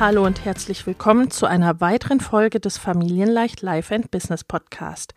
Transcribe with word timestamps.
Hallo 0.00 0.24
und 0.24 0.44
herzlich 0.44 0.86
willkommen 0.86 1.28
zu 1.32 1.46
einer 1.46 1.80
weiteren 1.80 2.20
Folge 2.20 2.60
des 2.60 2.78
Familienleicht 2.78 3.62
Life 3.62 3.92
and 3.92 4.12
Business 4.12 4.44
Podcast. 4.44 5.12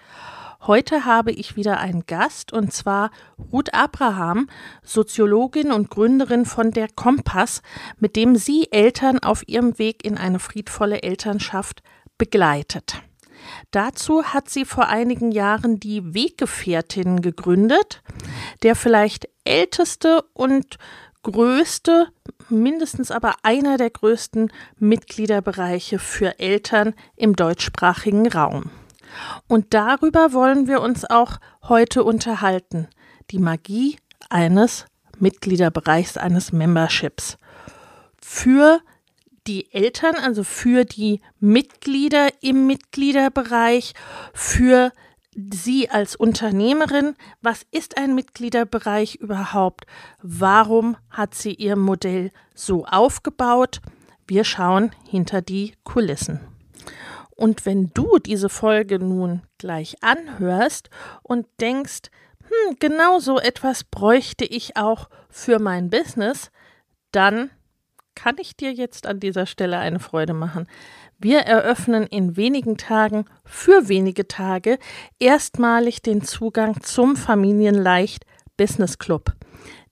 Heute 0.62 1.06
habe 1.06 1.32
ich 1.32 1.56
wieder 1.56 1.80
einen 1.80 2.08
Gast 2.08 2.52
und 2.52 2.73
zwar 2.73 3.12
Ruth 3.54 3.76
Abraham, 3.76 4.50
Soziologin 4.82 5.72
und 5.72 5.92
Gründerin 5.92 6.46
von 6.46 6.72
der 6.72 6.88
Kompass, 6.88 7.62
mit 8.00 8.16
dem 8.16 8.36
sie 8.36 8.72
Eltern 8.72 9.20
auf 9.20 9.48
ihrem 9.48 9.78
Weg 9.78 10.04
in 10.04 10.18
eine 10.18 10.40
friedvolle 10.40 11.04
Elternschaft 11.04 11.84
begleitet. 12.18 12.95
Dazu 13.70 14.23
hat 14.23 14.50
sie 14.50 14.66
vor 14.66 14.88
einigen 14.88 15.32
Jahren 15.32 15.80
die 15.80 16.16
Weggefährtin 16.16 17.22
gegründet, 17.22 18.02
der 18.64 18.76
vielleicht 18.76 19.30
älteste 19.44 20.23
und 20.34 20.80
größte, 21.23 22.08
mindestens 22.50 23.11
aber 23.11 23.36
einer 23.44 23.77
der 23.77 23.89
größten 23.89 24.52
Mitgliederbereiche 24.80 26.00
für 26.00 26.39
Eltern 26.39 26.94
im 27.16 27.36
deutschsprachigen 27.36 28.27
Raum. 28.27 28.72
Und 29.47 29.73
darüber 29.73 30.33
wollen 30.33 30.67
wir 30.67 30.81
uns 30.81 31.05
auch 31.05 31.38
heute 31.64 32.03
unterhalten. 32.03 32.88
Die 33.30 33.39
Magie 33.39 33.97
eines 34.30 34.86
Mitgliederbereichs, 35.19 36.17
eines 36.17 36.52
Memberships. 36.52 37.38
Für 38.22 38.80
die 39.47 39.73
Eltern, 39.73 40.16
also 40.16 40.44
für 40.44 40.86
die 40.86 41.22
Mitglieder 41.39 42.30
im 42.42 42.67
Mitgliederbereich, 42.67 43.94
für 44.33 44.92
Sie 45.34 45.90
als 45.90 46.16
Unternehmerin, 46.16 47.16
was 47.42 47.66
ist 47.72 47.98
ein 47.98 48.16
Mitgliederbereich 48.16 49.16
überhaupt? 49.16 49.86
Warum 50.22 50.98
hat 51.10 51.36
sie 51.36 51.54
ihr 51.54 51.78
Modell 51.78 52.32
so 52.54 52.86
aufgebaut? 52.86 53.82
Wir 54.28 54.44
schauen 54.44 54.92
hinter 55.08 55.42
die 55.42 55.73
Kulissen. 55.84 56.42
Und 57.36 57.66
wenn 57.66 57.92
du 57.94 58.20
diese 58.20 58.50
Folge 58.50 59.00
nun 59.00 59.42
gleich 59.58 59.95
anhörst 60.04 60.89
und 61.23 61.48
denkst, 61.60 62.11
hm, 62.42 62.76
genau 62.80 63.20
so 63.20 63.39
etwas 63.39 63.84
bräuchte 63.84 64.45
ich 64.45 64.78
auch 64.78 65.10
für 65.30 65.60
mein 65.60 65.89
Business, 65.89 66.52
dann 67.11 67.50
kann 68.16 68.36
ich 68.38 68.55
dir 68.55 68.73
jetzt 68.73 69.08
an 69.08 69.20
dieser 69.20 69.45
Stelle 69.45 69.80
eine 69.80 70.00
Freude 70.00 70.34
machen. 70.34 70.67
Wir 71.23 71.42
eröffnen 71.42 72.08
in 72.08 72.36
wenigen 72.36 72.77
Tagen 72.77 73.26
für 73.45 73.87
wenige 73.87 74.27
Tage 74.27 74.80
erstmalig 75.20 76.02
den 76.02 76.23
Zugang 76.23 76.82
zum 76.82 77.15
Familienleicht 77.15 78.26
Business 78.58 78.98
Club, 78.98 79.33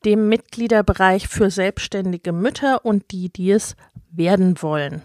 dem 0.05 0.27
Mitgliederbereich 0.27 1.27
für 1.27 1.51
selbstständige 1.51 2.31
Mütter 2.31 2.83
und 2.83 3.11
die, 3.11 3.29
die 3.31 3.51
es 3.51 3.75
werden 4.09 4.59
wollen. 4.63 5.03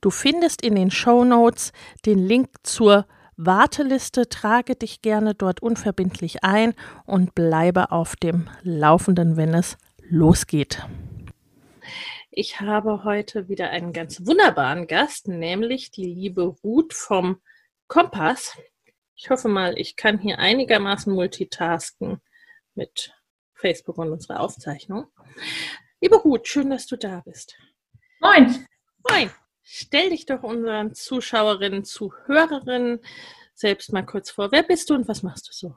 Du 0.00 0.10
findest 0.10 0.62
in 0.62 0.76
den 0.76 0.92
Show 0.92 1.24
Notes 1.24 1.72
den 2.06 2.20
Link 2.20 2.50
zur 2.62 3.04
Warteliste, 3.36 4.28
trage 4.28 4.76
dich 4.76 5.02
gerne 5.02 5.34
dort 5.34 5.60
unverbindlich 5.60 6.44
ein 6.44 6.72
und 7.04 7.34
bleibe 7.34 7.90
auf 7.90 8.14
dem 8.14 8.48
Laufenden, 8.62 9.36
wenn 9.36 9.54
es 9.54 9.76
losgeht. 10.08 10.86
Ich 12.34 12.62
habe 12.62 13.04
heute 13.04 13.50
wieder 13.50 13.68
einen 13.68 13.92
ganz 13.92 14.24
wunderbaren 14.24 14.86
Gast, 14.86 15.28
nämlich 15.28 15.90
die 15.90 16.06
liebe 16.06 16.44
Ruth 16.44 16.94
vom 16.94 17.42
Kompass. 17.88 18.56
Ich 19.14 19.28
hoffe 19.28 19.48
mal, 19.48 19.78
ich 19.78 19.96
kann 19.96 20.18
hier 20.18 20.38
einigermaßen 20.38 21.12
multitasken 21.12 22.22
mit 22.74 23.14
Facebook 23.52 23.98
und 23.98 24.12
unserer 24.12 24.40
Aufzeichnung. 24.40 25.08
Liebe 26.00 26.16
Ruth, 26.16 26.48
schön, 26.48 26.70
dass 26.70 26.86
du 26.86 26.96
da 26.96 27.20
bist. 27.20 27.58
Moin. 28.18 28.66
Moin. 29.06 29.30
Stell 29.62 30.08
dich 30.08 30.24
doch 30.24 30.42
unseren 30.42 30.94
Zuschauerinnen, 30.94 31.84
Zuhörerinnen 31.84 33.00
selbst 33.52 33.92
mal 33.92 34.06
kurz 34.06 34.30
vor. 34.30 34.50
Wer 34.52 34.62
bist 34.62 34.88
du 34.88 34.94
und 34.94 35.06
was 35.06 35.22
machst 35.22 35.48
du 35.48 35.52
so? 35.52 35.76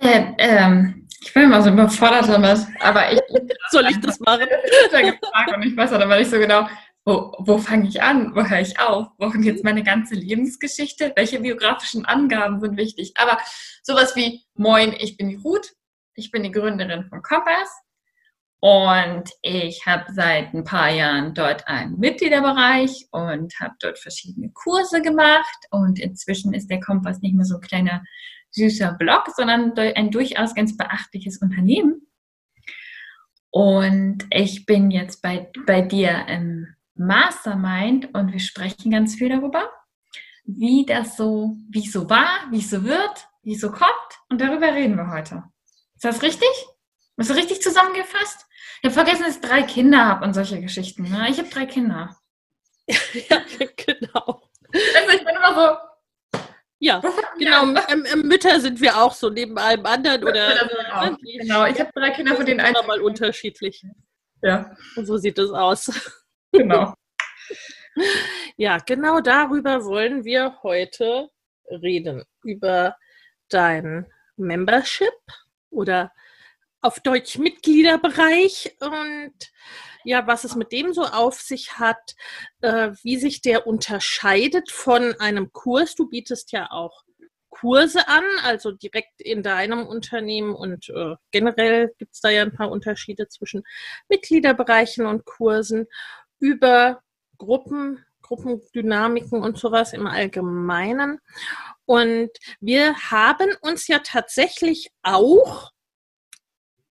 Äh, 0.00 0.34
ähm, 0.36 1.08
ich 1.24 1.32
bin 1.32 1.44
immer 1.44 1.62
so 1.62 1.70
überfordert 1.70 2.28
damit, 2.28 2.58
aber 2.80 3.12
ich. 3.12 3.20
Soll 3.70 3.86
ich 3.86 4.00
das 4.00 4.20
machen? 4.20 4.46
und 5.54 5.62
ich 5.62 5.76
weiß 5.76 5.92
aber 5.92 6.18
nicht 6.18 6.30
so 6.30 6.38
genau, 6.38 6.68
wo, 7.04 7.34
wo 7.38 7.58
fange 7.58 7.88
ich 7.88 8.02
an? 8.02 8.34
Wo 8.34 8.44
höre 8.44 8.60
ich 8.60 8.78
auf? 8.78 9.08
Wo 9.18 9.30
kommt 9.30 9.44
jetzt 9.44 9.64
meine 9.64 9.82
ganze 9.82 10.14
Lebensgeschichte? 10.14 11.12
Welche 11.16 11.40
biografischen 11.40 12.04
Angaben 12.04 12.60
sind 12.60 12.76
wichtig? 12.76 13.12
Aber 13.16 13.38
sowas 13.82 14.14
wie, 14.16 14.44
moin, 14.54 14.94
ich 14.98 15.16
bin 15.16 15.28
die 15.28 15.36
Ruth, 15.36 15.72
ich 16.14 16.30
bin 16.30 16.42
die 16.42 16.52
Gründerin 16.52 17.04
von 17.08 17.22
Kompass 17.22 17.70
und 18.60 19.24
ich 19.42 19.84
habe 19.86 20.12
seit 20.12 20.54
ein 20.54 20.64
paar 20.64 20.90
Jahren 20.90 21.34
dort 21.34 21.66
einen 21.68 21.98
Mitgliederbereich 21.98 23.06
und 23.10 23.52
habe 23.60 23.74
dort 23.80 23.98
verschiedene 23.98 24.50
Kurse 24.52 25.02
gemacht 25.02 25.66
und 25.70 25.98
inzwischen 25.98 26.54
ist 26.54 26.70
der 26.70 26.80
Kompass 26.80 27.20
nicht 27.20 27.34
mehr 27.34 27.44
so 27.44 27.56
ein 27.56 27.60
kleiner 27.60 28.02
süßer 28.54 28.92
Blog, 28.92 29.28
sondern 29.36 29.76
ein 29.76 30.10
durchaus 30.10 30.54
ganz 30.54 30.76
beachtliches 30.76 31.38
Unternehmen. 31.38 32.06
Und 33.50 34.26
ich 34.30 34.66
bin 34.66 34.90
jetzt 34.90 35.22
bei, 35.22 35.50
bei 35.66 35.80
dir 35.80 36.26
im 36.28 36.74
Mastermind 36.96 38.14
und 38.14 38.32
wir 38.32 38.40
sprechen 38.40 38.90
ganz 38.90 39.16
viel 39.16 39.28
darüber, 39.28 39.70
wie 40.44 40.84
das 40.86 41.16
so, 41.16 41.56
wie 41.70 41.84
es 41.84 41.92
so 41.92 42.08
war, 42.08 42.48
wie 42.50 42.58
es 42.58 42.70
so 42.70 42.84
wird, 42.84 43.28
wie 43.42 43.54
es 43.54 43.60
so 43.60 43.70
kommt. 43.70 43.90
Und 44.28 44.40
darüber 44.40 44.72
reden 44.74 44.96
wir 44.96 45.10
heute. 45.10 45.44
Ist 45.94 46.04
das 46.04 46.22
richtig? 46.22 46.48
Ist 47.16 47.30
das 47.30 47.36
richtig 47.36 47.62
zusammengefasst? 47.62 48.46
Ich 48.82 48.86
habe 48.86 48.94
vergessen, 48.94 49.24
dass 49.24 49.36
ich 49.36 49.40
drei 49.40 49.62
Kinder 49.62 50.04
habe 50.04 50.24
und 50.24 50.34
solche 50.34 50.60
Geschichten. 50.60 51.04
Ne? 51.04 51.28
Ich 51.30 51.38
habe 51.38 51.48
drei 51.48 51.66
Kinder. 51.66 52.16
ja, 52.88 53.42
genau. 53.76 54.42
Also 54.72 55.16
ich 55.16 55.24
bin 55.24 55.36
immer 55.36 55.54
so, 55.54 55.76
ja, 56.84 57.00
genau. 57.38 57.62
Ähm, 57.88 58.04
ähm, 58.12 58.28
Mütter 58.28 58.60
sind 58.60 58.78
wir 58.78 58.94
auch 59.02 59.14
so 59.14 59.30
neben 59.30 59.56
allem 59.56 59.86
anderen 59.86 60.22
oder. 60.22 60.68
Genau, 61.22 61.64
ich 61.64 61.80
habe 61.80 61.90
drei 61.94 62.10
Kinder 62.10 62.36
von 62.36 62.44
den 62.44 62.60
einen. 62.60 62.86
mal 62.86 63.00
unterschiedlich. 63.00 63.82
Ja. 64.42 64.76
Und 64.94 65.06
so 65.06 65.16
sieht 65.16 65.38
es 65.38 65.50
aus. 65.50 65.90
Genau. 66.52 66.92
ja, 68.58 68.76
genau 68.78 69.20
darüber 69.20 69.82
wollen 69.86 70.24
wir 70.24 70.58
heute 70.62 71.30
reden. 71.70 72.22
Über 72.42 72.96
dein 73.48 74.06
Membership 74.36 75.14
oder 75.70 76.12
auf 76.82 77.00
Deutsch 77.00 77.38
Mitgliederbereich 77.38 78.76
und 78.80 79.32
ja, 80.04 80.26
was 80.26 80.44
es 80.44 80.54
mit 80.56 80.72
dem 80.72 80.92
so 80.92 81.04
auf 81.04 81.40
sich 81.40 81.78
hat, 81.78 82.14
äh, 82.60 82.92
wie 83.02 83.16
sich 83.16 83.40
der 83.40 83.66
unterscheidet 83.66 84.70
von 84.70 85.14
einem 85.20 85.52
Kurs. 85.52 85.94
Du 85.94 86.08
bietest 86.08 86.52
ja 86.52 86.70
auch 86.70 87.04
Kurse 87.50 88.08
an, 88.08 88.24
also 88.42 88.72
direkt 88.72 89.20
in 89.20 89.42
deinem 89.42 89.86
Unternehmen 89.86 90.54
und 90.54 90.88
äh, 90.88 91.14
generell 91.30 91.94
gibt 91.98 92.14
es 92.14 92.20
da 92.20 92.28
ja 92.28 92.42
ein 92.42 92.52
paar 92.52 92.70
Unterschiede 92.70 93.28
zwischen 93.28 93.62
Mitgliederbereichen 94.08 95.06
und 95.06 95.24
Kursen 95.24 95.86
über 96.40 97.00
Gruppen, 97.38 98.04
Gruppendynamiken 98.22 99.40
und 99.40 99.58
sowas 99.58 99.92
im 99.92 100.06
Allgemeinen. 100.06 101.20
Und 101.86 102.30
wir 102.60 102.94
haben 103.10 103.50
uns 103.60 103.86
ja 103.86 104.00
tatsächlich 104.00 104.90
auch 105.02 105.70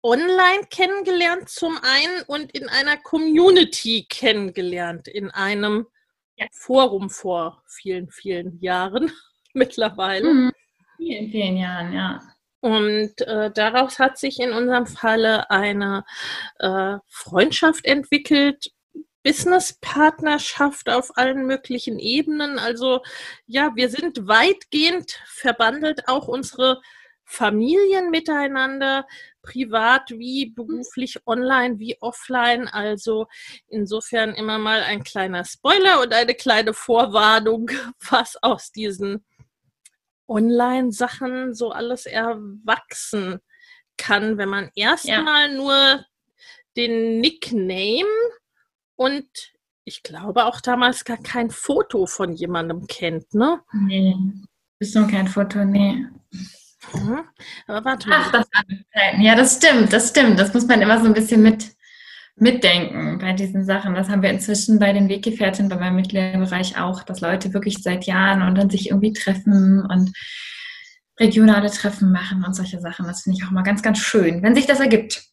online 0.04 0.68
kennengelernt 0.70 1.50
zum 1.50 1.78
einen 1.82 2.24
und 2.28 2.52
in 2.52 2.68
einer 2.68 2.98
Community 2.98 4.06
kennengelernt, 4.10 5.08
in 5.08 5.32
einem 5.32 5.88
ja. 6.36 6.46
Forum 6.52 7.10
vor 7.10 7.64
vielen, 7.68 8.12
vielen 8.12 8.60
Jahren 8.60 9.12
mittlerweile. 9.54 10.34
Mhm. 10.34 10.52
Vielen, 10.98 11.32
vielen 11.32 11.58
Jahren, 11.58 11.94
ja. 11.94 12.22
Und 12.60 13.20
äh, 13.22 13.52
daraus 13.52 14.00
hat 14.00 14.18
sich 14.18 14.40
in 14.40 14.54
unserem 14.54 14.86
Falle 14.86 15.50
eine 15.50 16.06
äh, 16.60 16.98
Freundschaft 17.10 17.86
entwickelt, 17.86 18.72
Business-Partnerschaft 19.24 20.90
auf 20.90 21.18
allen 21.18 21.46
möglichen 21.46 22.00
Ebenen. 22.00 22.60
Also 22.60 23.02
ja, 23.48 23.72
wir 23.76 23.90
sind 23.90 24.28
weitgehend 24.28 25.20
verbandelt, 25.26 26.08
auch 26.08 26.28
unsere 26.28 26.82
Familien 27.26 28.10
miteinander, 28.10 29.06
privat 29.42 30.10
wie 30.12 30.52
beruflich, 30.52 31.20
online 31.26 31.80
wie 31.80 31.98
offline. 32.02 32.68
Also 32.68 33.28
insofern 33.68 34.34
immer 34.34 34.58
mal 34.58 34.82
ein 34.82 35.04
kleiner 35.04 35.46
Spoiler 35.46 36.02
und 36.02 36.14
eine 36.14 36.36
kleine 36.36 36.74
Vorwarnung, 36.74 37.70
was 38.10 38.38
aus 38.42 38.72
diesen 38.72 39.26
Online-Sachen 40.28 41.54
so 41.54 41.72
alles 41.72 42.06
erwachsen 42.06 43.40
kann, 43.98 44.38
wenn 44.38 44.50
man 44.50 44.72
erstmal 44.76 45.50
ja. 45.50 45.56
nur 45.56 46.06
den 46.76 47.20
Nickname 47.20 48.10
und 48.96 49.28
ich 49.86 50.02
glaube 50.02 50.46
auch 50.46 50.62
damals 50.62 51.04
gar 51.04 51.18
kein 51.18 51.52
Foto 51.52 52.06
von 52.06 52.34
jemandem 52.34 52.88
kennt, 52.88 53.34
ne? 53.34 53.62
Nee, 53.74 54.16
ist 54.80 54.96
noch 54.96 55.10
kein 55.10 55.28
Foto, 55.28 55.66
nee. 55.66 56.06
Mhm. 56.94 57.24
Aber 57.68 57.86
warte 57.86 58.10
mal. 58.10 58.20
Ach, 58.22 58.32
das 58.32 58.48
ja, 59.20 59.36
das 59.36 59.58
stimmt, 59.58 59.94
das 59.94 60.10
stimmt. 60.10 60.40
Das 60.40 60.54
muss 60.54 60.68
man 60.68 60.82
immer 60.82 61.00
so 61.00 61.06
ein 61.06 61.14
bisschen 61.14 61.42
mit, 61.42 61.72
mitdenken 62.36 63.20
bei 63.20 63.34
diesen 63.34 63.66
Sachen. 63.66 63.96
Das 63.96 64.10
haben 64.10 64.22
wir 64.22 64.30
inzwischen 64.30 64.80
bei 64.80 64.94
den 64.94 65.10
Weggefährten, 65.10 65.70
bei 65.70 65.78
meinem 65.78 65.96
Mitgliederbereich 65.98 66.78
auch, 66.80 67.04
dass 67.04 67.22
Leute 67.22 67.54
wirklich 67.54 67.82
seit 67.82 68.06
Jahren 68.06 68.42
und 68.42 68.56
dann 68.56 68.70
sich 68.70 68.90
irgendwie 68.90 69.14
treffen 69.14 69.86
und 69.86 70.12
regionale 71.20 71.70
Treffen 71.70 72.12
machen 72.12 72.44
und 72.44 72.56
solche 72.56 72.80
Sachen. 72.80 73.06
Das 73.06 73.22
finde 73.24 73.38
ich 73.40 73.46
auch 73.46 73.52
mal 73.52 73.64
ganz, 73.64 73.82
ganz 73.82 74.00
schön, 74.00 74.42
wenn 74.44 74.56
sich 74.56 74.66
das 74.66 74.80
ergibt. 74.80 75.24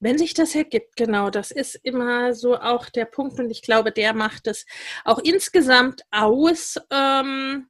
Wenn 0.00 0.18
sich 0.18 0.34
das 0.34 0.54
ergibt, 0.54 0.96
genau, 0.96 1.30
das 1.30 1.52
ist 1.52 1.76
immer 1.82 2.34
so 2.34 2.58
auch 2.58 2.88
der 2.90 3.04
Punkt 3.04 3.38
und 3.38 3.50
ich 3.50 3.62
glaube, 3.62 3.92
der 3.92 4.12
macht 4.12 4.48
es 4.48 4.66
auch 5.04 5.18
insgesamt 5.18 6.02
aus. 6.10 6.76
Ähm, 6.90 7.68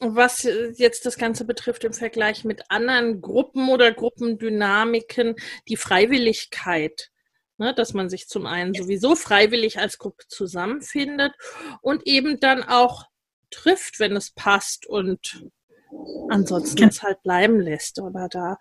was 0.00 0.44
jetzt 0.76 1.06
das 1.06 1.18
Ganze 1.18 1.44
betrifft 1.44 1.84
im 1.84 1.92
Vergleich 1.92 2.44
mit 2.44 2.70
anderen 2.70 3.20
Gruppen 3.20 3.68
oder 3.68 3.92
Gruppendynamiken, 3.92 5.34
die 5.68 5.76
Freiwilligkeit. 5.76 7.10
Ne, 7.60 7.74
dass 7.74 7.92
man 7.92 8.08
sich 8.08 8.28
zum 8.28 8.46
einen 8.46 8.72
sowieso 8.72 9.16
freiwillig 9.16 9.80
als 9.80 9.98
Gruppe 9.98 10.22
zusammenfindet 10.28 11.32
und 11.82 12.06
eben 12.06 12.38
dann 12.38 12.62
auch 12.62 13.06
trifft, 13.50 13.98
wenn 13.98 14.14
es 14.14 14.30
passt 14.30 14.86
und 14.86 15.44
ansonsten 16.28 16.88
es 16.88 17.02
halt 17.02 17.20
bleiben 17.24 17.58
lässt 17.58 17.98
oder 18.00 18.28
da 18.28 18.58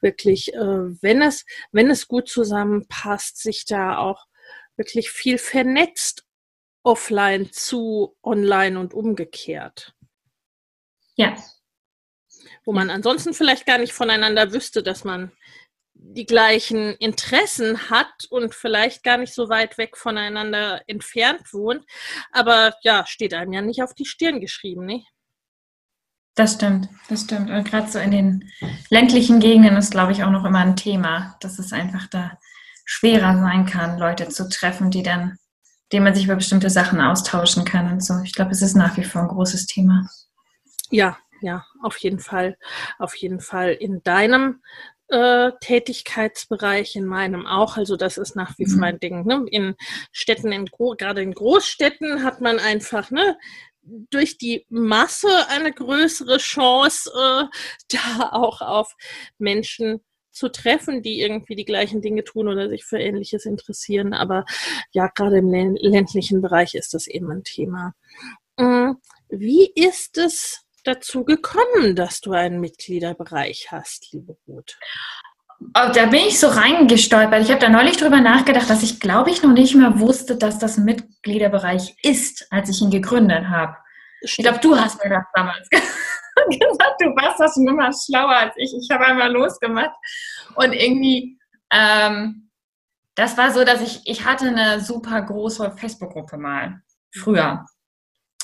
wirklich, 0.00 0.54
äh, 0.54 1.02
wenn 1.02 1.20
es, 1.20 1.44
wenn 1.72 1.90
es 1.90 2.08
gut 2.08 2.30
zusammenpasst, 2.30 3.36
sich 3.36 3.66
da 3.66 3.98
auch 3.98 4.26
wirklich 4.76 5.10
viel 5.10 5.36
vernetzt 5.36 6.24
offline 6.82 7.52
zu 7.52 8.16
online 8.22 8.78
und 8.78 8.94
umgekehrt. 8.94 9.94
Ja. 11.18 11.36
Wo 12.64 12.72
man 12.72 12.90
ansonsten 12.90 13.34
vielleicht 13.34 13.66
gar 13.66 13.78
nicht 13.78 13.92
voneinander 13.92 14.52
wüsste, 14.52 14.82
dass 14.82 15.04
man 15.04 15.32
die 16.00 16.26
gleichen 16.26 16.94
Interessen 16.96 17.90
hat 17.90 18.26
und 18.30 18.54
vielleicht 18.54 19.02
gar 19.02 19.18
nicht 19.18 19.34
so 19.34 19.48
weit 19.48 19.78
weg 19.78 19.96
voneinander 19.96 20.80
entfernt 20.86 21.52
wohnt. 21.52 21.84
Aber 22.30 22.74
ja, 22.82 23.04
steht 23.06 23.34
einem 23.34 23.52
ja 23.52 23.60
nicht 23.60 23.82
auf 23.82 23.94
die 23.94 24.04
Stirn 24.04 24.40
geschrieben, 24.40 24.86
nicht? 24.86 25.06
Das 26.36 26.54
stimmt, 26.54 26.88
das 27.08 27.22
stimmt. 27.22 27.50
Und 27.50 27.64
gerade 27.68 27.90
so 27.90 27.98
in 27.98 28.12
den 28.12 28.50
ländlichen 28.90 29.40
Gegenden 29.40 29.76
ist, 29.76 29.90
glaube 29.90 30.12
ich, 30.12 30.22
auch 30.22 30.30
noch 30.30 30.44
immer 30.44 30.60
ein 30.60 30.76
Thema, 30.76 31.36
dass 31.40 31.58
es 31.58 31.72
einfach 31.72 32.06
da 32.06 32.38
schwerer 32.84 33.40
sein 33.40 33.66
kann, 33.66 33.98
Leute 33.98 34.28
zu 34.28 34.48
treffen, 34.48 34.92
die 34.92 35.02
dann, 35.02 35.36
denen 35.92 36.04
man 36.04 36.14
sich 36.14 36.26
über 36.26 36.36
bestimmte 36.36 36.70
Sachen 36.70 37.00
austauschen 37.00 37.64
kann 37.64 37.92
und 37.92 38.04
so. 38.04 38.14
Ich 38.22 38.34
glaube, 38.34 38.52
es 38.52 38.62
ist 38.62 38.76
nach 38.76 38.96
wie 38.96 39.04
vor 39.04 39.22
ein 39.22 39.28
großes 39.28 39.66
Thema. 39.66 40.08
Ja, 40.90 41.18
ja, 41.40 41.64
auf 41.82 41.96
jeden 41.98 42.18
Fall. 42.18 42.56
Auf 42.98 43.14
jeden 43.14 43.40
Fall 43.40 43.72
in 43.72 44.02
deinem 44.02 44.62
äh, 45.08 45.52
Tätigkeitsbereich, 45.60 46.96
in 46.96 47.06
meinem 47.06 47.46
auch. 47.46 47.76
Also 47.76 47.96
das 47.96 48.18
ist 48.18 48.36
nach 48.36 48.58
wie 48.58 48.66
vor 48.66 48.78
mhm. 48.78 48.84
ein 48.84 49.00
Ding. 49.00 49.26
Ne? 49.26 49.44
In 49.50 49.74
Städten, 50.12 50.52
in 50.52 50.66
gerade 50.66 51.22
in 51.22 51.32
Großstädten 51.32 52.24
hat 52.24 52.40
man 52.40 52.58
einfach 52.58 53.10
ne, 53.10 53.38
durch 53.82 54.38
die 54.38 54.66
Masse 54.68 55.28
eine 55.48 55.72
größere 55.72 56.38
Chance, 56.38 57.10
äh, 57.14 57.44
da 57.96 58.30
auch 58.32 58.60
auf 58.60 58.94
Menschen 59.38 60.00
zu 60.30 60.50
treffen, 60.50 61.02
die 61.02 61.20
irgendwie 61.20 61.56
die 61.56 61.64
gleichen 61.64 62.00
Dinge 62.00 62.22
tun 62.22 62.46
oder 62.46 62.68
sich 62.68 62.84
für 62.84 62.98
Ähnliches 62.98 63.44
interessieren. 63.44 64.14
Aber 64.14 64.44
ja, 64.92 65.08
gerade 65.08 65.38
im 65.38 65.50
ländlichen 65.50 66.42
Bereich 66.42 66.74
ist 66.74 66.94
das 66.94 67.06
eben 67.08 67.30
ein 67.30 67.42
Thema. 67.42 67.94
Mm, 68.56 68.92
wie 69.30 69.72
ist 69.74 70.16
es 70.18 70.64
dazu 70.88 71.24
gekommen, 71.24 71.94
dass 71.94 72.20
du 72.20 72.32
einen 72.32 72.60
Mitgliederbereich 72.60 73.68
hast, 73.70 74.12
liebe 74.12 74.36
Ruth? 74.46 74.78
Oh, 75.60 75.90
da 75.92 76.06
bin 76.06 76.20
ich 76.20 76.38
so 76.38 76.48
reingestolpert. 76.48 77.42
Ich 77.42 77.50
habe 77.50 77.60
da 77.60 77.68
neulich 77.68 77.96
drüber 77.96 78.20
nachgedacht, 78.20 78.70
dass 78.70 78.82
ich, 78.82 79.00
glaube 79.00 79.30
ich, 79.30 79.42
noch 79.42 79.52
nicht 79.52 79.74
mehr 79.74 79.98
wusste, 79.98 80.36
dass 80.36 80.58
das 80.58 80.78
ein 80.78 80.84
Mitgliederbereich 80.84 81.96
ist, 82.02 82.46
als 82.50 82.70
ich 82.70 82.80
ihn 82.80 82.90
gegründet 82.90 83.48
habe. 83.48 83.76
Ich 84.20 84.36
glaube, 84.36 84.60
du 84.60 84.76
hast 84.76 85.02
mir 85.02 85.10
das 85.10 85.24
damals 85.34 85.68
gesagt. 85.70 87.00
Du 87.00 87.06
warst 87.16 87.40
das 87.40 87.54
schon 87.54 87.66
immer 87.66 87.90
schlauer 87.92 88.36
als 88.36 88.54
ich. 88.56 88.72
Ich 88.80 88.88
habe 88.90 89.06
einmal 89.06 89.32
losgemacht. 89.32 89.94
Und 90.54 90.72
irgendwie, 90.72 91.38
ähm, 91.72 92.50
das 93.16 93.36
war 93.36 93.50
so, 93.50 93.64
dass 93.64 93.80
ich, 93.80 94.00
ich 94.04 94.24
hatte 94.24 94.46
eine 94.46 94.80
super 94.80 95.20
große 95.20 95.72
Facebook-Gruppe 95.72 96.38
mal, 96.38 96.82
früher, 97.12 97.66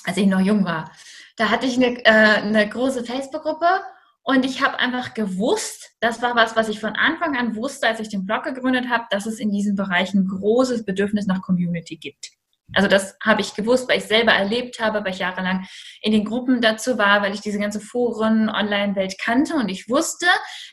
als 0.04 0.16
ich 0.16 0.26
noch 0.26 0.40
jung 0.40 0.64
war 0.64 0.90
da 1.36 1.50
hatte 1.50 1.66
ich 1.66 1.76
eine, 1.76 2.04
äh, 2.04 2.10
eine 2.10 2.68
große 2.68 3.04
Facebook-Gruppe 3.04 3.66
und 4.22 4.46
ich 4.46 4.62
habe 4.62 4.78
einfach 4.78 5.14
gewusst, 5.14 5.90
das 6.00 6.22
war 6.22 6.34
was, 6.34 6.56
was 6.56 6.68
ich 6.68 6.80
von 6.80 6.94
Anfang 6.94 7.36
an 7.36 7.56
wusste, 7.56 7.86
als 7.86 8.00
ich 8.00 8.08
den 8.08 8.24
Blog 8.24 8.44
gegründet 8.44 8.88
habe, 8.88 9.04
dass 9.10 9.26
es 9.26 9.38
in 9.38 9.50
diesen 9.50 9.76
Bereichen 9.76 10.26
großes 10.26 10.84
Bedürfnis 10.84 11.26
nach 11.26 11.42
Community 11.42 11.96
gibt. 11.96 12.30
Also 12.72 12.88
das 12.88 13.16
habe 13.22 13.42
ich 13.42 13.54
gewusst, 13.54 13.88
weil 13.88 13.98
ich 13.98 14.04
selber 14.04 14.32
erlebt 14.32 14.80
habe, 14.80 15.04
weil 15.04 15.12
ich 15.12 15.18
jahrelang 15.18 15.66
in 16.00 16.12
den 16.12 16.24
Gruppen 16.24 16.62
dazu 16.62 16.96
war, 16.96 17.20
weil 17.20 17.34
ich 17.34 17.42
diese 17.42 17.58
ganze 17.58 17.78
Foren, 17.78 18.48
Online-Welt 18.48 19.16
kannte 19.22 19.54
und 19.54 19.68
ich 19.68 19.88
wusste, 19.90 20.26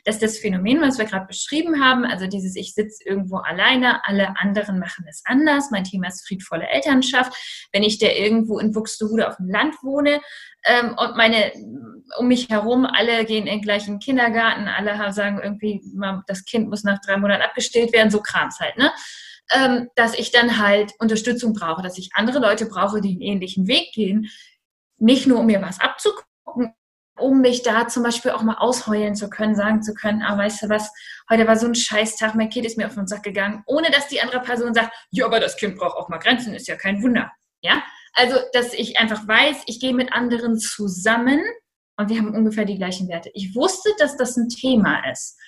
dass 0.04 0.18
das 0.18 0.38
Phänomen, 0.38 0.80
was 0.80 0.98
wir 0.98 1.04
gerade 1.04 1.26
beschrieben 1.26 1.84
haben, 1.84 2.04
also 2.04 2.26
dieses 2.26 2.56
ich 2.56 2.72
sitze 2.72 3.04
irgendwo 3.04 3.36
alleine, 3.36 4.04
alle 4.06 4.34
anderen 4.38 4.78
machen 4.78 5.04
es 5.08 5.22
anders, 5.26 5.70
mein 5.70 5.84
Thema 5.84 6.08
ist 6.08 6.26
friedvolle 6.26 6.66
Elternschaft, 6.66 7.68
wenn 7.72 7.82
ich 7.82 7.98
da 7.98 8.08
irgendwo 8.08 8.58
in 8.58 8.72
Buxtehude 8.72 9.28
auf 9.28 9.36
dem 9.36 9.50
Land 9.50 9.76
wohne 9.82 10.20
ähm, 10.64 10.96
und 10.96 11.16
meine 11.16 11.52
um 12.18 12.28
mich 12.28 12.50
herum 12.50 12.84
alle 12.84 13.24
gehen 13.24 13.46
in 13.46 13.54
den 13.54 13.62
gleichen 13.62 13.98
Kindergarten, 13.98 14.68
alle 14.68 15.12
sagen 15.14 15.40
irgendwie, 15.42 15.80
das 16.26 16.44
Kind 16.44 16.68
muss 16.68 16.84
nach 16.84 17.00
drei 17.00 17.16
Monaten 17.16 17.42
abgestillt 17.42 17.92
werden, 17.94 18.10
so 18.10 18.20
Krams 18.20 18.60
halt, 18.60 18.76
ne? 18.76 18.92
ähm, 19.50 19.90
dass 19.96 20.14
ich 20.14 20.30
dann 20.30 20.58
halt 20.58 20.92
Unterstützung 20.98 21.52
brauche, 21.52 21.82
dass 21.82 21.98
ich 21.98 22.10
andere 22.14 22.38
Leute 22.38 22.66
brauche, 22.66 23.00
die 23.00 23.12
einen 23.12 23.20
ähnlichen 23.20 23.66
Weg 23.66 23.92
gehen. 23.92 24.30
Nicht 24.98 25.26
nur, 25.26 25.40
um 25.40 25.46
mir 25.46 25.60
was 25.62 25.80
abzugucken, 25.80 26.74
um 27.18 27.40
mich 27.40 27.62
da 27.62 27.88
zum 27.88 28.02
Beispiel 28.02 28.30
auch 28.30 28.42
mal 28.42 28.56
ausheulen 28.58 29.14
zu 29.14 29.28
können, 29.28 29.54
sagen 29.54 29.82
zu 29.82 29.94
können, 29.94 30.22
ah, 30.22 30.38
weißt 30.38 30.62
du 30.62 30.68
was, 30.68 30.90
heute 31.28 31.46
war 31.46 31.56
so 31.56 31.66
ein 31.66 31.74
Scheißtag, 31.74 32.34
mein 32.34 32.50
Kind 32.50 32.66
ist 32.66 32.78
mir 32.78 32.86
auf 32.86 32.94
den 32.94 33.06
Sack 33.06 33.22
gegangen, 33.22 33.62
ohne 33.66 33.90
dass 33.90 34.08
die 34.08 34.20
andere 34.20 34.40
Person 34.40 34.74
sagt, 34.74 34.94
ja, 35.10 35.26
aber 35.26 35.40
das 35.40 35.56
Kind 35.56 35.76
braucht 35.76 35.96
auch 35.96 36.08
mal 36.08 36.18
Grenzen, 36.18 36.54
ist 36.54 36.68
ja 36.68 36.76
kein 36.76 37.02
Wunder. 37.02 37.30
Ja, 37.60 37.82
also, 38.14 38.36
dass 38.52 38.74
ich 38.74 38.98
einfach 38.98 39.26
weiß, 39.26 39.62
ich 39.66 39.80
gehe 39.80 39.94
mit 39.94 40.12
anderen 40.12 40.58
zusammen 40.58 41.40
und 41.96 42.08
wir 42.08 42.18
haben 42.18 42.34
ungefähr 42.34 42.64
die 42.64 42.76
gleichen 42.76 43.08
Werte. 43.08 43.30
Ich 43.34 43.54
wusste, 43.54 43.90
dass 43.98 44.16
das 44.16 44.36
ein 44.36 44.48
Thema 44.48 45.08
ist. 45.10 45.38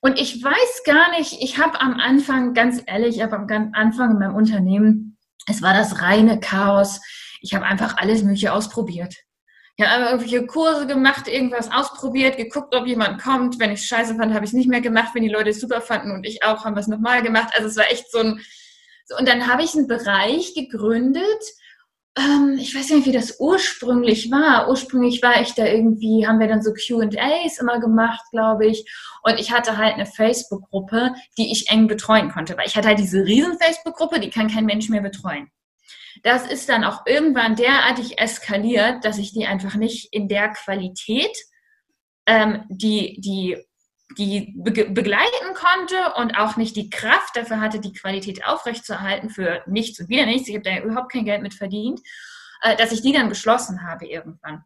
Und 0.00 0.18
ich 0.18 0.42
weiß 0.42 0.82
gar 0.84 1.10
nicht, 1.16 1.40
ich 1.40 1.58
habe 1.58 1.80
am 1.80 1.94
Anfang, 1.94 2.52
ganz 2.52 2.82
ehrlich, 2.86 3.16
ich 3.16 3.22
habe 3.22 3.36
am 3.36 3.70
Anfang 3.72 4.10
in 4.10 4.18
meinem 4.18 4.34
Unternehmen, 4.34 5.16
es 5.46 5.62
war 5.62 5.74
das 5.74 6.02
reine 6.02 6.40
Chaos. 6.40 7.00
Ich 7.40 7.54
habe 7.54 7.64
einfach 7.64 7.96
alles 7.98 8.22
Mögliche 8.22 8.52
ausprobiert. 8.52 9.14
Ich 9.76 9.86
habe 9.86 10.04
irgendwelche 10.04 10.46
Kurse 10.46 10.86
gemacht, 10.86 11.26
irgendwas 11.26 11.70
ausprobiert, 11.70 12.36
geguckt, 12.36 12.74
ob 12.74 12.86
jemand 12.86 13.20
kommt. 13.20 13.58
Wenn 13.58 13.72
ich 13.72 13.84
scheiße 13.86 14.14
fand, 14.14 14.32
habe 14.32 14.44
ich 14.44 14.50
es 14.50 14.54
nicht 14.54 14.68
mehr 14.68 14.80
gemacht. 14.80 15.14
Wenn 15.14 15.24
die 15.24 15.28
Leute 15.28 15.50
es 15.50 15.60
super 15.60 15.80
fanden 15.80 16.12
und 16.12 16.24
ich 16.24 16.44
auch, 16.44 16.64
haben 16.64 16.76
wir 16.76 16.80
es 16.80 16.86
nochmal 16.86 17.22
gemacht. 17.22 17.52
Also 17.56 17.68
es 17.68 17.76
war 17.76 17.90
echt 17.90 18.10
so 18.10 18.18
ein... 18.18 18.40
So, 19.06 19.18
und 19.18 19.28
dann 19.28 19.48
habe 19.48 19.62
ich 19.62 19.74
einen 19.74 19.86
Bereich 19.86 20.54
gegründet 20.54 21.42
ähm, 22.16 22.56
ich 22.58 22.74
weiß 22.74 22.90
nicht, 22.90 23.06
wie 23.06 23.12
das 23.12 23.40
ursprünglich 23.40 24.30
war. 24.30 24.68
Ursprünglich 24.68 25.20
war 25.22 25.40
ich 25.40 25.54
da 25.54 25.66
irgendwie, 25.66 26.26
haben 26.26 26.38
wir 26.38 26.46
dann 26.46 26.62
so 26.62 26.72
QAs 26.72 27.58
immer 27.58 27.80
gemacht, 27.80 28.24
glaube 28.30 28.66
ich. 28.66 28.84
Und 29.22 29.40
ich 29.40 29.50
hatte 29.50 29.76
halt 29.76 29.94
eine 29.94 30.06
Facebook-Gruppe, 30.06 31.14
die 31.36 31.50
ich 31.50 31.70
eng 31.70 31.88
betreuen 31.88 32.30
konnte, 32.30 32.56
weil 32.56 32.66
ich 32.66 32.76
hatte 32.76 32.88
halt 32.88 33.00
diese 33.00 33.24
riesen 33.24 33.58
Facebook-Gruppe, 33.58 34.20
die 34.20 34.30
kann 34.30 34.48
kein 34.48 34.64
Mensch 34.64 34.88
mehr 34.88 35.00
betreuen. 35.00 35.50
Das 36.22 36.46
ist 36.46 36.68
dann 36.68 36.84
auch 36.84 37.04
irgendwann 37.06 37.56
derartig 37.56 38.20
eskaliert, 38.20 39.04
dass 39.04 39.18
ich 39.18 39.32
die 39.32 39.46
einfach 39.46 39.74
nicht 39.74 40.12
in 40.12 40.28
der 40.28 40.50
Qualität, 40.50 41.36
ähm, 42.26 42.64
die, 42.68 43.20
die 43.20 43.58
die 44.18 44.54
begleiten 44.56 45.54
konnte 45.54 46.14
und 46.16 46.36
auch 46.36 46.56
nicht 46.56 46.76
die 46.76 46.90
Kraft 46.90 47.36
dafür 47.36 47.60
hatte, 47.60 47.80
die 47.80 47.92
Qualität 47.92 48.46
aufrechtzuerhalten 48.46 49.30
für 49.30 49.62
nichts 49.66 50.00
und 50.00 50.08
wieder 50.08 50.26
nichts. 50.26 50.48
Ich 50.48 50.54
habe 50.54 50.64
da 50.64 50.78
überhaupt 50.78 51.12
kein 51.12 51.24
Geld 51.24 51.42
mit 51.42 51.54
verdient, 51.54 52.00
äh, 52.62 52.76
dass 52.76 52.92
ich 52.92 53.02
die 53.02 53.12
dann 53.12 53.28
geschlossen 53.28 53.82
habe 53.82 54.06
irgendwann. 54.06 54.64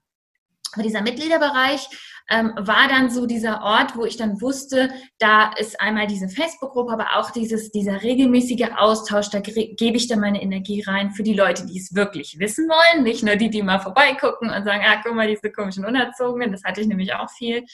Aber 0.72 0.82
dieser 0.82 1.00
Mitgliederbereich 1.00 1.88
ähm, 2.30 2.52
war 2.58 2.88
dann 2.88 3.10
so 3.10 3.26
dieser 3.26 3.62
Ort, 3.62 3.96
wo 3.96 4.04
ich 4.04 4.16
dann 4.18 4.40
wusste, 4.40 4.90
da 5.18 5.50
ist 5.56 5.80
einmal 5.80 6.06
diese 6.06 6.28
Facebook-Gruppe, 6.28 6.92
aber 6.92 7.16
auch 7.16 7.30
dieses, 7.30 7.70
dieser 7.70 8.02
regelmäßige 8.02 8.68
Austausch, 8.76 9.30
da 9.30 9.40
gebe 9.40 9.96
ich 9.96 10.08
dann 10.08 10.20
meine 10.20 10.42
Energie 10.42 10.82
rein 10.82 11.10
für 11.12 11.22
die 11.22 11.34
Leute, 11.34 11.64
die 11.64 11.78
es 11.78 11.94
wirklich 11.94 12.38
wissen 12.38 12.68
wollen, 12.68 13.02
nicht 13.02 13.22
nur 13.22 13.36
die, 13.36 13.48
die 13.48 13.62
mal 13.62 13.78
vorbeigucken 13.78 14.50
und 14.50 14.64
sagen, 14.64 14.84
ah, 14.86 15.00
guck 15.02 15.14
mal, 15.14 15.26
diese 15.26 15.50
komischen 15.50 15.86
Unerzogenen, 15.86 16.52
das 16.52 16.64
hatte 16.64 16.82
ich 16.82 16.86
nämlich 16.86 17.14
auch 17.14 17.30
viel, 17.30 17.64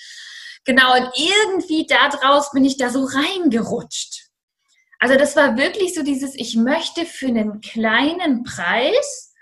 Genau, 0.65 0.95
und 0.95 1.11
irgendwie 1.15 1.87
da 1.87 2.09
draus 2.09 2.51
bin 2.53 2.65
ich 2.65 2.77
da 2.77 2.89
so 2.89 3.05
reingerutscht. 3.05 4.29
Also 4.99 5.17
das 5.17 5.37
war 5.37 5.59
wirklich 5.59 5.95
so 5.95 6.03
dieses, 6.03 6.35
ich 6.35 6.57
möchte 6.57 7.05
für 7.05 7.27
einen 7.27 7.61
kleinen 7.61 8.43
Preis 8.43 9.33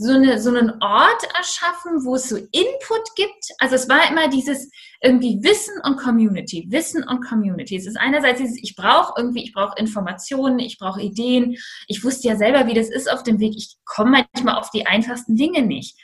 so, 0.00 0.12
eine, 0.12 0.40
so 0.40 0.50
einen 0.50 0.80
Ort 0.80 1.24
erschaffen, 1.36 2.04
wo 2.04 2.14
es 2.14 2.28
so 2.28 2.36
Input 2.36 3.16
gibt. 3.16 3.48
Also 3.58 3.74
es 3.74 3.88
war 3.88 4.08
immer 4.08 4.28
dieses 4.28 4.70
irgendwie 5.02 5.40
Wissen 5.42 5.74
und 5.82 5.96
Community, 5.96 6.68
Wissen 6.70 7.02
und 7.02 7.26
Community. 7.26 7.76
Es 7.76 7.86
ist 7.86 7.96
einerseits 7.96 8.40
dieses, 8.40 8.62
ich 8.62 8.76
brauche 8.76 9.14
irgendwie, 9.16 9.42
ich 9.42 9.52
brauche 9.52 9.76
Informationen, 9.76 10.60
ich 10.60 10.78
brauche 10.78 11.02
Ideen. 11.02 11.56
Ich 11.88 12.04
wusste 12.04 12.28
ja 12.28 12.36
selber, 12.36 12.68
wie 12.68 12.74
das 12.74 12.88
ist 12.88 13.10
auf 13.10 13.24
dem 13.24 13.40
Weg. 13.40 13.54
Ich 13.56 13.76
komme 13.84 14.24
manchmal 14.34 14.54
auf 14.54 14.70
die 14.70 14.86
einfachsten 14.86 15.34
Dinge 15.34 15.62
nicht 15.62 15.96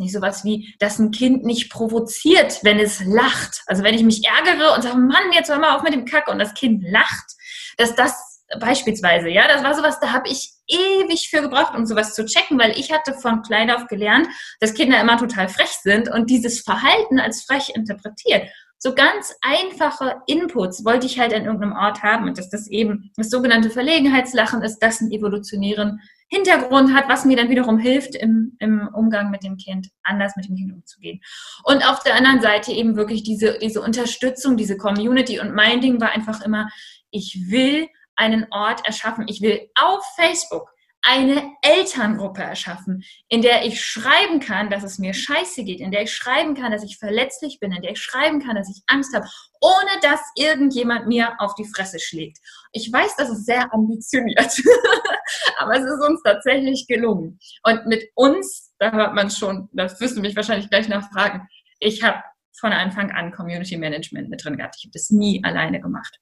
nicht 0.00 0.12
sowas 0.12 0.44
wie, 0.44 0.74
dass 0.80 0.98
ein 0.98 1.12
Kind 1.12 1.44
nicht 1.44 1.70
provoziert, 1.70 2.58
wenn 2.64 2.80
es 2.80 3.04
lacht. 3.04 3.62
Also 3.66 3.84
wenn 3.84 3.94
ich 3.94 4.02
mich 4.02 4.22
ärgere 4.26 4.74
und 4.74 4.82
sage, 4.82 4.98
Mann, 4.98 5.32
jetzt 5.32 5.50
hör 5.50 5.58
mal 5.58 5.76
auf 5.76 5.82
mit 5.82 5.92
dem 5.92 6.04
Kack 6.04 6.28
und 6.28 6.38
das 6.38 6.54
Kind 6.54 6.82
lacht, 6.82 7.36
dass 7.76 7.94
das 7.94 8.30
beispielsweise, 8.58 9.28
ja, 9.28 9.46
das 9.46 9.62
war 9.62 9.74
sowas, 9.74 10.00
da 10.00 10.12
habe 10.12 10.28
ich 10.28 10.52
ewig 10.66 11.28
für 11.30 11.42
gebraucht, 11.42 11.74
um 11.76 11.86
sowas 11.86 12.14
zu 12.14 12.24
checken, 12.24 12.58
weil 12.58 12.72
ich 12.72 12.92
hatte 12.92 13.14
von 13.14 13.42
klein 13.42 13.70
auf 13.70 13.86
gelernt, 13.86 14.26
dass 14.58 14.74
Kinder 14.74 15.00
immer 15.00 15.18
total 15.18 15.48
frech 15.48 15.70
sind 15.82 16.10
und 16.10 16.30
dieses 16.30 16.60
Verhalten 16.60 17.20
als 17.20 17.44
frech 17.44 17.70
interpretiert. 17.74 18.48
So 18.78 18.94
ganz 18.94 19.34
einfache 19.42 20.22
Inputs 20.26 20.84
wollte 20.84 21.06
ich 21.06 21.18
halt 21.18 21.34
an 21.34 21.44
irgendeinem 21.44 21.76
Ort 21.76 22.02
haben 22.02 22.26
und 22.26 22.38
dass 22.38 22.48
das 22.48 22.66
eben 22.66 23.12
das 23.16 23.28
sogenannte 23.28 23.68
Verlegenheitslachen 23.68 24.62
ist, 24.62 24.78
das 24.78 25.00
einen 25.00 25.12
evolutionären 25.12 26.00
Hintergrund 26.30 26.94
hat, 26.94 27.08
was 27.08 27.24
mir 27.24 27.36
dann 27.36 27.50
wiederum 27.50 27.78
hilft, 27.78 28.14
im, 28.14 28.56
im 28.60 28.88
Umgang 28.94 29.30
mit 29.30 29.42
dem 29.42 29.56
Kind 29.56 29.88
anders 30.04 30.36
mit 30.36 30.48
dem 30.48 30.54
Kind 30.54 30.72
umzugehen. 30.72 31.20
Und 31.64 31.84
auf 31.84 32.04
der 32.04 32.14
anderen 32.14 32.40
Seite 32.40 32.70
eben 32.70 32.94
wirklich 32.94 33.24
diese, 33.24 33.58
diese 33.58 33.82
Unterstützung, 33.82 34.56
diese 34.56 34.76
Community. 34.76 35.40
Und 35.40 35.54
mein 35.54 35.80
Ding 35.80 36.00
war 36.00 36.12
einfach 36.12 36.40
immer, 36.42 36.68
ich 37.10 37.46
will 37.48 37.88
einen 38.14 38.46
Ort 38.52 38.86
erschaffen. 38.86 39.24
Ich 39.26 39.40
will 39.40 39.68
auf 39.74 40.04
Facebook 40.14 40.72
eine 41.02 41.52
Elterngruppe 41.62 42.42
erschaffen, 42.42 43.04
in 43.28 43.42
der 43.42 43.64
ich 43.64 43.82
schreiben 43.82 44.40
kann, 44.40 44.70
dass 44.70 44.82
es 44.82 44.98
mir 44.98 45.14
scheiße 45.14 45.64
geht, 45.64 45.80
in 45.80 45.90
der 45.90 46.02
ich 46.02 46.14
schreiben 46.14 46.54
kann, 46.54 46.72
dass 46.72 46.84
ich 46.84 46.98
verletzlich 46.98 47.58
bin, 47.60 47.72
in 47.72 47.82
der 47.82 47.92
ich 47.92 48.00
schreiben 48.00 48.40
kann, 48.40 48.56
dass 48.56 48.68
ich 48.68 48.82
Angst 48.86 49.14
habe, 49.14 49.26
ohne 49.60 50.00
dass 50.02 50.20
irgendjemand 50.36 51.06
mir 51.06 51.40
auf 51.40 51.54
die 51.54 51.66
Fresse 51.66 51.98
schlägt. 51.98 52.38
Ich 52.72 52.92
weiß, 52.92 53.16
das 53.16 53.30
ist 53.30 53.46
sehr 53.46 53.72
ambitioniert, 53.72 54.38
aber 55.58 55.76
es 55.76 55.84
ist 55.84 56.08
uns 56.08 56.22
tatsächlich 56.22 56.86
gelungen. 56.86 57.38
Und 57.62 57.86
mit 57.86 58.10
uns, 58.14 58.74
da 58.78 58.92
hört 58.92 59.14
man 59.14 59.30
schon, 59.30 59.68
das 59.72 60.00
wirst 60.00 60.16
du 60.16 60.20
mich 60.20 60.36
wahrscheinlich 60.36 60.70
gleich 60.70 60.88
nachfragen, 60.88 61.48
ich 61.78 62.02
habe 62.02 62.22
von 62.52 62.72
Anfang 62.72 63.10
an 63.10 63.32
Community 63.32 63.76
Management 63.78 64.28
mit 64.28 64.44
drin 64.44 64.58
gehabt. 64.58 64.76
Ich 64.78 64.84
habe 64.84 64.92
das 64.92 65.10
nie 65.10 65.42
alleine 65.42 65.80
gemacht. 65.80 66.20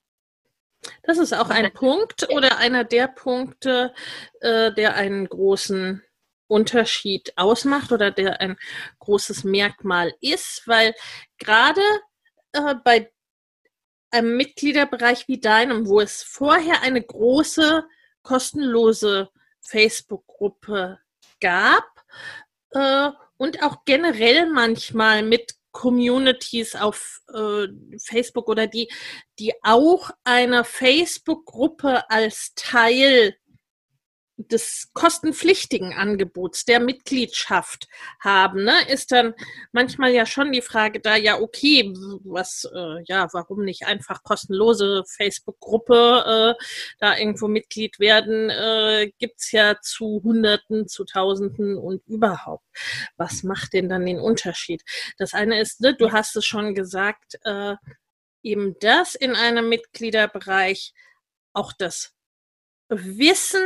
Das 1.02 1.18
ist 1.18 1.32
auch 1.32 1.50
ein 1.50 1.72
Punkt 1.72 2.28
oder 2.30 2.58
einer 2.58 2.84
der 2.84 3.08
Punkte, 3.08 3.94
äh, 4.40 4.72
der 4.72 4.94
einen 4.94 5.28
großen 5.28 6.02
Unterschied 6.46 7.32
ausmacht 7.36 7.92
oder 7.92 8.10
der 8.10 8.40
ein 8.40 8.56
großes 8.98 9.44
Merkmal 9.44 10.14
ist, 10.20 10.62
weil 10.66 10.94
gerade 11.38 11.82
äh, 12.52 12.74
bei 12.82 13.12
einem 14.10 14.36
Mitgliederbereich 14.36 15.28
wie 15.28 15.38
deinem, 15.38 15.86
wo 15.86 16.00
es 16.00 16.22
vorher 16.22 16.82
eine 16.82 17.02
große 17.02 17.84
kostenlose 18.22 19.30
Facebook-Gruppe 19.60 20.98
gab 21.40 21.84
äh, 22.70 23.10
und 23.36 23.62
auch 23.62 23.84
generell 23.84 24.46
manchmal 24.46 25.22
mit 25.22 25.57
Communities 25.78 26.74
auf 26.74 27.20
äh, 27.32 27.68
Facebook 28.04 28.48
oder 28.48 28.66
die, 28.66 28.90
die 29.38 29.52
auch 29.62 30.10
eine 30.24 30.64
Facebook-Gruppe 30.64 32.10
als 32.10 32.52
Teil 32.56 33.36
des 34.38 34.90
kostenpflichtigen 34.94 35.92
Angebots 35.92 36.64
der 36.64 36.78
Mitgliedschaft 36.78 37.88
haben, 38.20 38.64
ne, 38.64 38.88
ist 38.88 39.10
dann 39.10 39.34
manchmal 39.72 40.12
ja 40.12 40.26
schon 40.26 40.52
die 40.52 40.62
Frage 40.62 41.00
da, 41.00 41.16
ja, 41.16 41.40
okay, 41.40 41.92
was, 42.22 42.68
äh, 42.72 43.02
ja, 43.06 43.28
warum 43.32 43.64
nicht 43.64 43.86
einfach 43.86 44.22
kostenlose 44.22 45.02
Facebook-Gruppe 45.06 46.54
äh, 46.56 46.64
da 47.00 47.18
irgendwo 47.18 47.48
Mitglied 47.48 47.98
werden, 47.98 48.48
äh, 48.48 49.10
gibt's 49.18 49.50
ja 49.50 49.80
zu 49.80 50.20
Hunderten, 50.22 50.86
zu 50.86 51.04
Tausenden 51.04 51.76
und 51.76 52.06
überhaupt. 52.06 52.64
Was 53.16 53.42
macht 53.42 53.72
denn 53.72 53.88
dann 53.88 54.06
den 54.06 54.20
Unterschied? 54.20 54.82
Das 55.18 55.34
eine 55.34 55.60
ist, 55.60 55.80
ne, 55.80 55.96
du 55.96 56.12
hast 56.12 56.36
es 56.36 56.46
schon 56.46 56.74
gesagt, 56.76 57.40
äh, 57.42 57.74
eben 58.42 58.76
das 58.78 59.16
in 59.16 59.34
einem 59.34 59.68
Mitgliederbereich 59.68 60.94
auch 61.52 61.72
das 61.72 62.14
Wissen 62.88 63.62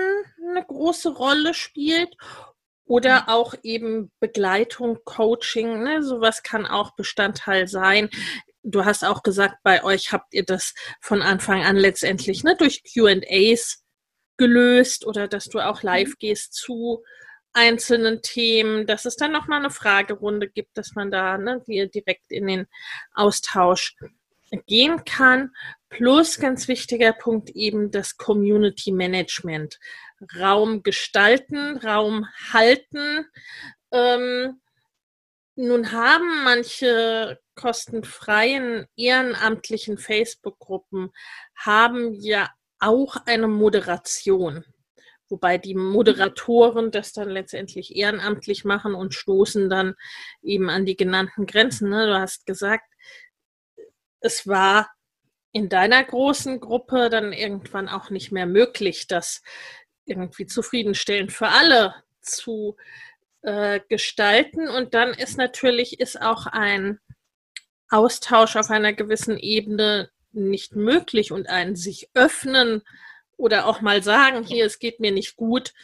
eine 0.50 0.64
große 0.64 1.10
Rolle 1.10 1.54
spielt 1.54 2.16
oder 2.84 3.22
mhm. 3.22 3.28
auch 3.28 3.54
eben 3.62 4.12
Begleitung, 4.20 4.98
Coaching, 5.04 5.82
ne, 5.82 6.02
sowas 6.02 6.42
kann 6.42 6.66
auch 6.66 6.94
Bestandteil 6.94 7.68
sein. 7.68 8.10
Du 8.62 8.84
hast 8.84 9.04
auch 9.04 9.22
gesagt, 9.22 9.56
bei 9.62 9.82
euch 9.82 10.12
habt 10.12 10.34
ihr 10.34 10.44
das 10.44 10.74
von 11.00 11.22
Anfang 11.22 11.64
an 11.64 11.76
letztendlich 11.76 12.44
ne, 12.44 12.56
durch 12.56 12.82
QAs 12.84 13.84
gelöst 14.36 15.06
oder 15.06 15.28
dass 15.28 15.46
du 15.46 15.60
auch 15.60 15.82
live 15.82 16.10
mhm. 16.10 16.16
gehst 16.18 16.54
zu 16.54 17.02
einzelnen 17.52 18.22
Themen, 18.22 18.86
dass 18.86 19.04
es 19.04 19.16
dann 19.16 19.32
nochmal 19.32 19.60
eine 19.60 19.70
Fragerunde 19.70 20.48
gibt, 20.48 20.76
dass 20.76 20.94
man 20.94 21.10
da 21.10 21.36
ne, 21.38 21.62
direkt 21.66 22.30
in 22.30 22.46
den 22.46 22.66
Austausch 23.14 23.94
gehen 24.66 25.04
kann. 25.04 25.50
Plus 25.92 26.38
ganz 26.38 26.68
wichtiger 26.68 27.12
Punkt 27.12 27.50
eben 27.50 27.90
das 27.90 28.16
Community 28.16 28.92
Management. 28.92 29.78
Raum 30.40 30.82
gestalten, 30.82 31.76
Raum 31.76 32.26
halten. 32.50 33.26
Ähm, 33.90 34.58
nun 35.54 35.92
haben 35.92 36.44
manche 36.44 37.38
kostenfreien 37.54 38.86
ehrenamtlichen 38.96 39.98
Facebook-Gruppen 39.98 41.10
haben 41.54 42.14
ja 42.14 42.48
auch 42.78 43.16
eine 43.26 43.48
Moderation, 43.48 44.64
wobei 45.28 45.58
die 45.58 45.74
Moderatoren 45.74 46.90
das 46.90 47.12
dann 47.12 47.28
letztendlich 47.28 47.94
ehrenamtlich 47.94 48.64
machen 48.64 48.94
und 48.94 49.12
stoßen 49.12 49.68
dann 49.68 49.94
eben 50.40 50.70
an 50.70 50.86
die 50.86 50.96
genannten 50.96 51.44
Grenzen. 51.44 51.90
Ne? 51.90 52.06
Du 52.06 52.18
hast 52.18 52.46
gesagt, 52.46 52.90
es 54.20 54.46
war 54.46 54.88
in 55.52 55.68
deiner 55.68 56.02
großen 56.02 56.60
Gruppe 56.60 57.10
dann 57.10 57.32
irgendwann 57.32 57.88
auch 57.88 58.10
nicht 58.10 58.32
mehr 58.32 58.46
möglich, 58.46 59.06
das 59.06 59.42
irgendwie 60.06 60.46
zufriedenstellend 60.46 61.32
für 61.32 61.48
alle 61.48 61.94
zu 62.20 62.76
äh, 63.42 63.80
gestalten. 63.88 64.68
Und 64.68 64.94
dann 64.94 65.10
ist 65.10 65.36
natürlich 65.36 66.00
ist 66.00 66.20
auch 66.20 66.46
ein 66.46 66.98
Austausch 67.90 68.56
auf 68.56 68.70
einer 68.70 68.94
gewissen 68.94 69.38
Ebene 69.38 70.10
nicht 70.32 70.74
möglich 70.74 71.30
und 71.30 71.48
ein 71.48 71.76
sich 71.76 72.08
öffnen 72.14 72.82
oder 73.36 73.66
auch 73.66 73.82
mal 73.82 74.02
sagen, 74.02 74.44
hier, 74.44 74.64
es 74.64 74.78
geht 74.78 75.00
mir 75.00 75.12
nicht 75.12 75.36
gut, 75.36 75.74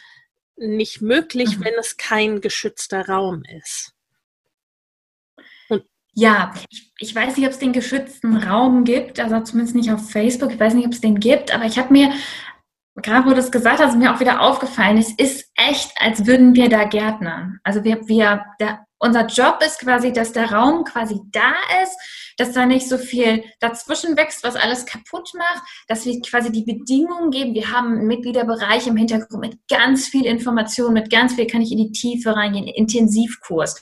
nicht 0.55 1.01
möglich, 1.01 1.57
mhm. 1.59 1.65
wenn 1.65 1.73
es 1.75 1.97
kein 1.97 2.41
geschützter 2.41 3.07
Raum 3.07 3.43
ist. 3.43 3.93
Ja, 6.19 6.51
ich, 6.69 6.91
ich, 6.99 7.15
weiß 7.15 7.37
nicht, 7.37 7.45
ob 7.45 7.53
es 7.53 7.59
den 7.59 7.71
geschützten 7.71 8.35
Raum 8.35 8.83
gibt, 8.83 9.19
also 9.19 9.39
zumindest 9.39 9.75
nicht 9.75 9.91
auf 9.91 10.09
Facebook. 10.09 10.51
Ich 10.51 10.59
weiß 10.59 10.73
nicht, 10.73 10.85
ob 10.85 10.91
es 10.91 11.01
den 11.01 11.19
gibt, 11.19 11.53
aber 11.53 11.65
ich 11.65 11.77
habe 11.77 11.93
mir 11.93 12.11
gerade 13.01 13.29
wo 13.29 13.33
du 13.33 13.39
es 13.39 13.51
gesagt 13.51 13.79
hast, 13.79 13.97
mir 13.97 14.13
auch 14.13 14.19
wieder 14.19 14.41
aufgefallen, 14.41 14.97
es 14.97 15.11
ist 15.13 15.49
echt, 15.55 15.91
als 15.99 16.25
würden 16.25 16.55
wir 16.55 16.69
da 16.69 16.83
Gärtnern. 16.83 17.59
Also 17.63 17.83
wir, 17.83 18.07
wir, 18.07 18.45
der, 18.59 18.85
unser 18.99 19.25
Job 19.25 19.61
ist 19.65 19.79
quasi, 19.79 20.11
dass 20.11 20.33
der 20.33 20.51
Raum 20.51 20.83
quasi 20.83 21.19
da 21.31 21.53
ist, 21.83 21.97
dass 22.37 22.51
da 22.51 22.65
nicht 22.65 22.87
so 22.87 22.97
viel 22.97 23.43
dazwischen 23.59 24.15
wächst, 24.17 24.43
was 24.43 24.55
alles 24.55 24.85
kaputt 24.85 25.31
macht, 25.35 25.63
dass 25.87 26.05
wir 26.05 26.19
quasi 26.21 26.51
die 26.51 26.63
Bedingungen 26.63 27.31
geben. 27.31 27.53
Wir 27.53 27.71
haben 27.71 27.97
einen 27.97 28.07
Mitgliederbereich 28.07 28.87
im 28.87 28.97
Hintergrund 28.97 29.41
mit 29.41 29.57
ganz 29.69 30.07
viel 30.07 30.25
Information, 30.25 30.93
mit 30.93 31.09
ganz 31.09 31.35
viel 31.35 31.47
kann 31.47 31.61
ich 31.61 31.71
in 31.71 31.77
die 31.77 31.91
Tiefe 31.91 32.35
reingehen, 32.35 32.67
Intensivkurs 32.67 33.79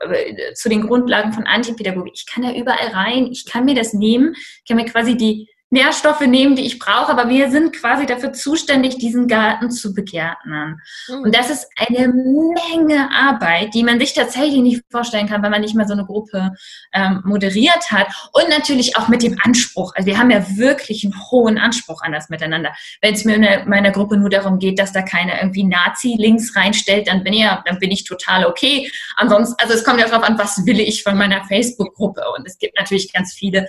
äh, 0.00 0.54
zu 0.54 0.68
den 0.68 0.86
Grundlagen 0.86 1.32
von 1.32 1.46
Antipädagogik. 1.46 2.14
Ich 2.16 2.26
kann 2.26 2.44
da 2.44 2.52
überall 2.52 2.88
rein, 2.88 3.26
ich 3.26 3.46
kann 3.46 3.64
mir 3.64 3.74
das 3.74 3.92
nehmen, 3.92 4.34
ich 4.34 4.64
kann 4.68 4.76
mir 4.76 4.86
quasi 4.86 5.16
die 5.16 5.48
Nährstoffe 5.70 6.20
nehmen, 6.20 6.54
die 6.54 6.64
ich 6.64 6.78
brauche, 6.78 7.10
aber 7.10 7.28
wir 7.28 7.50
sind 7.50 7.74
quasi 7.74 8.06
dafür 8.06 8.32
zuständig, 8.32 8.98
diesen 8.98 9.26
Garten 9.26 9.70
zu 9.72 9.94
begärtnern. 9.94 10.80
Mhm. 11.08 11.22
Und 11.22 11.36
das 11.36 11.50
ist 11.50 11.66
eine 11.76 12.06
Menge 12.08 13.10
Arbeit, 13.12 13.74
die 13.74 13.82
man 13.82 13.98
sich 13.98 14.14
tatsächlich 14.14 14.60
nicht 14.60 14.82
vorstellen 14.92 15.28
kann, 15.28 15.42
wenn 15.42 15.50
man 15.50 15.62
nicht 15.62 15.74
mal 15.74 15.86
so 15.86 15.94
eine 15.94 16.04
Gruppe 16.04 16.52
ähm, 16.92 17.20
moderiert 17.24 17.90
hat. 17.90 18.06
Und 18.32 18.48
natürlich 18.48 18.96
auch 18.96 19.08
mit 19.08 19.24
dem 19.24 19.36
Anspruch. 19.42 19.92
Also 19.96 20.06
wir 20.06 20.18
haben 20.18 20.30
ja 20.30 20.56
wirklich 20.56 21.02
einen 21.04 21.20
hohen 21.30 21.58
Anspruch 21.58 22.00
an 22.02 22.12
das 22.12 22.28
Miteinander. 22.28 22.72
Wenn 23.02 23.14
es 23.14 23.24
mir 23.24 23.34
in 23.34 23.68
meiner 23.68 23.90
Gruppe 23.90 24.16
nur 24.16 24.30
darum 24.30 24.60
geht, 24.60 24.78
dass 24.78 24.92
da 24.92 25.02
keiner 25.02 25.40
irgendwie 25.40 25.64
Nazi-Links 25.64 26.54
reinstellt, 26.54 27.08
dann 27.08 27.24
bin, 27.24 27.32
ich, 27.32 27.44
dann 27.64 27.78
bin 27.80 27.90
ich 27.90 28.04
total 28.04 28.46
okay. 28.46 28.88
Ansonsten, 29.16 29.56
also 29.58 29.74
es 29.74 29.82
kommt 29.82 29.98
ja 29.98 30.06
darauf 30.06 30.22
an, 30.22 30.38
was 30.38 30.64
will 30.64 30.78
ich 30.78 31.02
von 31.02 31.18
meiner 31.18 31.44
Facebook-Gruppe. 31.44 32.22
Und 32.36 32.46
es 32.46 32.56
gibt 32.58 32.78
natürlich 32.78 33.12
ganz 33.12 33.34
viele, 33.34 33.66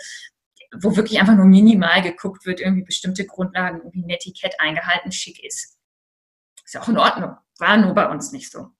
wo 0.75 0.95
wirklich 0.95 1.19
einfach 1.19 1.35
nur 1.35 1.45
minimal 1.45 2.01
geguckt 2.01 2.45
wird, 2.45 2.59
irgendwie 2.59 2.83
bestimmte 2.83 3.25
Grundlagen, 3.25 3.79
irgendwie 3.79 4.03
ein 4.03 4.09
Etikett 4.09 4.59
eingehalten, 4.59 5.11
schick 5.11 5.43
ist. 5.43 5.77
Ist 6.65 6.73
ja 6.73 6.81
auch 6.81 6.89
in 6.89 6.97
Ordnung. 6.97 7.37
War 7.59 7.77
nur 7.77 7.93
bei 7.93 8.09
uns 8.09 8.31
nicht 8.31 8.51
so. 8.51 8.71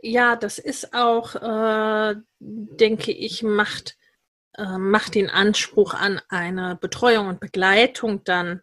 Ja, 0.00 0.36
das 0.36 0.58
ist 0.58 0.94
auch, 0.94 1.34
äh, 1.34 2.16
denke 2.38 3.12
ich, 3.12 3.42
macht, 3.42 3.96
äh, 4.54 4.78
macht 4.78 5.14
den 5.14 5.30
Anspruch 5.30 5.94
an 5.94 6.20
eine 6.28 6.76
Betreuung 6.76 7.28
und 7.28 7.40
Begleitung 7.40 8.24
dann 8.24 8.62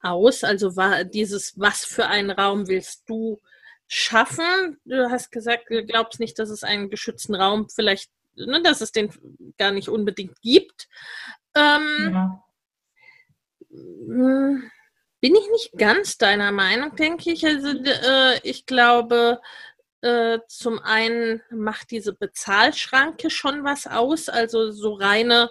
aus. 0.00 0.44
Also 0.44 0.76
war 0.76 1.04
dieses, 1.04 1.58
was 1.58 1.84
für 1.84 2.06
einen 2.06 2.30
Raum 2.30 2.68
willst 2.68 3.08
du 3.08 3.40
schaffen? 3.86 4.78
Du 4.84 5.10
hast 5.10 5.30
gesagt, 5.30 5.70
du 5.70 5.84
glaubst 5.84 6.20
nicht, 6.20 6.38
dass 6.38 6.50
es 6.50 6.64
einen 6.64 6.90
geschützten 6.90 7.34
Raum 7.34 7.68
vielleicht, 7.68 8.10
ne, 8.34 8.62
dass 8.62 8.80
es 8.80 8.92
den 8.92 9.10
gar 9.58 9.72
nicht 9.72 9.88
unbedingt 9.88 10.40
gibt. 10.40 10.88
Ähm, 11.54 12.10
ja. 12.12 12.44
Hm, 13.70 14.70
bin 15.20 15.34
ich 15.36 15.50
nicht 15.50 15.72
ganz 15.78 16.18
deiner 16.18 16.52
Meinung, 16.52 16.96
denke 16.96 17.30
ich. 17.30 17.46
Also 17.46 17.68
äh, 17.68 18.40
ich 18.42 18.66
glaube, 18.66 19.40
äh, 20.00 20.40
zum 20.48 20.80
einen 20.80 21.42
macht 21.50 21.90
diese 21.90 22.12
Bezahlschranke 22.12 23.30
schon 23.30 23.64
was 23.64 23.86
aus. 23.86 24.28
Also 24.28 24.72
so 24.72 24.94
reine 24.94 25.50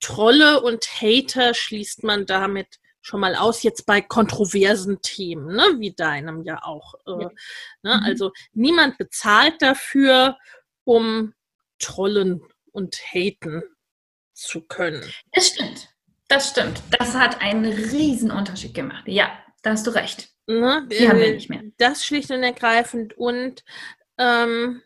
Trolle 0.00 0.60
und 0.62 0.84
Hater 1.00 1.54
schließt 1.54 2.02
man 2.02 2.26
damit 2.26 2.80
schon 3.02 3.20
mal 3.20 3.34
aus, 3.34 3.62
jetzt 3.62 3.86
bei 3.86 4.02
kontroversen 4.02 5.00
Themen, 5.00 5.54
ne, 5.54 5.64
wie 5.78 5.92
deinem 5.92 6.42
ja 6.42 6.62
auch. 6.62 6.94
Äh, 7.06 7.22
ja. 7.22 7.30
Ne? 7.82 7.96
Mhm. 7.96 8.02
Also 8.04 8.32
niemand 8.52 8.98
bezahlt 8.98 9.62
dafür, 9.62 10.36
um 10.84 11.32
trollen 11.78 12.42
und 12.72 12.96
haten 12.96 13.62
zu 14.40 14.62
können. 14.62 15.04
Das 15.32 15.48
stimmt. 15.48 15.88
Das 16.28 16.50
stimmt. 16.50 16.82
Das 16.98 17.14
hat 17.14 17.40
einen 17.40 17.66
riesen 17.66 18.30
Unterschied 18.30 18.74
gemacht. 18.74 19.04
Ja, 19.06 19.30
da 19.62 19.70
hast 19.72 19.86
du 19.86 19.90
recht. 19.90 20.30
Ne? 20.46 20.86
Die 20.90 21.08
haben 21.08 21.18
wir 21.18 21.26
äh, 21.26 21.34
nicht 21.34 21.50
mehr. 21.50 21.62
Das 21.76 22.04
schlicht 22.04 22.30
und 22.30 22.42
ergreifend. 22.42 23.16
Und 23.16 23.64
ähm, 24.18 24.82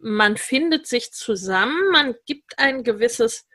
man 0.00 0.36
findet 0.36 0.86
sich 0.86 1.12
zusammen, 1.12 1.90
man 1.92 2.14
gibt 2.26 2.58
ein 2.58 2.82
gewisses 2.82 3.46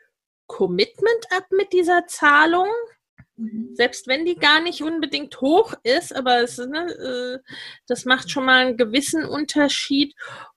Commitment 0.46 1.26
ab 1.30 1.46
mit 1.50 1.72
dieser 1.72 2.06
Zahlung. 2.06 2.68
Mhm. 3.36 3.74
Selbst 3.74 4.06
wenn 4.06 4.24
die 4.24 4.36
gar 4.36 4.60
nicht 4.60 4.82
unbedingt 4.82 5.40
hoch 5.40 5.74
ist, 5.82 6.14
aber 6.14 6.42
es, 6.42 6.58
ne, 6.58 7.42
äh, 7.44 7.50
das 7.86 8.04
macht 8.04 8.30
schon 8.30 8.44
mal 8.44 8.66
einen 8.66 8.76
gewissen 8.76 9.24
Unterschied. 9.24 10.14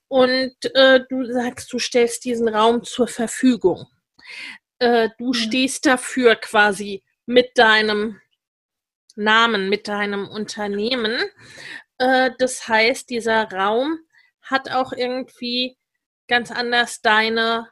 Und 0.08 0.56
äh, 0.76 1.02
du 1.10 1.26
sagst, 1.26 1.74
du 1.74 1.80
stellst 1.80 2.26
diesen 2.26 2.48
Raum 2.48 2.84
zur 2.84 3.08
Verfügung 3.08 3.88
äh, 4.80 5.10
du 5.18 5.34
stehst 5.34 5.86
dafür 5.86 6.36
quasi 6.36 7.04
mit 7.26 7.58
deinem 7.58 8.20
Namen, 9.16 9.70
mit 9.70 9.88
deinem 9.88 10.28
Unternehmen. 10.28 11.18
Äh, 11.98 12.32
das 12.38 12.68
heißt, 12.68 13.10
dieser 13.10 13.52
Raum 13.52 14.00
hat 14.42 14.70
auch 14.72 14.92
irgendwie 14.92 15.78
ganz 16.28 16.52
anders 16.52 17.02
deine 17.02 17.70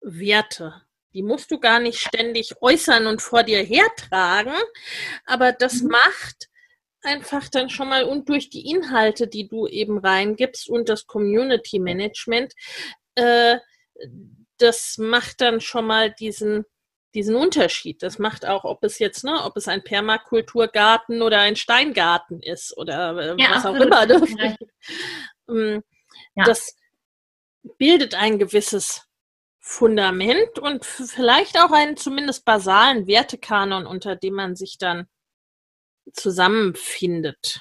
Werte. 0.00 0.82
Die 1.14 1.22
musst 1.22 1.50
du 1.50 1.60
gar 1.60 1.78
nicht 1.78 2.00
ständig 2.00 2.54
äußern 2.62 3.06
und 3.06 3.20
vor 3.20 3.42
dir 3.42 3.62
hertragen, 3.62 4.54
aber 5.26 5.52
das 5.52 5.82
mhm. 5.82 5.90
macht 5.90 6.48
einfach 7.02 7.48
dann 7.48 7.68
schon 7.68 7.88
mal 7.88 8.04
und 8.04 8.28
durch 8.28 8.48
die 8.48 8.70
Inhalte, 8.70 9.26
die 9.26 9.48
du 9.48 9.66
eben 9.66 9.98
reingibst 9.98 10.68
und 10.68 10.88
das 10.88 11.06
Community 11.06 11.78
Management, 11.78 12.54
äh, 13.16 13.58
das 14.62 14.98
macht 14.98 15.40
dann 15.40 15.60
schon 15.60 15.86
mal 15.86 16.10
diesen, 16.10 16.64
diesen 17.14 17.34
Unterschied. 17.34 18.02
Das 18.02 18.18
macht 18.18 18.46
auch, 18.46 18.64
ob 18.64 18.84
es 18.84 18.98
jetzt, 18.98 19.24
ne, 19.24 19.42
ob 19.44 19.56
es 19.56 19.68
ein 19.68 19.84
Permakulturgarten 19.84 21.22
oder 21.22 21.40
ein 21.40 21.56
Steingarten 21.56 22.40
ist 22.40 22.76
oder 22.76 23.16
äh, 23.16 23.42
ja, 23.42 23.50
was 23.50 23.66
auch 23.66 23.74
immer. 23.74 24.06
Ne? 24.06 25.82
Ja. 26.34 26.44
Das 26.44 26.76
bildet 27.78 28.14
ein 28.14 28.38
gewisses 28.38 29.06
Fundament 29.60 30.58
und 30.58 30.84
vielleicht 30.84 31.58
auch 31.58 31.70
einen 31.70 31.96
zumindest 31.96 32.44
basalen 32.44 33.06
Wertekanon, 33.06 33.86
unter 33.86 34.16
dem 34.16 34.34
man 34.34 34.56
sich 34.56 34.78
dann 34.78 35.06
zusammenfindet. 36.12 37.60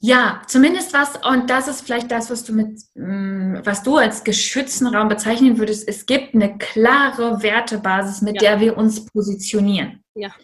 Ja, 0.00 0.42
zumindest 0.46 0.92
was, 0.92 1.16
und 1.24 1.48
das 1.48 1.68
ist 1.68 1.82
vielleicht 1.82 2.10
das, 2.10 2.30
was 2.30 2.44
du 2.44 2.52
mit, 2.52 2.80
mm, 2.94 3.60
was 3.64 3.82
du 3.82 3.96
als 3.96 4.24
geschützten 4.24 4.86
Raum 4.88 5.08
bezeichnen 5.08 5.58
würdest. 5.58 5.88
Es 5.88 6.04
gibt 6.04 6.34
eine 6.34 6.58
klare 6.58 7.42
Wertebasis, 7.42 8.20
mit 8.20 8.36
ja. 8.36 8.50
der 8.50 8.60
wir 8.60 8.76
uns 8.76 9.06
positionieren. 9.06 10.02
Ja. 10.14 10.34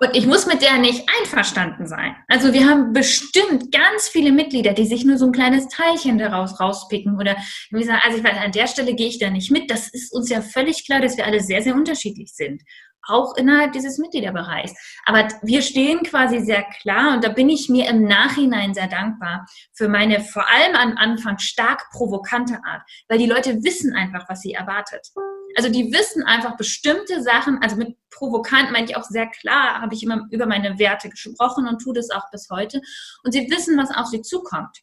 Und 0.00 0.14
ich 0.14 0.26
muss 0.26 0.46
mit 0.46 0.62
der 0.62 0.78
nicht 0.78 1.08
einverstanden 1.20 1.86
sein. 1.86 2.14
Also 2.28 2.52
wir 2.52 2.68
haben 2.68 2.92
bestimmt 2.92 3.72
ganz 3.72 4.08
viele 4.08 4.30
Mitglieder, 4.30 4.72
die 4.72 4.86
sich 4.86 5.04
nur 5.04 5.18
so 5.18 5.26
ein 5.26 5.32
kleines 5.32 5.68
Teilchen 5.68 6.18
daraus 6.18 6.60
rauspicken 6.60 7.18
oder 7.18 7.36
wie 7.70 7.84
sagen, 7.84 8.00
also 8.04 8.18
ich 8.18 8.24
weiß, 8.24 8.36
an 8.44 8.52
der 8.52 8.68
Stelle 8.68 8.94
gehe 8.94 9.08
ich 9.08 9.18
da 9.18 9.30
nicht 9.30 9.50
mit. 9.50 9.70
Das 9.70 9.88
ist 9.88 10.12
uns 10.12 10.28
ja 10.28 10.40
völlig 10.40 10.86
klar, 10.86 11.00
dass 11.00 11.16
wir 11.16 11.26
alle 11.26 11.40
sehr, 11.40 11.62
sehr 11.62 11.74
unterschiedlich 11.74 12.32
sind 12.34 12.62
auch 13.08 13.36
innerhalb 13.36 13.72
dieses 13.72 13.98
Mitgliederbereichs. 13.98 14.74
Aber 15.04 15.28
wir 15.42 15.62
stehen 15.62 16.02
quasi 16.02 16.40
sehr 16.40 16.62
klar 16.80 17.14
und 17.14 17.24
da 17.24 17.28
bin 17.28 17.48
ich 17.48 17.68
mir 17.68 17.88
im 17.88 18.04
Nachhinein 18.04 18.74
sehr 18.74 18.88
dankbar 18.88 19.46
für 19.72 19.88
meine 19.88 20.20
vor 20.20 20.44
allem 20.48 20.76
am 20.76 20.96
Anfang 20.96 21.38
stark 21.38 21.90
provokante 21.90 22.60
Art, 22.64 22.82
weil 23.08 23.18
die 23.18 23.26
Leute 23.26 23.62
wissen 23.64 23.94
einfach, 23.94 24.28
was 24.28 24.40
sie 24.40 24.52
erwartet. 24.52 25.08
Also 25.56 25.70
die 25.70 25.92
wissen 25.92 26.22
einfach 26.22 26.56
bestimmte 26.56 27.22
Sachen, 27.22 27.58
also 27.62 27.76
mit 27.76 27.96
provokant 28.10 28.70
meine 28.70 28.86
ich 28.86 28.96
auch 28.96 29.04
sehr 29.04 29.26
klar, 29.26 29.80
habe 29.80 29.94
ich 29.94 30.02
immer 30.02 30.26
über 30.30 30.46
meine 30.46 30.78
Werte 30.78 31.08
gesprochen 31.08 31.66
und 31.66 31.80
tue 31.80 31.94
das 31.94 32.10
auch 32.10 32.30
bis 32.30 32.48
heute. 32.50 32.80
Und 33.24 33.32
sie 33.32 33.50
wissen, 33.50 33.76
was 33.76 33.90
auf 33.90 34.06
sie 34.06 34.22
zukommt. 34.22 34.78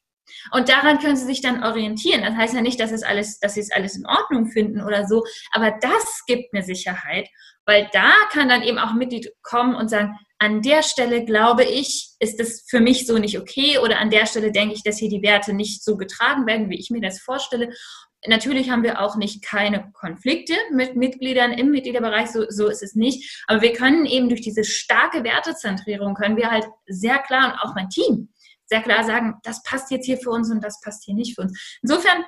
Und 0.51 0.69
daran 0.69 0.99
können 0.99 1.15
sie 1.15 1.25
sich 1.25 1.41
dann 1.41 1.63
orientieren. 1.63 2.23
Das 2.23 2.35
heißt 2.35 2.53
ja 2.53 2.61
nicht, 2.61 2.79
dass 2.79 2.91
es 2.91 3.03
alles, 3.03 3.39
dass 3.39 3.53
sie 3.53 3.61
es 3.61 3.71
alles 3.71 3.95
in 3.95 4.05
Ordnung 4.05 4.47
finden 4.47 4.81
oder 4.81 5.07
so, 5.07 5.23
aber 5.51 5.71
das 5.71 6.23
gibt 6.25 6.53
mir 6.53 6.63
Sicherheit. 6.63 7.29
Weil 7.65 7.89
da 7.93 8.11
kann 8.31 8.49
dann 8.49 8.61
eben 8.61 8.77
auch 8.77 8.91
ein 8.91 8.97
Mitglied 8.97 9.31
kommen 9.41 9.75
und 9.75 9.89
sagen, 9.89 10.17
an 10.37 10.61
der 10.61 10.83
Stelle 10.83 11.23
glaube 11.23 11.63
ich, 11.63 12.09
ist 12.19 12.39
es 12.39 12.65
für 12.69 12.79
mich 12.79 13.07
so 13.07 13.17
nicht 13.17 13.39
okay 13.39 13.79
oder 13.79 13.99
an 13.99 14.09
der 14.09 14.25
Stelle 14.25 14.51
denke 14.51 14.75
ich, 14.75 14.83
dass 14.83 14.97
hier 14.97 15.09
die 15.09 15.21
Werte 15.21 15.53
nicht 15.53 15.83
so 15.83 15.97
getragen 15.97 16.45
werden, 16.45 16.69
wie 16.69 16.79
ich 16.79 16.89
mir 16.89 17.01
das 17.01 17.19
vorstelle. 17.19 17.73
Natürlich 18.27 18.69
haben 18.69 18.83
wir 18.83 19.01
auch 19.01 19.15
nicht 19.15 19.43
keine 19.43 19.91
Konflikte 19.93 20.53
mit 20.71 20.95
Mitgliedern 20.95 21.51
im 21.53 21.71
Mitgliederbereich, 21.71 22.31
so, 22.31 22.45
so 22.49 22.67
ist 22.67 22.83
es 22.83 22.95
nicht. 22.95 23.43
Aber 23.47 23.61
wir 23.61 23.73
können 23.73 24.05
eben 24.05 24.29
durch 24.29 24.41
diese 24.41 24.63
starke 24.63 25.23
Wertezentrierung, 25.23 26.15
können 26.15 26.37
wir 26.37 26.51
halt 26.51 26.65
sehr 26.87 27.19
klar 27.19 27.53
und 27.53 27.59
auch 27.59 27.75
mein 27.75 27.89
Team 27.89 28.29
sehr 28.67 28.81
klar 28.81 29.03
sagen, 29.03 29.35
das 29.43 29.61
passt 29.63 29.91
jetzt 29.91 30.05
hier 30.05 30.17
für 30.17 30.31
uns 30.31 30.49
und 30.49 30.63
das 30.63 30.81
passt 30.81 31.03
hier 31.05 31.13
nicht 31.13 31.35
für 31.35 31.41
uns. 31.41 31.77
Insofern 31.81 32.25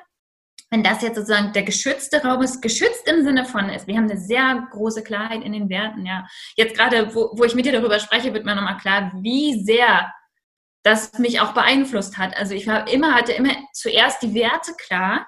wenn 0.69 0.83
das 0.83 1.01
jetzt 1.01 1.15
sozusagen 1.15 1.53
der 1.53 1.63
geschützte 1.63 2.21
Raum 2.21 2.41
ist, 2.41 2.61
geschützt 2.61 3.07
im 3.07 3.23
Sinne 3.23 3.45
von 3.45 3.69
ist, 3.69 3.87
wir 3.87 3.95
haben 3.95 4.09
eine 4.09 4.19
sehr 4.19 4.67
große 4.71 5.03
Klarheit 5.03 5.43
in 5.43 5.53
den 5.53 5.69
Werten, 5.69 6.05
ja. 6.05 6.27
Jetzt 6.55 6.75
gerade, 6.75 7.13
wo, 7.15 7.31
wo 7.33 7.43
ich 7.45 7.55
mit 7.55 7.65
dir 7.65 7.71
darüber 7.71 7.99
spreche, 7.99 8.33
wird 8.33 8.45
mir 8.45 8.55
nochmal 8.55 8.77
klar, 8.77 9.11
wie 9.21 9.63
sehr 9.63 10.11
das 10.83 11.17
mich 11.19 11.39
auch 11.39 11.53
beeinflusst 11.53 12.17
hat. 12.17 12.35
Also 12.37 12.53
ich 12.53 12.67
war 12.67 12.87
immer, 12.87 13.13
hatte 13.13 13.33
immer 13.33 13.51
zuerst 13.73 14.21
die 14.21 14.33
Werte 14.33 14.73
klar 14.77 15.25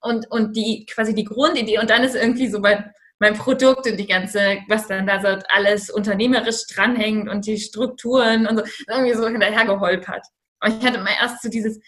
und, 0.00 0.30
und 0.30 0.56
die 0.56 0.86
quasi 0.86 1.14
die 1.14 1.24
Grundidee 1.24 1.78
und 1.78 1.90
dann 1.90 2.04
ist 2.04 2.14
irgendwie 2.14 2.48
so 2.48 2.60
bei 2.60 2.84
mein 3.20 3.34
Produkt 3.34 3.86
und 3.86 3.96
die 3.96 4.06
ganze, 4.06 4.58
was 4.68 4.88
dann 4.88 5.06
da 5.06 5.20
so 5.20 5.42
alles 5.48 5.88
unternehmerisch 5.88 6.66
dranhängt 6.66 7.28
und 7.28 7.46
die 7.46 7.58
Strukturen 7.58 8.46
und 8.46 8.58
so, 8.58 8.64
irgendwie 8.88 9.14
so 9.14 9.28
hinterher 9.28 9.64
geholpert. 9.64 10.26
Und 10.62 10.78
ich 10.78 10.86
hatte 10.86 11.00
mal 11.00 11.14
erst 11.20 11.42
so 11.42 11.48
dieses, 11.48 11.80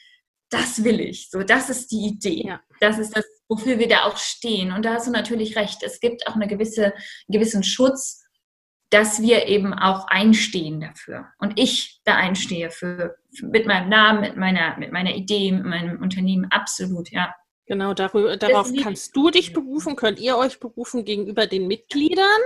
das 0.50 0.84
will 0.84 1.00
ich, 1.00 1.30
so, 1.30 1.42
das 1.42 1.70
ist 1.70 1.90
die 1.90 2.06
Idee. 2.06 2.46
Ja. 2.46 2.60
Das 2.80 2.98
ist 2.98 3.16
das, 3.16 3.24
wofür 3.48 3.78
wir 3.78 3.88
da 3.88 4.04
auch 4.04 4.16
stehen. 4.16 4.72
Und 4.72 4.84
da 4.84 4.94
hast 4.94 5.06
du 5.06 5.10
natürlich 5.10 5.56
recht. 5.56 5.82
Es 5.82 6.00
gibt 6.00 6.26
auch 6.26 6.34
eine 6.34 6.46
gewisse, 6.46 6.86
einen 6.86 6.94
gewissen 7.28 7.62
Schutz, 7.62 8.22
dass 8.90 9.20
wir 9.20 9.46
eben 9.46 9.74
auch 9.74 10.06
einstehen 10.06 10.80
dafür. 10.80 11.26
Und 11.38 11.58
ich 11.58 12.00
da 12.04 12.14
einstehe 12.14 12.70
für, 12.70 13.16
für 13.34 13.46
mit 13.46 13.66
meinem 13.66 13.88
Namen, 13.88 14.20
mit 14.20 14.36
meiner, 14.36 14.76
mit 14.78 14.92
meiner 14.92 15.14
Idee, 15.14 15.50
mit 15.52 15.64
meinem 15.64 16.00
Unternehmen. 16.00 16.46
Absolut, 16.50 17.10
ja. 17.10 17.34
Genau, 17.66 17.94
darüber, 17.94 18.36
darauf 18.36 18.70
kannst 18.80 19.16
du 19.16 19.30
dich 19.30 19.52
berufen, 19.52 19.96
könnt 19.96 20.20
ihr 20.20 20.36
euch 20.36 20.60
berufen 20.60 21.04
gegenüber 21.04 21.48
den 21.48 21.66
Mitgliedern. 21.66 22.40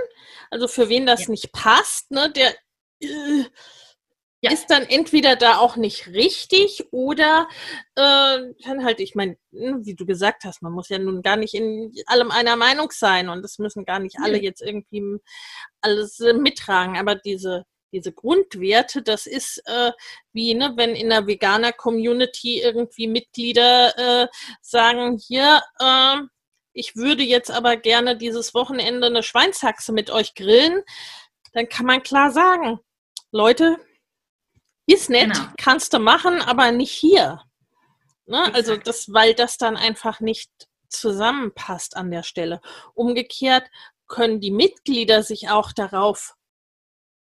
Also 0.49 0.67
für 0.67 0.89
wen 0.89 1.05
das 1.05 1.25
ja. 1.25 1.29
nicht 1.29 1.51
passt, 1.51 2.09
ne, 2.09 2.31
der 2.31 2.55
äh, 3.01 3.43
ja. 4.41 4.51
ist 4.51 4.67
dann 4.67 4.83
entweder 4.83 5.35
da 5.35 5.57
auch 5.57 5.75
nicht 5.75 6.07
richtig 6.07 6.85
oder 6.91 7.47
äh, 7.95 8.53
kann 8.63 8.83
halt, 8.83 8.99
ich 8.99 9.15
meine, 9.15 9.37
hm, 9.51 9.85
wie 9.85 9.95
du 9.95 10.05
gesagt 10.05 10.43
hast, 10.43 10.61
man 10.61 10.73
muss 10.73 10.89
ja 10.89 10.99
nun 10.99 11.21
gar 11.21 11.37
nicht 11.37 11.53
in 11.53 11.93
allem 12.07 12.31
einer 12.31 12.55
Meinung 12.55 12.91
sein 12.91 13.29
und 13.29 13.43
es 13.45 13.59
müssen 13.59 13.85
gar 13.85 13.99
nicht 13.99 14.17
alle 14.21 14.41
jetzt 14.41 14.61
irgendwie 14.61 15.19
alles 15.81 16.19
äh, 16.19 16.33
mittragen, 16.33 16.97
aber 16.97 17.15
diese 17.15 17.65
diese 17.93 18.13
Grundwerte, 18.13 19.01
das 19.01 19.27
ist 19.27 19.61
äh, 19.65 19.91
wie, 20.33 20.53
ne, 20.53 20.73
wenn 20.75 20.95
in 20.95 21.09
der 21.09 21.27
Veganer-Community 21.27 22.61
irgendwie 22.61 23.07
Mitglieder 23.07 24.23
äh, 24.23 24.27
sagen, 24.61 25.17
hier, 25.17 25.61
äh, 25.79 26.17
ich 26.73 26.95
würde 26.95 27.23
jetzt 27.23 27.51
aber 27.51 27.75
gerne 27.77 28.17
dieses 28.17 28.53
Wochenende 28.53 29.07
eine 29.07 29.23
Schweinshaxe 29.23 29.91
mit 29.91 30.09
euch 30.09 30.35
grillen, 30.35 30.83
dann 31.53 31.67
kann 31.67 31.85
man 31.85 32.01
klar 32.01 32.31
sagen, 32.31 32.79
Leute, 33.31 33.77
ist 34.85 35.09
nett, 35.09 35.33
genau. 35.33 35.47
kannst 35.57 35.93
du 35.93 35.99
machen, 35.99 36.41
aber 36.41 36.71
nicht 36.71 36.91
hier. 36.91 37.41
Ne? 38.25 38.53
Also 38.53 38.77
das, 38.77 39.11
weil 39.13 39.33
das 39.33 39.57
dann 39.57 39.77
einfach 39.77 40.19
nicht 40.19 40.51
zusammenpasst 40.89 41.95
an 41.95 42.11
der 42.11 42.23
Stelle. 42.23 42.61
Umgekehrt 42.93 43.69
können 44.07 44.39
die 44.39 44.51
Mitglieder 44.51 45.23
sich 45.23 45.49
auch 45.49 45.71
darauf 45.71 46.35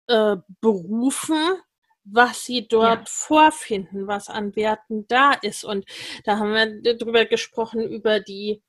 äh, 0.07 0.37
berufen, 0.61 1.61
was 2.03 2.45
sie 2.45 2.67
dort 2.67 2.99
ja. 2.99 3.05
vorfinden, 3.05 4.07
was 4.07 4.29
an 4.29 4.55
Werten 4.55 5.07
da 5.07 5.33
ist. 5.33 5.63
Und 5.63 5.85
da 6.23 6.37
haben 6.37 6.53
wir 6.53 6.97
drüber 6.97 7.25
gesprochen, 7.25 7.81
über 7.81 8.19
die 8.19 8.63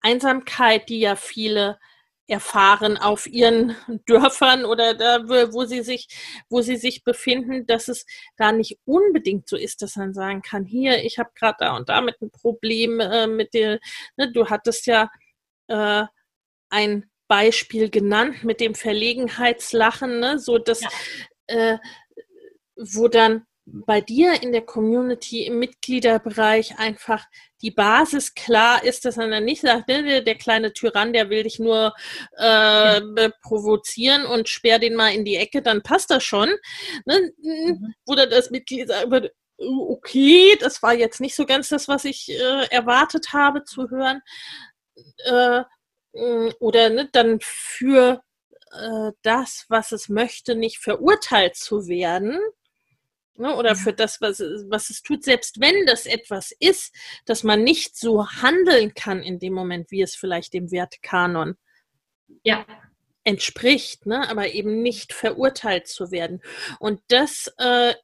Einsamkeit, 0.00 0.88
die 0.88 1.00
ja 1.00 1.16
viele 1.16 1.78
erfahren 2.28 2.96
auf 2.96 3.26
ihren 3.26 3.76
Dörfern 4.06 4.64
oder 4.64 4.94
da, 4.94 5.28
wo 5.28 5.64
sie 5.64 5.82
sich, 5.82 6.08
wo 6.48 6.60
sie 6.60 6.76
sich 6.76 7.04
befinden, 7.04 7.66
dass 7.66 7.88
es 7.88 8.04
da 8.36 8.52
nicht 8.52 8.78
unbedingt 8.84 9.48
so 9.48 9.56
ist, 9.56 9.82
dass 9.82 9.96
man 9.96 10.12
sagen 10.12 10.42
kann, 10.42 10.64
hier, 10.64 11.04
ich 11.04 11.18
habe 11.18 11.30
gerade 11.34 11.56
da 11.60 11.76
und 11.76 11.88
da 11.88 12.00
mit 12.00 12.20
ein 12.20 12.30
Problem 12.30 13.00
äh, 13.00 13.26
mit 13.26 13.54
dir. 13.54 13.78
Ne, 14.16 14.32
du 14.32 14.48
hattest 14.48 14.86
ja 14.86 15.10
äh, 15.68 16.04
ein 16.70 17.10
Beispiel 17.28 17.90
genannt 17.90 18.44
mit 18.44 18.60
dem 18.60 18.74
Verlegenheitslachen, 18.74 20.20
ne, 20.20 20.38
so 20.38 20.58
dass 20.58 20.80
ja. 20.80 20.88
äh, 21.46 21.78
wo 22.76 23.08
dann 23.08 23.46
bei 23.66 24.00
dir 24.00 24.42
in 24.42 24.52
der 24.52 24.62
Community 24.62 25.44
im 25.44 25.58
Mitgliederbereich 25.58 26.78
einfach 26.78 27.24
die 27.62 27.72
Basis 27.72 28.34
klar 28.34 28.84
ist, 28.84 29.04
dass 29.04 29.16
man 29.16 29.30
dann 29.30 29.44
nicht 29.44 29.62
sagt, 29.62 29.88
ne, 29.88 30.22
der 30.22 30.34
kleine 30.36 30.72
Tyrann, 30.72 31.12
der 31.12 31.30
will 31.30 31.42
dich 31.42 31.58
nur 31.58 31.92
äh, 32.38 33.00
ja. 33.00 33.30
provozieren 33.42 34.24
und 34.24 34.48
sperr 34.48 34.78
den 34.78 34.94
mal 34.94 35.12
in 35.12 35.24
die 35.24 35.36
Ecke, 35.36 35.62
dann 35.62 35.82
passt 35.82 36.10
das 36.10 36.22
schon. 36.22 36.50
Ne? 37.06 37.32
Mhm. 37.42 37.94
Wo 38.06 38.14
dann 38.14 38.30
das 38.30 38.50
Mitglied 38.50 38.88
sagt, 38.88 39.32
okay, 39.58 40.56
das 40.60 40.82
war 40.82 40.94
jetzt 40.94 41.20
nicht 41.20 41.34
so 41.34 41.44
ganz 41.44 41.68
das, 41.68 41.88
was 41.88 42.04
ich 42.04 42.30
äh, 42.30 42.66
erwartet 42.70 43.32
habe 43.32 43.64
zu 43.64 43.90
hören. 43.90 44.20
Äh, 45.24 45.62
oder 46.60 46.88
ne, 46.90 47.08
dann 47.12 47.38
für 47.42 48.22
äh, 48.72 49.12
das, 49.22 49.66
was 49.68 49.92
es 49.92 50.08
möchte, 50.08 50.54
nicht 50.54 50.78
verurteilt 50.78 51.56
zu 51.56 51.88
werden, 51.88 52.38
Ne, 53.38 53.54
oder 53.54 53.76
für 53.76 53.92
das, 53.92 54.20
was, 54.20 54.40
was 54.40 54.88
es 54.88 55.02
tut, 55.02 55.24
selbst 55.24 55.60
wenn 55.60 55.84
das 55.84 56.06
etwas 56.06 56.52
ist, 56.58 56.94
dass 57.26 57.42
man 57.42 57.62
nicht 57.62 57.96
so 57.96 58.26
handeln 58.26 58.94
kann 58.94 59.22
in 59.22 59.38
dem 59.38 59.52
Moment, 59.52 59.90
wie 59.90 60.00
es 60.00 60.16
vielleicht 60.16 60.54
dem 60.54 60.70
Wertkanon 60.70 61.56
ja. 62.44 62.64
entspricht, 63.24 64.06
ne? 64.06 64.28
aber 64.30 64.48
eben 64.52 64.82
nicht 64.82 65.12
verurteilt 65.12 65.86
zu 65.86 66.10
werden. 66.10 66.40
Und 66.78 67.00
das 67.08 67.52
äh, 67.58 67.94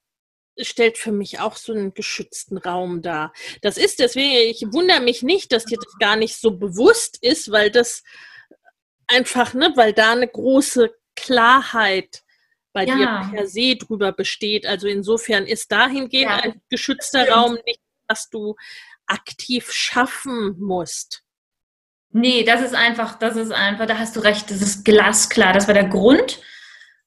stellt 0.59 0.99
für 0.99 1.13
mich 1.13 1.41
auch 1.41 1.57
so 1.57 1.73
einen 1.73 1.95
geschützten 1.95 2.59
Raum 2.59 3.03
dar. 3.03 3.33
Das 3.63 3.79
ist 3.79 4.01
deswegen, 4.01 4.51
ich 4.51 4.63
wundere 4.73 5.01
mich 5.01 5.23
nicht, 5.23 5.53
dass 5.53 5.65
dir 5.65 5.79
das 5.83 5.95
gar 5.99 6.17
nicht 6.17 6.37
so 6.37 6.51
bewusst 6.51 7.19
ist, 7.23 7.51
weil 7.51 7.71
das 7.71 8.03
einfach, 9.07 9.55
ne, 9.55 9.73
weil 9.77 9.93
da 9.93 10.13
eine 10.13 10.29
große 10.29 10.95
Klarheit 11.17 12.22
bei 12.73 12.85
ja. 12.85 12.97
dir 12.97 13.31
per 13.31 13.47
se 13.47 13.77
drüber 13.77 14.13
besteht. 14.13 14.67
Also 14.67 14.87
insofern 14.87 15.47
ist 15.47 15.71
dahingehend 15.71 16.31
ja. 16.31 16.37
ein 16.37 16.61
geschützter 16.69 17.29
Raum 17.29 17.59
nicht, 17.67 17.81
was 18.09 18.31
du 18.31 18.57
aktiv 19.07 19.71
schaffen 19.73 20.57
musst. 20.59 21.23
Nee, 22.11 22.45
das 22.45 22.61
ist 22.61 22.75
einfach, 22.75 23.19
das 23.19 23.37
ist 23.37 23.53
einfach, 23.53 23.87
da 23.87 23.99
hast 23.99 24.17
du 24.17 24.21
recht, 24.21 24.51
das 24.51 24.61
ist 24.61 24.85
glasklar. 24.85 25.53
Das 25.53 25.67
war 25.67 25.75
der 25.75 25.89
Grund, 25.89 26.41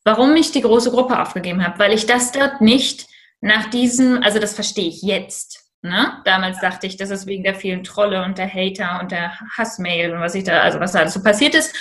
warum 0.04 0.36
ich 0.36 0.52
die 0.52 0.62
große 0.62 0.92
Gruppe 0.92 1.20
aufgegeben 1.20 1.64
habe, 1.66 1.78
weil 1.80 1.94
ich 1.94 2.06
das 2.06 2.32
dort 2.32 2.62
nicht 2.62 3.08
nach 3.40 3.70
diesem, 3.70 4.24
also 4.24 4.40
das 4.40 4.56
verstehe 4.56 4.88
ich 4.88 5.04
jetzt. 5.04 5.66
Ne? 5.84 6.20
Damals 6.26 6.60
dachte 6.60 6.88
ich, 6.88 6.98
das 6.98 7.12
ist 7.12 7.28
wegen 7.28 7.44
der 7.44 7.54
vielen 7.54 7.84
Trolle 7.84 8.24
und 8.24 8.40
der 8.40 8.52
Hater 8.52 9.00
und 9.00 9.12
der 9.12 9.40
Hassmail 9.56 10.14
und 10.14 10.20
was 10.20 10.34
ich 10.34 10.44
da, 10.44 10.62
also 10.62 10.80
was 10.80 10.94
da 10.94 11.00
alles 11.00 11.14
so 11.14 11.22
passiert 11.22 11.54
ist. 11.54 11.76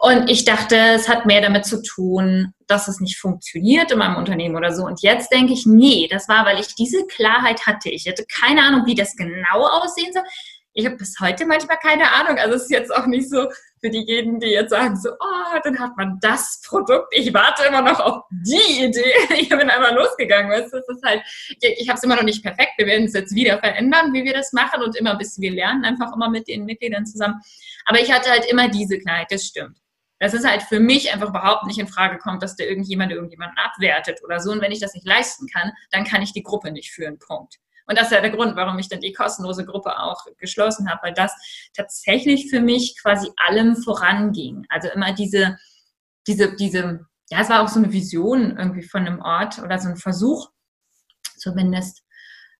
Und 0.00 0.30
ich 0.30 0.44
dachte, 0.44 0.76
es 0.76 1.08
hat 1.08 1.26
mehr 1.26 1.40
damit 1.40 1.66
zu 1.66 1.82
tun, 1.82 2.54
dass 2.68 2.86
es 2.86 3.00
nicht 3.00 3.18
funktioniert 3.18 3.90
in 3.90 3.98
meinem 3.98 4.14
Unternehmen 4.14 4.54
oder 4.54 4.72
so. 4.72 4.84
Und 4.84 5.02
jetzt 5.02 5.32
denke 5.32 5.52
ich, 5.52 5.66
nee, 5.66 6.06
das 6.08 6.28
war, 6.28 6.46
weil 6.46 6.60
ich 6.60 6.76
diese 6.76 7.04
Klarheit 7.08 7.66
hatte. 7.66 7.88
Ich 7.90 8.06
hatte 8.06 8.24
keine 8.26 8.62
Ahnung, 8.62 8.86
wie 8.86 8.94
das 8.94 9.16
genau 9.16 9.66
aussehen 9.66 10.12
soll. 10.12 10.22
Ich 10.72 10.86
habe 10.86 10.94
bis 10.94 11.18
heute 11.18 11.46
manchmal 11.46 11.78
keine 11.78 12.12
Ahnung. 12.12 12.38
Also 12.38 12.54
es 12.54 12.62
ist 12.62 12.70
jetzt 12.70 12.94
auch 12.94 13.06
nicht 13.06 13.28
so 13.28 13.48
für 13.80 13.90
diejenigen, 13.90 14.38
die 14.38 14.46
jetzt 14.46 14.70
sagen 14.70 14.94
so, 14.94 15.10
oh, 15.10 15.58
dann 15.64 15.80
hat 15.80 15.96
man 15.96 16.18
das 16.20 16.60
Produkt. 16.64 17.08
Ich 17.10 17.34
warte 17.34 17.64
immer 17.66 17.82
noch 17.82 17.98
auf 17.98 18.22
die 18.30 18.84
Idee. 18.84 19.14
Ich 19.36 19.48
bin 19.48 19.68
einmal 19.68 19.96
losgegangen. 19.96 20.52
Das 20.52 20.72
ist 20.72 21.02
halt, 21.04 21.22
ich, 21.60 21.80
ich 21.80 21.88
habe 21.88 21.96
es 21.96 22.04
immer 22.04 22.14
noch 22.14 22.22
nicht 22.22 22.44
perfekt. 22.44 22.74
Wir 22.76 22.86
werden 22.86 23.06
es 23.06 23.14
jetzt 23.14 23.34
wieder 23.34 23.58
verändern, 23.58 24.12
wie 24.12 24.22
wir 24.22 24.34
das 24.34 24.52
machen 24.52 24.80
und 24.80 24.94
immer 24.94 25.16
bis 25.16 25.40
wir 25.40 25.50
lernen, 25.50 25.84
einfach 25.84 26.14
immer 26.14 26.30
mit 26.30 26.46
den 26.46 26.66
Mitgliedern 26.66 27.04
zusammen. 27.04 27.40
Aber 27.84 28.00
ich 28.00 28.12
hatte 28.12 28.30
halt 28.30 28.46
immer 28.48 28.68
diese 28.68 29.00
Klarheit. 29.00 29.26
Das 29.32 29.44
stimmt 29.44 29.76
dass 30.18 30.34
es 30.34 30.44
halt 30.44 30.62
für 30.62 30.80
mich 30.80 31.12
einfach 31.12 31.28
überhaupt 31.28 31.66
nicht 31.66 31.78
in 31.78 31.86
Frage 31.86 32.18
kommt, 32.18 32.42
dass 32.42 32.56
da 32.56 32.64
irgendjemand 32.64 33.12
irgendjemanden 33.12 33.58
abwertet 33.58 34.20
oder 34.24 34.40
so. 34.40 34.50
Und 34.50 34.60
wenn 34.60 34.72
ich 34.72 34.80
das 34.80 34.94
nicht 34.94 35.06
leisten 35.06 35.46
kann, 35.48 35.72
dann 35.90 36.04
kann 36.04 36.22
ich 36.22 36.32
die 36.32 36.42
Gruppe 36.42 36.72
nicht 36.72 36.92
führen. 36.92 37.18
Punkt. 37.18 37.58
Und 37.86 37.96
das 37.96 38.08
ist 38.08 38.12
ja 38.12 38.20
der 38.20 38.30
Grund, 38.30 38.54
warum 38.54 38.78
ich 38.78 38.88
dann 38.88 39.00
die 39.00 39.14
kostenlose 39.14 39.64
Gruppe 39.64 39.98
auch 39.98 40.22
geschlossen 40.36 40.90
habe, 40.90 41.00
weil 41.04 41.14
das 41.14 41.32
tatsächlich 41.74 42.50
für 42.50 42.60
mich 42.60 42.96
quasi 43.00 43.30
allem 43.36 43.76
voranging. 43.76 44.66
Also 44.68 44.88
immer 44.88 45.14
diese, 45.14 45.56
diese, 46.26 46.54
diese, 46.54 47.06
ja, 47.30 47.40
es 47.40 47.48
war 47.48 47.62
auch 47.62 47.68
so 47.68 47.78
eine 47.78 47.92
Vision 47.92 48.58
irgendwie 48.58 48.82
von 48.82 49.06
einem 49.06 49.20
Ort 49.22 49.58
oder 49.60 49.78
so 49.78 49.88
ein 49.88 49.96
Versuch 49.96 50.50
zumindest, 51.38 52.02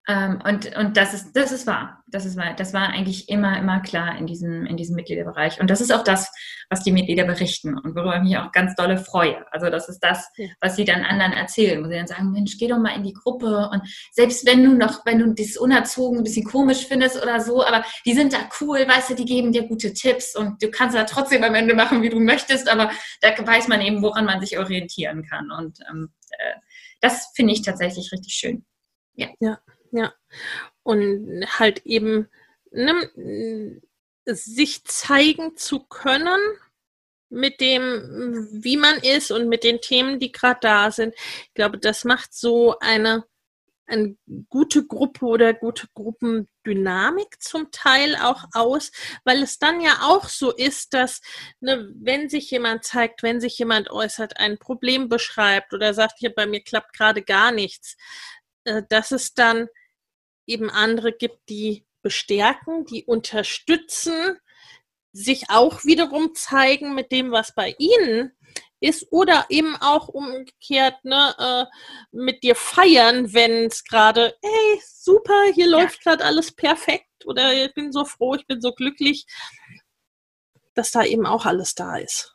ähm, 0.09 0.41
und, 0.43 0.75
und 0.75 0.97
das 0.97 1.13
ist, 1.13 1.33
das 1.33 1.51
ist 1.51 1.67
wahr. 1.67 2.03
Das 2.07 2.25
ist 2.25 2.35
wahr. 2.35 2.55
Das 2.55 2.73
war 2.73 2.89
eigentlich 2.89 3.29
immer, 3.29 3.59
immer 3.59 3.79
klar 3.81 4.17
in 4.17 4.25
diesem, 4.25 4.65
in 4.65 4.75
diesem 4.75 4.95
Mitgliederbereich. 4.95 5.61
Und 5.61 5.69
das 5.69 5.81
ist 5.81 5.93
auch 5.93 6.03
das, 6.03 6.31
was 6.67 6.83
die 6.83 6.91
Mitglieder 6.91 7.25
berichten 7.25 7.77
und 7.77 7.95
worüber 7.95 8.15
ich 8.15 8.23
mich 8.23 8.37
auch 8.37 8.51
ganz 8.51 8.73
dolle 8.73 8.97
freue. 8.97 9.45
Also 9.53 9.69
das 9.69 9.87
ist 9.87 9.99
das, 9.99 10.27
was 10.61 10.75
sie 10.75 10.83
dann 10.83 11.03
anderen 11.03 11.33
erzählen, 11.33 11.83
wo 11.83 11.87
sie 11.87 11.93
dann 11.93 12.07
sagen, 12.07 12.31
Mensch, 12.31 12.57
geh 12.57 12.67
doch 12.67 12.79
mal 12.79 12.95
in 12.95 13.03
die 13.03 13.13
Gruppe. 13.13 13.69
Und 13.71 13.83
selbst 14.11 14.47
wenn 14.47 14.63
du 14.63 14.73
noch, 14.73 15.05
wenn 15.05 15.19
du 15.19 15.31
dieses 15.31 15.57
unerzogen 15.57 16.17
ein 16.17 16.23
bisschen 16.23 16.45
komisch 16.45 16.87
findest 16.87 17.21
oder 17.21 17.39
so, 17.39 17.63
aber 17.63 17.85
die 18.03 18.13
sind 18.13 18.33
da 18.33 18.49
cool, 18.61 18.79
weißt 18.87 19.11
du, 19.11 19.13
die 19.13 19.25
geben 19.25 19.51
dir 19.51 19.67
gute 19.67 19.93
Tipps 19.93 20.35
und 20.35 20.63
du 20.63 20.71
kannst 20.71 20.95
da 20.95 21.03
trotzdem 21.03 21.43
am 21.43 21.53
Ende 21.53 21.75
machen, 21.75 22.01
wie 22.01 22.09
du 22.09 22.19
möchtest, 22.19 22.67
aber 22.67 22.89
da 23.21 23.29
weiß 23.37 23.67
man 23.67 23.81
eben, 23.81 24.01
woran 24.01 24.25
man 24.25 24.41
sich 24.41 24.57
orientieren 24.57 25.23
kann. 25.23 25.51
Und 25.51 25.77
ähm, 25.87 26.09
äh, 26.31 26.55
das 26.99 27.31
finde 27.35 27.53
ich 27.53 27.61
tatsächlich 27.61 28.11
richtig 28.11 28.33
schön. 28.33 28.65
Ja. 29.13 29.27
ja. 29.39 29.59
Ja. 29.91 30.13
Und 30.83 31.45
halt 31.59 31.85
eben 31.85 32.29
ne, 32.71 33.81
sich 34.25 34.85
zeigen 34.85 35.55
zu 35.57 35.79
können 35.79 36.39
mit 37.29 37.61
dem, 37.61 38.47
wie 38.51 38.77
man 38.77 38.97
ist 38.99 39.31
und 39.31 39.49
mit 39.49 39.63
den 39.63 39.81
Themen, 39.81 40.19
die 40.19 40.31
gerade 40.31 40.59
da 40.61 40.91
sind. 40.91 41.13
Ich 41.43 41.53
glaube, 41.53 41.77
das 41.77 42.03
macht 42.03 42.33
so 42.33 42.77
eine, 42.79 43.23
eine 43.85 44.15
gute 44.49 44.85
Gruppe 44.85 45.25
oder 45.25 45.53
gute 45.53 45.87
Gruppendynamik 45.93 47.39
zum 47.39 47.71
Teil 47.71 48.15
auch 48.15 48.45
aus, 48.53 48.91
weil 49.25 49.43
es 49.43 49.59
dann 49.59 49.79
ja 49.81 49.99
auch 50.03 50.27
so 50.27 50.51
ist, 50.51 50.93
dass 50.93 51.21
ne, 51.59 51.91
wenn 51.95 52.29
sich 52.29 52.49
jemand 52.49 52.83
zeigt, 52.83 53.21
wenn 53.21 53.39
sich 53.39 53.57
jemand 53.59 53.91
äußert, 53.91 54.37
ein 54.37 54.57
Problem 54.57 55.07
beschreibt 55.07 55.73
oder 55.73 55.93
sagt, 55.93 56.17
hier 56.17 56.33
bei 56.33 56.47
mir 56.47 56.61
klappt 56.63 56.97
gerade 56.97 57.21
gar 57.21 57.51
nichts, 57.51 57.95
äh, 58.63 58.81
dass 58.89 59.11
es 59.11 59.33
dann 59.35 59.67
eben 60.49 60.69
andere 60.69 61.11
gibt, 61.11 61.49
die 61.49 61.85
bestärken, 62.01 62.85
die 62.85 63.05
unterstützen, 63.05 64.37
sich 65.11 65.49
auch 65.49 65.83
wiederum 65.85 66.33
zeigen 66.35 66.95
mit 66.95 67.11
dem, 67.11 67.31
was 67.31 67.53
bei 67.53 67.75
ihnen 67.77 68.31
ist 68.79 69.07
oder 69.11 69.45
eben 69.49 69.75
auch 69.77 70.07
umgekehrt 70.07 71.03
ne, 71.03 71.35
äh, 71.37 71.65
mit 72.11 72.43
dir 72.43 72.55
feiern, 72.55 73.33
wenn 73.33 73.65
es 73.65 73.83
gerade, 73.83 74.35
hey, 74.41 74.81
super, 74.85 75.51
hier 75.53 75.67
ja. 75.67 75.79
läuft 75.79 76.01
gerade 76.03 76.23
alles 76.23 76.53
perfekt 76.53 77.25
oder 77.25 77.53
ich 77.53 77.73
bin 77.73 77.91
so 77.91 78.05
froh, 78.05 78.35
ich 78.35 78.47
bin 78.47 78.61
so 78.61 78.71
glücklich, 78.71 79.25
dass 80.75 80.91
da 80.91 81.03
eben 81.03 81.25
auch 81.25 81.45
alles 81.45 81.75
da 81.75 81.97
ist. 81.97 82.33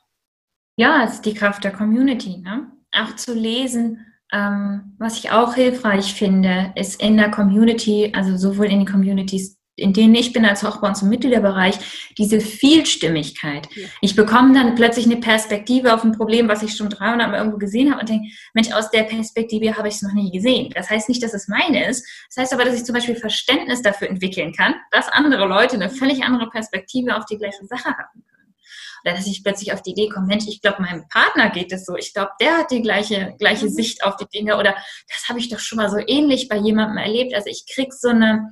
Ja, 0.76 1.04
es 1.04 1.14
ist 1.14 1.24
die 1.24 1.34
Kraft 1.34 1.64
der 1.64 1.72
Community, 1.72 2.38
ne? 2.38 2.70
Auch 2.92 3.16
zu 3.16 3.32
lesen, 3.32 4.13
ähm, 4.34 4.96
was 4.98 5.18
ich 5.18 5.30
auch 5.30 5.54
hilfreich 5.54 6.12
finde, 6.14 6.72
ist 6.74 7.00
in 7.00 7.16
der 7.16 7.30
Community, 7.30 8.12
also 8.14 8.36
sowohl 8.36 8.66
in 8.66 8.80
den 8.80 8.86
Communities 8.86 9.58
in 9.76 9.92
denen 9.92 10.14
ich 10.14 10.32
bin, 10.32 10.44
als 10.44 10.64
auch 10.64 10.80
bei 10.80 10.88
uns 10.88 11.02
im 11.02 11.08
Mitgliederbereich, 11.08 11.76
diese 12.16 12.40
Vielstimmigkeit. 12.40 13.68
Ja. 13.74 13.88
Ich 14.00 14.14
bekomme 14.14 14.54
dann 14.54 14.76
plötzlich 14.76 15.06
eine 15.06 15.16
Perspektive 15.16 15.92
auf 15.92 16.04
ein 16.04 16.12
Problem, 16.12 16.48
was 16.48 16.62
ich 16.62 16.76
schon 16.76 16.90
300 16.90 17.28
Mal 17.28 17.38
irgendwo 17.38 17.58
gesehen 17.58 17.90
habe 17.90 18.00
und 18.00 18.08
denke, 18.08 18.28
Mensch, 18.54 18.70
aus 18.70 18.90
der 18.90 19.02
Perspektive 19.02 19.76
habe 19.76 19.88
ich 19.88 19.94
es 19.94 20.02
noch 20.02 20.12
nie 20.12 20.30
gesehen. 20.30 20.70
Das 20.74 20.90
heißt 20.90 21.08
nicht, 21.08 21.22
dass 21.22 21.34
es 21.34 21.48
meine 21.48 21.88
ist. 21.88 22.06
Das 22.28 22.42
heißt 22.42 22.54
aber, 22.54 22.64
dass 22.64 22.76
ich 22.76 22.84
zum 22.84 22.94
Beispiel 22.94 23.16
Verständnis 23.16 23.82
dafür 23.82 24.08
entwickeln 24.08 24.52
kann, 24.52 24.74
dass 24.92 25.08
andere 25.08 25.46
Leute 25.46 25.74
eine 25.74 25.90
völlig 25.90 26.22
andere 26.22 26.48
Perspektive 26.50 27.16
auf 27.16 27.24
die 27.26 27.38
gleiche 27.38 27.66
Sache 27.66 27.88
haben 27.88 28.22
können. 28.22 28.33
Oder 29.04 29.14
dass 29.14 29.26
ich 29.26 29.44
plötzlich 29.44 29.72
auf 29.72 29.82
die 29.82 29.90
Idee 29.90 30.08
komme, 30.08 30.26
Mensch, 30.26 30.46
ich 30.48 30.62
glaube, 30.62 30.82
meinem 30.82 31.06
Partner 31.08 31.50
geht 31.50 31.72
es 31.72 31.84
so. 31.84 31.96
Ich 31.96 32.14
glaube, 32.14 32.30
der 32.40 32.58
hat 32.58 32.70
die 32.70 32.82
gleiche, 32.82 33.34
gleiche 33.38 33.66
mhm. 33.66 33.70
Sicht 33.70 34.02
auf 34.04 34.16
die 34.16 34.26
Dinge. 34.26 34.56
Oder 34.56 34.74
das 35.08 35.28
habe 35.28 35.38
ich 35.38 35.48
doch 35.48 35.58
schon 35.58 35.76
mal 35.76 35.90
so 35.90 35.98
ähnlich 36.06 36.48
bei 36.48 36.56
jemandem 36.56 36.98
erlebt. 36.98 37.34
Also 37.34 37.50
ich 37.50 37.66
kriege 37.66 37.94
so 37.94 38.08
eine 38.08 38.50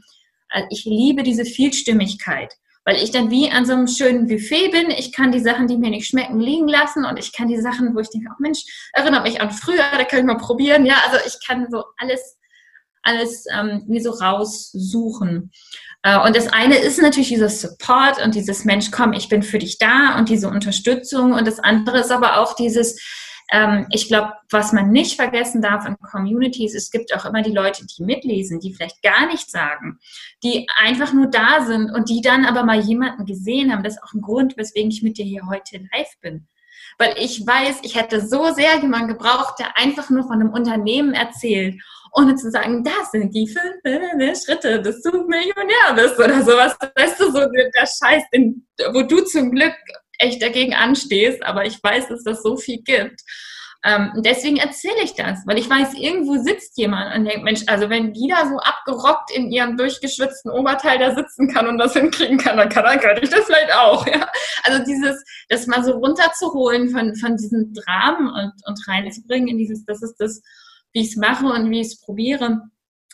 also 0.52 0.66
ich 0.70 0.84
liebe 0.84 1.22
diese 1.22 1.44
Vielstimmigkeit, 1.44 2.54
weil 2.84 2.96
ich 2.96 3.10
dann 3.10 3.30
wie 3.30 3.50
an 3.50 3.64
so 3.64 3.72
einem 3.72 3.86
schönen 3.86 4.28
Buffet 4.28 4.68
bin. 4.68 4.90
Ich 4.90 5.12
kann 5.12 5.32
die 5.32 5.40
Sachen, 5.40 5.66
die 5.66 5.76
mir 5.76 5.90
nicht 5.90 6.08
schmecken, 6.08 6.40
liegen 6.40 6.68
lassen 6.68 7.04
und 7.04 7.18
ich 7.18 7.32
kann 7.32 7.48
die 7.48 7.60
Sachen, 7.60 7.94
wo 7.94 8.00
ich 8.00 8.10
denke, 8.10 8.28
oh 8.30 8.36
Mensch, 8.38 8.64
erinnert 8.92 9.24
mich 9.24 9.40
an 9.40 9.50
früher, 9.50 9.84
da 9.92 10.04
kann 10.04 10.20
ich 10.20 10.26
mal 10.26 10.36
probieren. 10.36 10.86
Ja, 10.86 10.96
also 11.06 11.18
ich 11.26 11.36
kann 11.46 11.68
so 11.70 11.84
alles, 11.96 12.38
alles 13.02 13.46
ähm, 13.52 13.84
mir 13.86 14.02
so 14.02 14.10
raussuchen. 14.10 15.50
Äh, 16.02 16.18
und 16.20 16.36
das 16.36 16.52
eine 16.52 16.76
ist 16.76 17.00
natürlich 17.00 17.28
dieses 17.28 17.60
Support 17.60 18.22
und 18.22 18.34
dieses 18.34 18.64
Mensch, 18.64 18.90
komm, 18.90 19.12
ich 19.12 19.28
bin 19.28 19.42
für 19.42 19.58
dich 19.58 19.78
da 19.78 20.16
und 20.18 20.28
diese 20.28 20.48
Unterstützung. 20.48 21.32
Und 21.32 21.46
das 21.46 21.58
andere 21.58 22.00
ist 22.00 22.10
aber 22.10 22.38
auch 22.38 22.54
dieses, 22.54 23.00
ähm, 23.50 23.86
ich 23.90 24.08
glaube, 24.08 24.32
was 24.50 24.72
man 24.72 24.90
nicht 24.90 25.16
vergessen 25.16 25.62
darf 25.62 25.86
in 25.86 25.96
Communities, 25.98 26.74
es 26.74 26.90
gibt 26.90 27.14
auch 27.14 27.24
immer 27.24 27.42
die 27.42 27.52
Leute, 27.52 27.86
die 27.86 28.02
mitlesen, 28.02 28.60
die 28.60 28.74
vielleicht 28.74 29.02
gar 29.02 29.26
nichts 29.26 29.52
sagen, 29.52 29.98
die 30.42 30.66
einfach 30.76 31.12
nur 31.12 31.28
da 31.28 31.64
sind 31.64 31.90
und 31.90 32.08
die 32.08 32.20
dann 32.20 32.44
aber 32.44 32.64
mal 32.64 32.80
jemanden 32.80 33.24
gesehen 33.24 33.72
haben. 33.72 33.82
Das 33.82 33.94
ist 33.94 34.02
auch 34.02 34.12
ein 34.12 34.22
Grund, 34.22 34.56
weswegen 34.56 34.90
ich 34.90 35.02
mit 35.02 35.18
dir 35.18 35.24
hier 35.24 35.46
heute 35.48 35.78
live 35.92 36.18
bin. 36.20 36.48
Weil 36.98 37.14
ich 37.16 37.46
weiß, 37.46 37.80
ich 37.82 37.96
hätte 37.96 38.20
so 38.20 38.52
sehr 38.52 38.78
jemanden 38.80 39.08
gebraucht, 39.08 39.58
der 39.58 39.78
einfach 39.78 40.10
nur 40.10 40.24
von 40.24 40.40
einem 40.40 40.50
Unternehmen 40.50 41.14
erzählt 41.14 41.80
ohne 42.12 42.36
zu 42.36 42.50
sagen, 42.50 42.84
das 42.84 43.10
sind 43.10 43.34
die 43.34 43.48
fünf 43.48 44.44
Schritte, 44.44 44.80
bis 44.80 45.00
du 45.02 45.10
Millionär 45.26 45.94
bist 45.94 46.18
oder 46.18 46.42
sowas. 46.42 46.76
Weißt 46.96 47.20
du, 47.20 47.30
so 47.30 47.40
der 47.40 47.86
Scheiß, 47.86 48.22
wo 48.92 49.02
du 49.02 49.22
zum 49.24 49.50
Glück 49.50 49.74
echt 50.18 50.42
dagegen 50.42 50.74
anstehst, 50.74 51.42
aber 51.42 51.64
ich 51.64 51.82
weiß, 51.82 52.08
dass 52.08 52.22
das 52.22 52.42
so 52.42 52.56
viel 52.56 52.82
gibt. 52.82 53.20
Ähm, 53.84 54.12
deswegen 54.18 54.58
erzähle 54.58 55.02
ich 55.02 55.14
das, 55.14 55.40
weil 55.44 55.58
ich 55.58 55.68
weiß, 55.68 55.94
irgendwo 55.94 56.36
sitzt 56.36 56.78
jemand 56.78 57.16
und 57.16 57.24
denkt, 57.24 57.42
Mensch, 57.42 57.62
also 57.66 57.90
wenn 57.90 58.12
die 58.12 58.28
da 58.28 58.46
so 58.46 58.56
abgerockt 58.58 59.32
in 59.34 59.50
ihrem 59.50 59.76
durchgeschwitzten 59.76 60.52
Oberteil 60.52 61.00
da 61.00 61.16
sitzen 61.16 61.48
kann 61.48 61.66
und 61.66 61.78
das 61.78 61.94
hinkriegen 61.94 62.38
kann, 62.38 62.58
dann 62.58 62.68
kann, 62.68 62.84
dann 62.84 63.00
kann 63.00 63.18
ich 63.20 63.28
das 63.28 63.44
vielleicht 63.44 63.74
auch. 63.74 64.06
Ja? 64.06 64.28
Also 64.62 64.84
dieses, 64.84 65.24
das 65.48 65.66
mal 65.66 65.82
so 65.82 65.92
runterzuholen 65.94 66.90
von, 66.90 67.16
von 67.16 67.36
diesen 67.36 67.74
Dramen 67.74 68.28
und, 68.28 68.52
und 68.66 68.86
reinzubringen 68.86 69.48
in 69.48 69.58
dieses, 69.58 69.84
das 69.84 70.00
ist 70.00 70.14
das, 70.18 70.40
wie 70.92 71.00
ich 71.00 71.08
es 71.08 71.16
mache 71.16 71.46
und 71.46 71.70
wie 71.70 71.80
ich 71.80 71.88
es 71.88 72.00
probiere. 72.00 72.62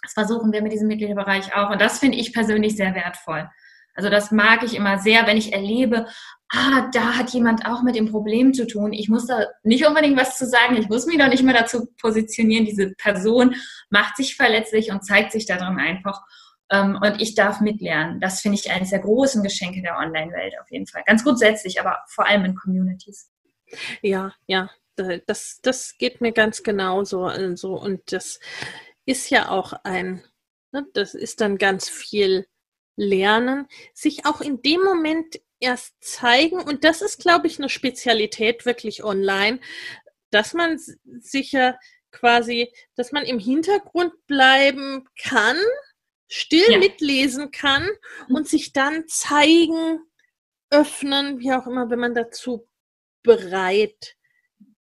Das 0.02 0.12
versuchen 0.12 0.52
wir 0.52 0.62
mit 0.62 0.72
diesem 0.72 0.88
Mitgliederbereich 0.88 1.54
auch. 1.54 1.70
Und 1.70 1.80
das 1.80 1.98
finde 1.98 2.18
ich 2.18 2.32
persönlich 2.32 2.76
sehr 2.76 2.94
wertvoll. 2.94 3.48
Also 3.94 4.10
das 4.10 4.30
mag 4.30 4.62
ich 4.62 4.76
immer 4.76 4.98
sehr, 4.98 5.26
wenn 5.26 5.36
ich 5.36 5.52
erlebe, 5.52 6.06
ah, 6.50 6.88
da 6.92 7.16
hat 7.16 7.30
jemand 7.30 7.66
auch 7.66 7.82
mit 7.82 7.96
dem 7.96 8.08
Problem 8.08 8.54
zu 8.54 8.64
tun. 8.64 8.92
Ich 8.92 9.08
muss 9.08 9.26
da 9.26 9.46
nicht 9.64 9.84
unbedingt 9.84 10.16
was 10.16 10.38
zu 10.38 10.46
sagen. 10.46 10.76
Ich 10.76 10.88
muss 10.88 11.06
mich 11.06 11.18
da 11.18 11.26
nicht 11.26 11.42
mehr 11.42 11.54
dazu 11.54 11.88
positionieren. 12.00 12.64
Diese 12.64 12.92
Person 12.94 13.56
macht 13.90 14.16
sich 14.16 14.36
verletzlich 14.36 14.92
und 14.92 15.04
zeigt 15.04 15.32
sich 15.32 15.46
darin 15.46 15.78
einfach. 15.78 16.22
Ähm, 16.70 16.96
und 17.02 17.20
ich 17.20 17.34
darf 17.34 17.60
mitlernen. 17.60 18.20
Das 18.20 18.40
finde 18.40 18.58
ich 18.58 18.70
eines 18.70 18.90
der 18.90 19.00
großen 19.00 19.42
Geschenke 19.42 19.82
der 19.82 19.98
Online-Welt 19.98 20.54
auf 20.60 20.70
jeden 20.70 20.86
Fall. 20.86 21.02
Ganz 21.04 21.24
grundsätzlich, 21.24 21.80
aber 21.80 21.98
vor 22.08 22.26
allem 22.26 22.44
in 22.44 22.54
Communities. 22.54 23.30
Ja, 24.00 24.32
ja, 24.46 24.70
das, 25.26 25.60
das 25.62 25.96
geht 25.98 26.20
mir 26.20 26.32
ganz 26.32 26.62
genauso. 26.62 27.24
Also, 27.24 27.74
und 27.74 28.12
das 28.12 28.40
ist 29.06 29.30
ja 29.30 29.48
auch 29.50 29.72
ein, 29.84 30.24
ne, 30.72 30.86
das 30.92 31.14
ist 31.14 31.40
dann 31.40 31.58
ganz 31.58 31.88
viel 31.88 32.46
lernen, 32.96 33.66
sich 33.94 34.26
auch 34.26 34.40
in 34.40 34.60
dem 34.62 34.82
Moment 34.82 35.40
erst 35.60 35.94
zeigen, 36.00 36.60
und 36.60 36.84
das 36.84 37.02
ist, 37.02 37.20
glaube 37.20 37.46
ich, 37.46 37.58
eine 37.58 37.68
Spezialität 37.68 38.66
wirklich 38.66 39.04
online, 39.04 39.60
dass 40.30 40.54
man 40.54 40.78
sicher 41.04 41.78
quasi, 42.10 42.72
dass 42.96 43.12
man 43.12 43.24
im 43.24 43.38
Hintergrund 43.38 44.12
bleiben 44.26 45.08
kann, 45.20 45.56
still 46.26 46.72
ja. 46.72 46.78
mitlesen 46.78 47.50
kann 47.50 47.88
und 48.28 48.48
sich 48.48 48.72
dann 48.72 49.06
zeigen, 49.08 50.00
öffnen, 50.70 51.38
wie 51.38 51.52
auch 51.52 51.66
immer, 51.66 51.88
wenn 51.90 51.98
man 51.98 52.14
dazu 52.14 52.68
bereit 53.22 54.16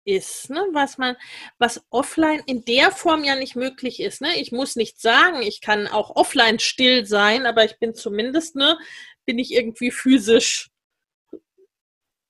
ist, 0.04 0.50
ne? 0.50 0.66
was 0.72 0.98
man, 0.98 1.16
was 1.58 1.84
offline 1.90 2.42
in 2.46 2.64
der 2.64 2.90
Form 2.90 3.24
ja 3.24 3.36
nicht 3.36 3.56
möglich 3.56 4.00
ist. 4.00 4.20
Ne? 4.20 4.36
Ich 4.40 4.52
muss 4.52 4.76
nicht 4.76 5.00
sagen, 5.00 5.42
ich 5.42 5.60
kann 5.60 5.86
auch 5.86 6.16
offline 6.16 6.58
still 6.58 7.06
sein, 7.06 7.46
aber 7.46 7.64
ich 7.64 7.78
bin 7.78 7.94
zumindest, 7.94 8.56
ne, 8.56 8.78
bin 9.24 9.38
ich 9.38 9.52
irgendwie 9.52 9.90
physisch 9.90 10.70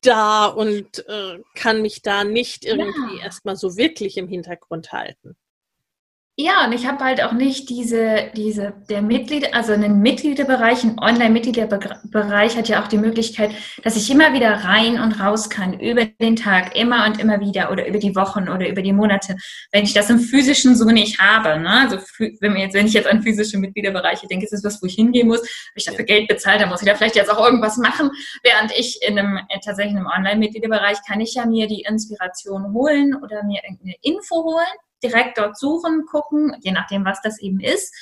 da 0.03 0.47
und 0.47 1.07
äh, 1.09 1.41
kann 1.55 1.81
mich 1.81 2.03
da 2.03 2.25
nicht 2.25 2.65
irgendwie 2.65 3.19
ja. 3.19 3.25
erstmal 3.25 3.57
so 3.57 3.77
wirklich 3.77 4.17
im 4.17 4.29
Hintergrund 4.29 4.93
halten. 4.93 5.37
Ja, 6.39 6.65
und 6.65 6.73
ich 6.73 6.87
habe 6.87 7.05
halt 7.05 7.23
auch 7.23 7.33
nicht 7.33 7.69
diese, 7.69 8.31
diese, 8.35 8.73
der 8.89 9.03
Mitglied, 9.03 9.53
also 9.53 9.75
einen 9.75 10.01
Mitgliederbereich, 10.01 10.83
ein 10.83 10.99
Online-Mitgliederbereich 10.99 12.57
hat 12.57 12.71
ja 12.71 12.83
auch 12.83 12.89
die 12.89 12.97
Möglichkeit, 12.97 13.51
dass 13.83 13.97
ich 13.97 14.11
immer 14.11 14.33
wieder 14.33 14.65
rein 14.65 14.99
und 14.99 15.21
raus 15.21 15.51
kann, 15.51 15.79
über 15.79 16.07
den 16.07 16.37
Tag, 16.37 16.75
immer 16.75 17.05
und 17.05 17.21
immer 17.21 17.41
wieder 17.41 17.71
oder 17.71 17.87
über 17.87 17.99
die 17.99 18.17
Wochen 18.17 18.49
oder 18.49 18.67
über 18.67 18.81
die 18.81 18.95
Monate, 18.95 19.37
wenn 19.73 19.85
ich 19.85 19.93
das 19.93 20.09
im 20.09 20.21
physischen 20.21 20.75
so 20.75 20.87
nicht 20.87 21.21
habe. 21.21 21.61
Ne? 21.61 21.69
Also 21.83 21.99
wenn, 22.41 22.57
jetzt, 22.57 22.73
wenn 22.73 22.87
ich 22.87 22.95
jetzt 22.95 23.09
an 23.09 23.23
physische 23.23 23.59
Mitgliederbereiche 23.59 24.27
denke, 24.27 24.47
ist 24.47 24.55
es 24.55 24.65
was, 24.65 24.83
wo 24.83 24.87
ich 24.87 24.95
hingehen 24.95 25.29
muss, 25.29 25.41
wenn 25.41 25.49
ich 25.77 25.85
dafür 25.85 26.07
Geld 26.07 26.29
bezahlt, 26.29 26.63
dann 26.63 26.71
muss 26.71 26.81
ich 26.81 26.89
da 26.89 26.95
vielleicht 26.95 27.17
jetzt 27.17 27.31
auch 27.31 27.45
irgendwas 27.45 27.77
machen, 27.77 28.11
während 28.43 28.73
ich 28.73 29.03
in 29.07 29.19
einem, 29.19 29.39
tatsächlich 29.63 29.93
in 29.93 29.99
einem 29.99 30.07
Online-Mitgliederbereich 30.07 30.97
kann 31.07 31.21
ich 31.21 31.35
ja 31.35 31.45
mir 31.45 31.67
die 31.67 31.83
Inspiration 31.83 32.73
holen 32.73 33.15
oder 33.23 33.45
mir 33.45 33.61
irgendeine 33.63 33.97
Info 34.01 34.45
holen 34.45 34.79
direkt 35.03 35.39
dort 35.39 35.59
suchen, 35.59 36.07
gucken, 36.07 36.57
je 36.61 36.73
nachdem, 36.73 37.05
was 37.05 37.21
das 37.23 37.41
eben 37.41 37.61
ist. 37.61 37.95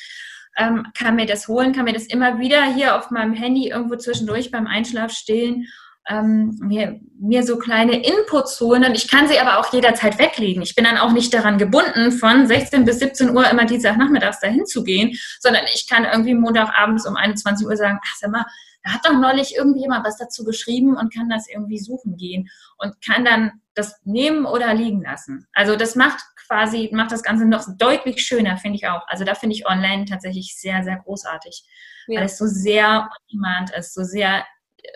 Ähm, 0.56 0.86
kann 0.94 1.16
mir 1.16 1.26
das 1.26 1.48
holen, 1.48 1.72
kann 1.72 1.84
mir 1.84 1.92
das 1.92 2.06
immer 2.06 2.38
wieder 2.38 2.64
hier 2.64 2.96
auf 2.96 3.10
meinem 3.10 3.34
Handy 3.34 3.68
irgendwo 3.68 3.96
zwischendurch 3.96 4.50
beim 4.50 4.66
Einschlaf 4.66 5.12
stehlen, 5.12 5.66
ähm, 6.08 6.58
mir, 6.60 6.98
mir 7.20 7.44
so 7.44 7.56
kleine 7.56 8.02
Inputs 8.02 8.60
holen 8.60 8.84
und 8.84 8.94
ich 8.94 9.08
kann 9.08 9.28
sie 9.28 9.38
aber 9.38 9.58
auch 9.58 9.72
jederzeit 9.72 10.18
weglegen. 10.18 10.62
Ich 10.62 10.74
bin 10.74 10.84
dann 10.84 10.98
auch 10.98 11.12
nicht 11.12 11.32
daran 11.32 11.56
gebunden, 11.56 12.10
von 12.10 12.46
16 12.46 12.84
bis 12.84 12.98
17 12.98 13.30
Uhr 13.30 13.48
immer 13.48 13.64
Dienstagnachmittags 13.64 14.40
dahin 14.40 14.66
zu 14.66 14.82
gehen, 14.82 15.16
sondern 15.38 15.64
ich 15.72 15.88
kann 15.88 16.04
irgendwie 16.04 16.34
Montagabends 16.34 17.06
um 17.06 17.16
21 17.16 17.66
Uhr 17.66 17.76
sagen, 17.76 18.00
ach 18.02 18.16
sag 18.18 18.30
mal, 18.30 18.44
da 18.82 18.92
hat 18.92 19.04
doch 19.04 19.12
neulich 19.12 19.54
irgendjemand 19.54 20.06
was 20.06 20.16
dazu 20.16 20.44
geschrieben 20.44 20.96
und 20.96 21.14
kann 21.14 21.28
das 21.28 21.48
irgendwie 21.48 21.78
suchen 21.78 22.16
gehen 22.16 22.48
und 22.78 22.94
kann 23.04 23.24
dann 23.24 23.60
das 23.74 24.00
nehmen 24.04 24.46
oder 24.46 24.72
liegen 24.74 25.02
lassen. 25.02 25.46
Also 25.52 25.76
das 25.76 25.96
macht 25.96 26.20
quasi, 26.50 26.90
macht 26.92 27.12
das 27.12 27.22
Ganze 27.22 27.46
noch 27.46 27.64
deutlich 27.78 28.22
schöner, 28.22 28.56
finde 28.56 28.76
ich 28.76 28.88
auch. 28.88 29.06
Also 29.06 29.24
da 29.24 29.36
finde 29.36 29.54
ich 29.54 29.68
online 29.68 30.04
tatsächlich 30.04 30.56
sehr, 30.56 30.82
sehr 30.82 30.96
großartig, 30.96 31.62
ja. 32.08 32.18
weil 32.18 32.26
es 32.26 32.38
so 32.38 32.46
sehr 32.46 33.08
on 33.32 33.66
ist, 33.78 33.94
so 33.94 34.02
sehr 34.02 34.44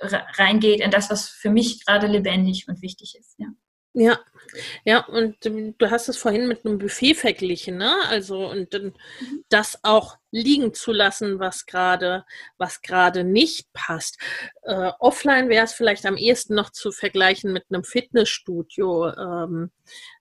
reingeht 0.01 0.81
in 0.81 0.91
das, 0.91 1.11
was 1.11 1.29
für 1.29 1.51
mich 1.51 1.85
gerade 1.85 2.09
lebendig 2.09 2.67
und 2.69 2.83
wichtig 2.83 3.17
ist. 3.17 3.37
Ja. 3.39 3.47
Ja, 3.95 4.19
ja, 4.85 5.05
und 5.07 5.37
du 5.45 5.91
hast 5.91 6.09
es 6.09 6.17
vorhin 6.17 6.47
mit 6.47 6.65
einem 6.65 6.79
Buffet 6.79 7.15
verglichen, 7.15 7.79
ne? 7.79 7.93
Also 8.09 8.49
und 8.49 8.75
dann 8.75 8.95
mhm. 9.21 9.45
das 9.49 9.79
auch 9.83 10.17
liegen 10.31 10.75
zu 10.75 10.93
lassen, 10.93 11.39
was 11.39 11.67
gerade, 11.67 12.25
was 12.59 12.83
gerade 12.83 13.25
nicht 13.25 13.73
passt. 13.73 14.19
Äh, 14.63 14.93
offline 14.99 15.49
wäre 15.49 15.65
es 15.65 15.73
vielleicht 15.73 16.07
am 16.07 16.17
ehesten 16.17 16.55
noch 16.55 16.71
zu 16.71 16.93
vergleichen 16.93 17.53
mit 17.53 17.65
einem 17.71 17.85
Fitnessstudio, 17.85 19.09
ähm, 19.09 19.71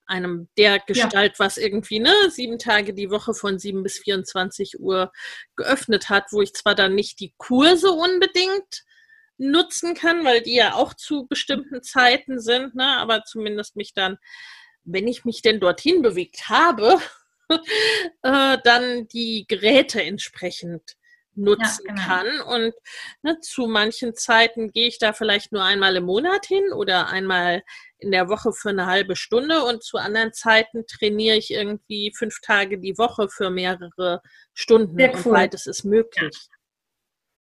einem 0.06 0.50
der 0.58 0.80
Gestalt, 0.80 1.34
ja. 1.34 1.46
was 1.46 1.58
irgendwie 1.58 2.00
ne 2.00 2.14
sieben 2.30 2.60
Tage 2.60 2.94
die 2.94 3.10
Woche 3.10 3.34
von 3.34 3.60
sieben 3.60 3.84
bis 3.84 4.00
24 4.00 4.80
Uhr 4.80 5.12
geöffnet 5.56 6.10
hat, 6.10 6.26
wo 6.32 6.42
ich 6.42 6.54
zwar 6.54 6.76
dann 6.76 6.96
nicht 6.96 7.20
die 7.20 7.34
Kurse 7.38 7.92
unbedingt 7.92 8.84
nutzen 9.38 9.94
kann, 9.94 10.24
weil 10.24 10.42
die 10.42 10.56
ja 10.56 10.76
auch 10.76 10.94
zu 10.94 11.28
bestimmten 11.28 11.84
Zeiten 11.84 12.40
sind, 12.40 12.76
ne? 12.76 12.98
aber 12.98 13.24
zumindest 13.24 13.76
mich 13.76 13.94
dann, 13.94 14.18
wenn 14.84 15.08
ich 15.08 15.26
mich 15.26 15.42
denn 15.42 15.60
dorthin 15.60 16.02
bewegt 16.02 16.50
habe, 16.50 17.00
äh, 18.22 18.58
dann 18.64 19.08
die 19.08 19.46
Geräte 19.48 20.02
entsprechend 20.02 20.96
nutzen 21.36 21.86
ja, 21.88 21.94
genau. 21.94 22.08
kann. 22.08 22.42
Und 22.42 22.74
ne, 23.22 23.40
zu 23.40 23.68
manchen 23.68 24.16
Zeiten 24.16 24.72
gehe 24.72 24.88
ich 24.88 25.00
da 25.00 25.14
vielleicht 25.14 25.52
nur 25.52 25.64
einmal 25.64 25.96
im 25.96 26.06
Monat 26.06 26.46
hin 26.46 26.72
oder 26.74 27.08
einmal 27.08 27.64
in 27.98 28.12
der 28.12 28.30
Woche 28.30 28.54
für 28.54 28.70
eine 28.70 28.86
halbe 28.86 29.16
Stunde 29.16 29.64
und 29.64 29.84
zu 29.84 29.98
anderen 29.98 30.34
Zeiten 30.34 30.86
trainiere 30.86 31.38
ich 31.38 31.52
irgendwie 31.52 32.14
fünf 32.16 32.40
Tage 32.42 32.80
die 32.80 32.98
Woche 32.98 33.30
für 33.30 33.50
mehrere 33.50 34.22
Stunden. 34.54 34.98
Sehr 34.98 35.12
cool. 35.12 35.22
Und 35.26 35.32
beides 35.32 35.66
ist 35.66 35.84
möglich. 35.86 36.50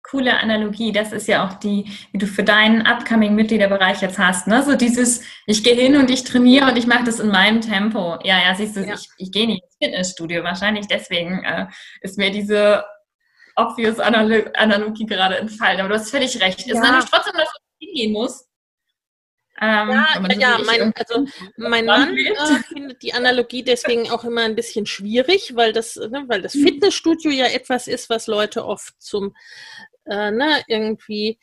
Coole 0.10 0.40
Analogie. 0.40 0.92
Das 0.92 1.12
ist 1.12 1.28
ja 1.28 1.46
auch 1.46 1.56
die, 1.56 1.92
wie 2.12 2.18
du 2.18 2.28
für 2.28 2.44
deinen 2.44 2.86
upcoming 2.86 3.36
Mitgliederbereich 3.36 4.02
jetzt 4.02 4.18
hast. 4.18 4.48
Ne? 4.48 4.64
So 4.64 4.76
dieses, 4.76 5.22
ich 5.46 5.64
gehe 5.64 5.76
hin 5.76 5.98
und 5.98 6.10
ich 6.10 6.24
trainiere 6.24 6.70
und 6.70 6.78
ich 6.78 6.88
mache 6.88 7.04
das 7.04 7.20
in 7.20 7.30
meinem 7.30 7.62
Tempo. 7.62 8.18
Ja, 8.24 8.42
ja, 8.42 8.56
siehst 8.56 8.76
du, 8.76 8.82
ja. 8.82 8.94
ich, 8.94 9.10
ich 9.18 9.32
gehe 9.32 9.48
nicht 9.48 9.64
ins 9.64 9.78
Fitnessstudio. 9.82 10.44
Wahrscheinlich 10.44 10.88
deswegen 10.88 11.44
äh, 11.44 11.68
ist 12.02 12.18
mir 12.18 12.32
diese 12.32 12.86
obvious 13.56 14.00
Analogie 14.00 15.06
gerade 15.06 15.38
entfallen. 15.38 15.80
Aber 15.80 15.90
du 15.90 15.96
hast 15.96 16.12
völlig 16.12 16.40
recht. 16.42 16.66
Ja. 16.66 16.76
Ist 16.76 16.82
natürlich 16.82 17.10
trotzdem, 17.10 17.34
dass 17.34 17.50
du 17.52 17.86
hingehen 17.86 18.14
musst. 18.14 18.48
Ähm, 19.60 19.90
ja, 19.90 20.08
ja, 20.22 20.38
ja 20.38 20.58
mein, 20.64 20.94
also 20.96 21.26
mein 21.58 21.86
Mann 21.86 22.16
äh, 22.16 22.36
findet 22.68 23.02
die 23.02 23.14
Analogie 23.14 23.64
deswegen 23.64 24.12
auch 24.12 24.24
immer 24.24 24.42
ein 24.42 24.56
bisschen 24.56 24.86
schwierig, 24.86 25.56
weil 25.56 25.74
das, 25.74 25.96
ne, 25.96 26.26
weil 26.28 26.44
das 26.44 26.54
mhm. 26.54 26.64
Fitnessstudio 26.64 27.32
ja 27.32 27.46
etwas 27.46 27.88
ist, 27.88 28.08
was 28.12 28.28
Leute 28.28 28.66
oft 28.66 28.94
zum 29.02 29.36
äh, 30.10 30.32
ne, 30.32 30.64
irgendwie 30.68 31.40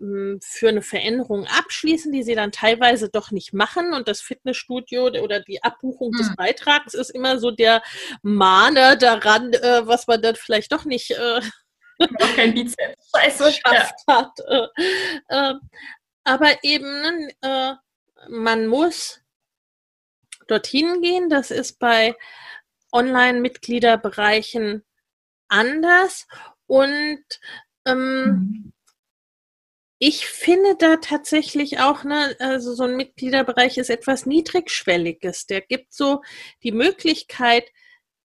ähm, 0.00 0.40
für 0.42 0.68
eine 0.68 0.82
Veränderung 0.82 1.46
abschließen, 1.46 2.12
die 2.12 2.22
sie 2.22 2.34
dann 2.34 2.52
teilweise 2.52 3.08
doch 3.10 3.30
nicht 3.30 3.52
machen. 3.52 3.92
Und 3.92 4.08
das 4.08 4.20
Fitnessstudio 4.20 5.06
oder 5.06 5.40
die 5.40 5.62
Abbuchung 5.62 6.12
hm. 6.12 6.18
des 6.18 6.36
Beitrags 6.36 6.94
ist 6.94 7.10
immer 7.10 7.38
so 7.38 7.50
der 7.50 7.82
Mahner 8.22 8.96
daran, 8.96 9.52
äh, 9.52 9.86
was 9.86 10.06
man 10.06 10.22
dann 10.22 10.36
vielleicht 10.36 10.72
doch 10.72 10.84
nicht 10.84 11.10
äh, 11.10 11.40
kein 12.36 12.54
Bizeps. 12.54 13.10
Scheiße, 13.16 13.44
geschafft 13.44 13.94
hat. 14.08 14.32
Äh, 14.48 14.66
äh, 15.28 15.54
aber 16.24 16.64
eben, 16.64 17.30
äh, 17.42 17.74
man 18.28 18.66
muss 18.66 19.20
dorthin 20.48 21.02
gehen. 21.02 21.28
Das 21.28 21.50
ist 21.50 21.78
bei 21.78 22.16
Online-Mitgliederbereichen 22.92 24.84
anders. 25.48 26.26
Und 26.66 27.24
ähm, 27.86 28.24
mhm. 28.24 28.72
Ich 30.06 30.26
finde 30.26 30.76
da 30.76 30.96
tatsächlich 30.96 31.80
auch, 31.80 32.04
ne, 32.04 32.36
also 32.38 32.74
so 32.74 32.84
ein 32.84 32.96
Mitgliederbereich 32.96 33.78
ist 33.78 33.90
etwas 33.90 34.26
Niedrigschwelliges. 34.26 35.46
Der 35.46 35.62
gibt 35.62 35.94
so 35.94 36.20
die 36.62 36.72
Möglichkeit, 36.72 37.64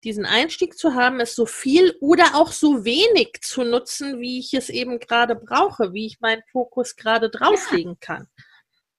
diesen 0.03 0.25
Einstieg 0.25 0.77
zu 0.77 0.95
haben, 0.95 1.19
es 1.19 1.35
so 1.35 1.45
viel 1.45 1.95
oder 2.01 2.35
auch 2.35 2.51
so 2.51 2.83
wenig 2.83 3.39
zu 3.41 3.63
nutzen, 3.63 4.19
wie 4.19 4.39
ich 4.39 4.53
es 4.53 4.69
eben 4.69 4.99
gerade 4.99 5.35
brauche, 5.35 5.93
wie 5.93 6.07
ich 6.07 6.19
meinen 6.19 6.41
Fokus 6.51 6.95
gerade 6.95 7.29
drauflegen 7.29 7.93
ja. 7.93 7.97
kann. 8.01 8.27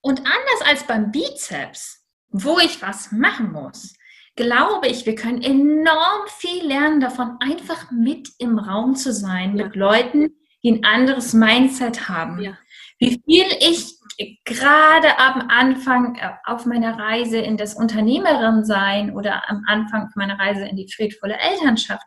Und 0.00 0.20
anders 0.20 0.62
als 0.64 0.86
beim 0.86 1.10
Bizeps, 1.10 2.06
wo 2.28 2.58
ich 2.60 2.80
was 2.80 3.12
machen 3.12 3.52
muss, 3.52 3.94
glaube 4.36 4.88
ich, 4.88 5.04
wir 5.04 5.16
können 5.16 5.42
enorm 5.42 6.28
viel 6.38 6.66
lernen 6.66 7.00
davon, 7.00 7.36
einfach 7.40 7.90
mit 7.90 8.30
im 8.38 8.58
Raum 8.58 8.94
zu 8.94 9.12
sein, 9.12 9.56
ja. 9.56 9.66
mit 9.66 9.76
Leuten, 9.76 10.39
die 10.62 10.72
ein 10.72 10.84
anderes 10.84 11.32
Mindset 11.32 12.08
haben. 12.08 12.40
Ja. 12.42 12.52
Wie 12.98 13.20
viel 13.24 13.46
ich 13.60 13.96
gerade 14.44 15.18
am 15.18 15.48
Anfang 15.48 16.16
äh, 16.16 16.30
auf 16.44 16.66
meiner 16.66 16.98
Reise 16.98 17.38
in 17.38 17.56
das 17.56 17.74
Unternehmerin 17.74 18.64
sein 18.64 19.14
oder 19.14 19.48
am 19.48 19.64
Anfang 19.66 20.10
meiner 20.14 20.38
Reise 20.38 20.64
in 20.66 20.76
die 20.76 20.90
friedvolle 20.92 21.38
Elternschaft 21.38 22.02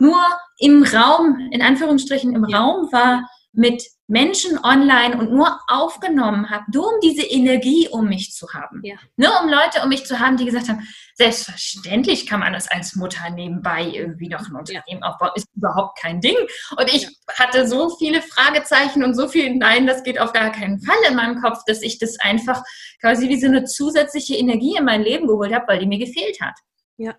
nur 0.00 0.20
im 0.58 0.84
Raum, 0.84 1.48
in 1.50 1.60
Anführungsstrichen 1.60 2.34
im 2.34 2.46
ja. 2.48 2.58
Raum 2.58 2.92
war 2.92 3.28
mit 3.52 3.82
Menschen 4.06 4.58
online 4.64 5.18
und 5.18 5.32
nur 5.32 5.60
aufgenommen 5.68 6.48
habe, 6.48 6.64
nur 6.72 6.94
um 6.94 7.00
diese 7.02 7.22
Energie 7.22 7.88
um 7.88 8.08
mich 8.08 8.32
zu 8.32 8.46
haben. 8.54 8.80
Ja. 8.82 8.96
Nur 9.16 9.30
um 9.42 9.48
Leute 9.48 9.82
um 9.82 9.88
mich 9.90 10.06
zu 10.06 10.18
haben, 10.18 10.36
die 10.36 10.46
gesagt 10.46 10.68
haben, 10.68 10.86
selbstverständlich 11.14 12.26
kann 12.26 12.40
man 12.40 12.54
das 12.54 12.70
als 12.70 12.96
Mutter 12.96 13.28
nebenbei 13.30 13.84
irgendwie 13.84 14.28
noch 14.28 14.48
ein 14.48 14.56
Unternehmen 14.56 15.02
ja. 15.02 15.08
aufbauen, 15.08 15.30
ist 15.34 15.48
überhaupt 15.54 15.98
kein 15.98 16.20
Ding. 16.20 16.36
Und 16.76 16.88
ich 16.88 17.02
ja. 17.02 17.08
hatte 17.38 17.68
so 17.68 17.90
viele 17.96 18.22
Fragezeichen 18.22 19.04
und 19.04 19.14
so 19.14 19.28
viel 19.28 19.54
Nein, 19.56 19.86
das 19.86 20.02
geht 20.02 20.18
auf 20.18 20.32
gar 20.32 20.52
keinen 20.52 20.80
Fall 20.80 20.96
in 21.08 21.16
meinem 21.16 21.42
Kopf, 21.42 21.58
dass 21.66 21.82
ich 21.82 21.98
das 21.98 22.18
einfach 22.20 22.62
quasi 23.00 23.28
wie 23.28 23.40
so 23.40 23.46
eine 23.46 23.64
zusätzliche 23.64 24.36
Energie 24.36 24.76
in 24.78 24.84
mein 24.84 25.02
Leben 25.02 25.26
geholt 25.26 25.52
habe, 25.52 25.68
weil 25.68 25.80
die 25.80 25.86
mir 25.86 25.98
gefehlt 25.98 26.40
hat. 26.40 26.54
Ja. 26.96 27.14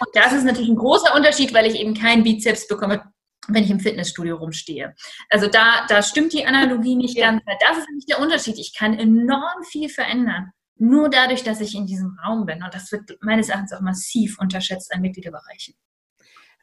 Und 0.00 0.08
das 0.14 0.32
ist 0.32 0.44
natürlich 0.44 0.70
ein 0.70 0.76
großer 0.76 1.14
Unterschied, 1.14 1.52
weil 1.54 1.66
ich 1.66 1.78
eben 1.78 1.94
keinen 1.94 2.24
Bizeps 2.24 2.66
bekomme 2.66 3.12
wenn 3.48 3.64
ich 3.64 3.70
im 3.70 3.80
Fitnessstudio 3.80 4.36
rumstehe. 4.36 4.94
Also 5.28 5.48
da, 5.48 5.86
da 5.88 6.02
stimmt 6.02 6.32
die 6.32 6.46
Analogie 6.46 6.96
nicht 6.96 7.16
ja. 7.16 7.30
ganz, 7.30 7.42
weil 7.44 7.56
das 7.60 7.78
ist 7.78 7.88
nämlich 7.88 8.06
der 8.06 8.20
Unterschied. 8.20 8.58
Ich 8.58 8.74
kann 8.74 8.98
enorm 8.98 9.64
viel 9.64 9.88
verändern, 9.88 10.52
nur 10.76 11.08
dadurch, 11.08 11.42
dass 11.42 11.60
ich 11.60 11.74
in 11.74 11.86
diesem 11.86 12.18
Raum 12.24 12.46
bin. 12.46 12.62
Und 12.62 12.72
das 12.74 12.92
wird 12.92 13.18
meines 13.20 13.48
Erachtens 13.48 13.72
auch 13.72 13.80
massiv 13.80 14.38
unterschätzt 14.38 14.92
an 14.92 15.00
Mitgliederbereichen. 15.00 15.74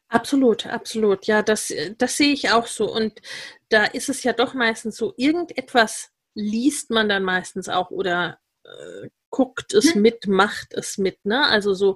Absolut, 0.07 0.65
absolut. 0.65 1.25
Ja, 1.27 1.43
das, 1.43 1.71
das 1.97 2.17
sehe 2.17 2.33
ich 2.33 2.49
auch 2.49 2.65
so. 2.65 2.91
Und 2.91 3.21
da 3.69 3.85
ist 3.85 4.09
es 4.09 4.23
ja 4.23 4.33
doch 4.33 4.53
meistens 4.53 4.97
so, 4.97 5.13
irgendetwas 5.17 6.09
liest 6.33 6.89
man 6.89 7.09
dann 7.09 7.23
meistens 7.23 7.69
auch 7.69 7.91
oder 7.91 8.39
äh, 8.63 9.09
guckt 9.29 9.73
es 9.73 9.93
hm. 9.93 10.01
mit, 10.01 10.27
macht 10.27 10.73
es 10.73 10.97
mit. 10.97 11.23
Ne? 11.25 11.45
Also 11.47 11.73
so 11.73 11.95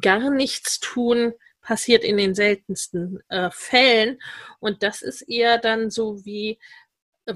gar 0.00 0.30
nichts 0.30 0.80
tun 0.80 1.34
passiert 1.70 2.02
in 2.02 2.16
den 2.16 2.34
seltensten 2.34 3.20
äh, 3.28 3.48
Fällen. 3.52 4.18
Und 4.58 4.82
das 4.82 5.02
ist 5.02 5.22
eher 5.22 5.56
dann 5.56 5.88
so 5.88 6.24
wie 6.24 6.58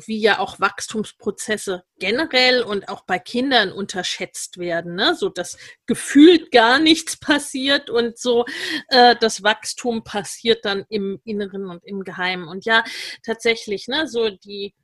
wie 0.09 0.19
ja 0.19 0.41
auch 0.41 0.59
Wachstumsprozesse 0.59 1.85
generell 2.01 2.63
und 2.63 2.89
auch 2.89 3.05
bei 3.05 3.21
Kindern 3.21 3.71
unterschätzt 3.71 4.59
werden, 4.59 4.97
ne? 4.97 5.15
so 5.15 5.29
dass 5.29 5.57
gefühlt 5.87 6.51
gar 6.51 6.81
nichts 6.81 7.17
passiert 7.17 7.91
und 7.91 8.19
so 8.19 8.45
äh, 8.89 9.15
das 9.21 9.45
Wachstum 9.45 10.03
passiert 10.03 10.65
dann 10.65 10.85
im 10.89 11.21
Inneren 11.23 11.71
und 11.71 11.85
im 11.85 12.03
Geheimen. 12.03 12.49
Und 12.49 12.65
ja, 12.65 12.83
tatsächlich, 13.23 13.87
ne, 13.87 14.09
so 14.09 14.31
die 14.31 14.75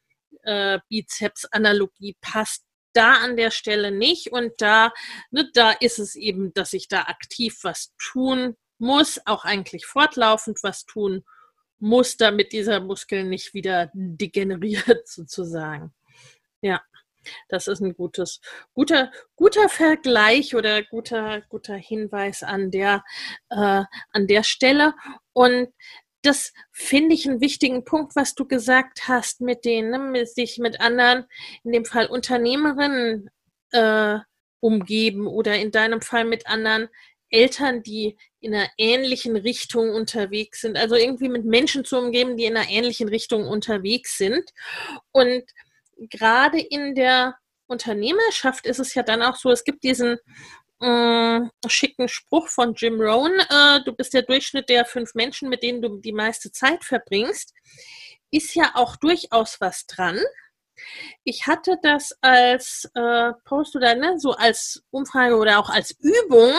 äh, 0.45 0.79
Bizeps-Analogie 0.89 2.17
passt 2.21 2.63
da 2.93 3.15
an 3.15 3.37
der 3.37 3.51
Stelle 3.51 3.91
nicht 3.91 4.31
und 4.31 4.53
da, 4.59 4.93
ne, 5.33 5.51
da 5.55 5.73
ist 5.73 5.99
es 5.99 6.15
eben, 6.15 6.53
dass 6.55 6.73
ich 6.73 6.87
da 6.87 7.03
aktiv 7.05 7.59
was 7.63 7.95
tun 7.99 8.57
muss, 8.81 9.21
auch 9.27 9.45
eigentlich 9.45 9.87
fortlaufend 9.87 10.59
was 10.63 10.87
tun 10.87 11.25
muss, 11.79 12.17
damit 12.17 12.53
dieser 12.53 12.81
Muskel 12.81 13.25
nicht 13.25 13.55
wieder 13.55 13.91
degeneriert 13.95 15.03
sozusagen. 15.09 15.93
Ja, 16.63 16.83
das 17.49 17.69
ist 17.69 17.81
ein 17.81 17.95
gutes, 17.95 18.41
guter, 18.75 19.11
guter 19.37 19.69
Vergleich 19.69 20.55
oder 20.55 20.83
guter, 20.83 21.43
guter 21.49 21.77
Hinweis 21.77 22.43
an 22.43 22.71
der, 22.71 23.05
äh, 23.51 23.85
an 24.13 24.27
der 24.27 24.43
Stelle. 24.43 24.95
Und 25.33 25.69
das 26.23 26.53
finde 26.73 27.15
ich 27.15 27.29
einen 27.29 27.41
wichtigen 27.41 27.85
Punkt, 27.85 28.15
was 28.15 28.35
du 28.35 28.47
gesagt 28.47 29.09
hast, 29.09 29.41
mit 29.41 29.65
denen, 29.65 30.13
ne, 30.13 30.27
sich 30.27 30.59
mit 30.59 30.81
anderen, 30.81 31.27
in 31.65 31.73
dem 31.73 31.85
Fall 31.85 32.07
Unternehmerinnen 32.07 33.31
äh, 33.73 34.19
umgeben 34.61 35.27
oder 35.27 35.57
in 35.57 35.71
deinem 35.71 36.03
Fall 36.03 36.25
mit 36.27 36.47
anderen 36.47 36.89
Eltern, 37.31 37.83
die 37.83 38.17
in 38.41 38.55
einer 38.55 38.69
ähnlichen 38.77 39.37
Richtung 39.37 39.91
unterwegs 39.91 40.61
sind. 40.61 40.77
Also 40.77 40.97
irgendwie 40.97 41.29
mit 41.29 41.45
Menschen 41.45 41.85
zu 41.85 41.99
umgeben, 41.99 42.37
die 42.37 42.45
in 42.45 42.57
einer 42.57 42.69
ähnlichen 42.69 43.09
Richtung 43.09 43.47
unterwegs 43.47 44.19
sind. 44.19 44.51
Und 45.13 45.45
gerade 45.97 46.61
in 46.61 46.95
der 46.95 47.37
Unternehmerschaft 47.67 48.67
ist 48.67 48.81
es 48.81 48.95
ja 48.95 49.03
dann 49.03 49.23
auch 49.23 49.37
so, 49.37 49.51
es 49.51 49.65
gibt 49.65 49.85
diesen 49.85 50.19
äh, 50.81 51.41
schicken 51.69 52.09
Spruch 52.09 52.49
von 52.49 52.75
Jim 52.75 53.01
Rohn, 53.01 53.33
äh, 53.39 53.81
du 53.85 53.93
bist 53.93 54.15
der 54.15 54.23
Durchschnitt 54.23 54.69
der 54.69 54.85
fünf 54.85 55.15
Menschen, 55.15 55.49
mit 55.49 55.63
denen 55.63 55.83
du 55.83 55.99
die 55.99 56.13
meiste 56.13 56.51
Zeit 56.51 56.85
verbringst, 56.85 57.55
ist 58.31 58.55
ja 58.55 58.73
auch 58.75 58.97
durchaus 58.97 59.61
was 59.61 59.87
dran. 59.87 60.19
Ich 61.25 61.47
hatte 61.47 61.77
das 61.83 62.17
als 62.23 62.91
äh, 62.95 63.33
Post 63.45 63.77
oder 63.77 63.95
ne, 63.95 64.19
so 64.19 64.33
als 64.33 64.83
Umfrage 64.91 65.37
oder 65.37 65.59
auch 65.59 65.69
als 65.69 65.95
Übung 66.01 66.53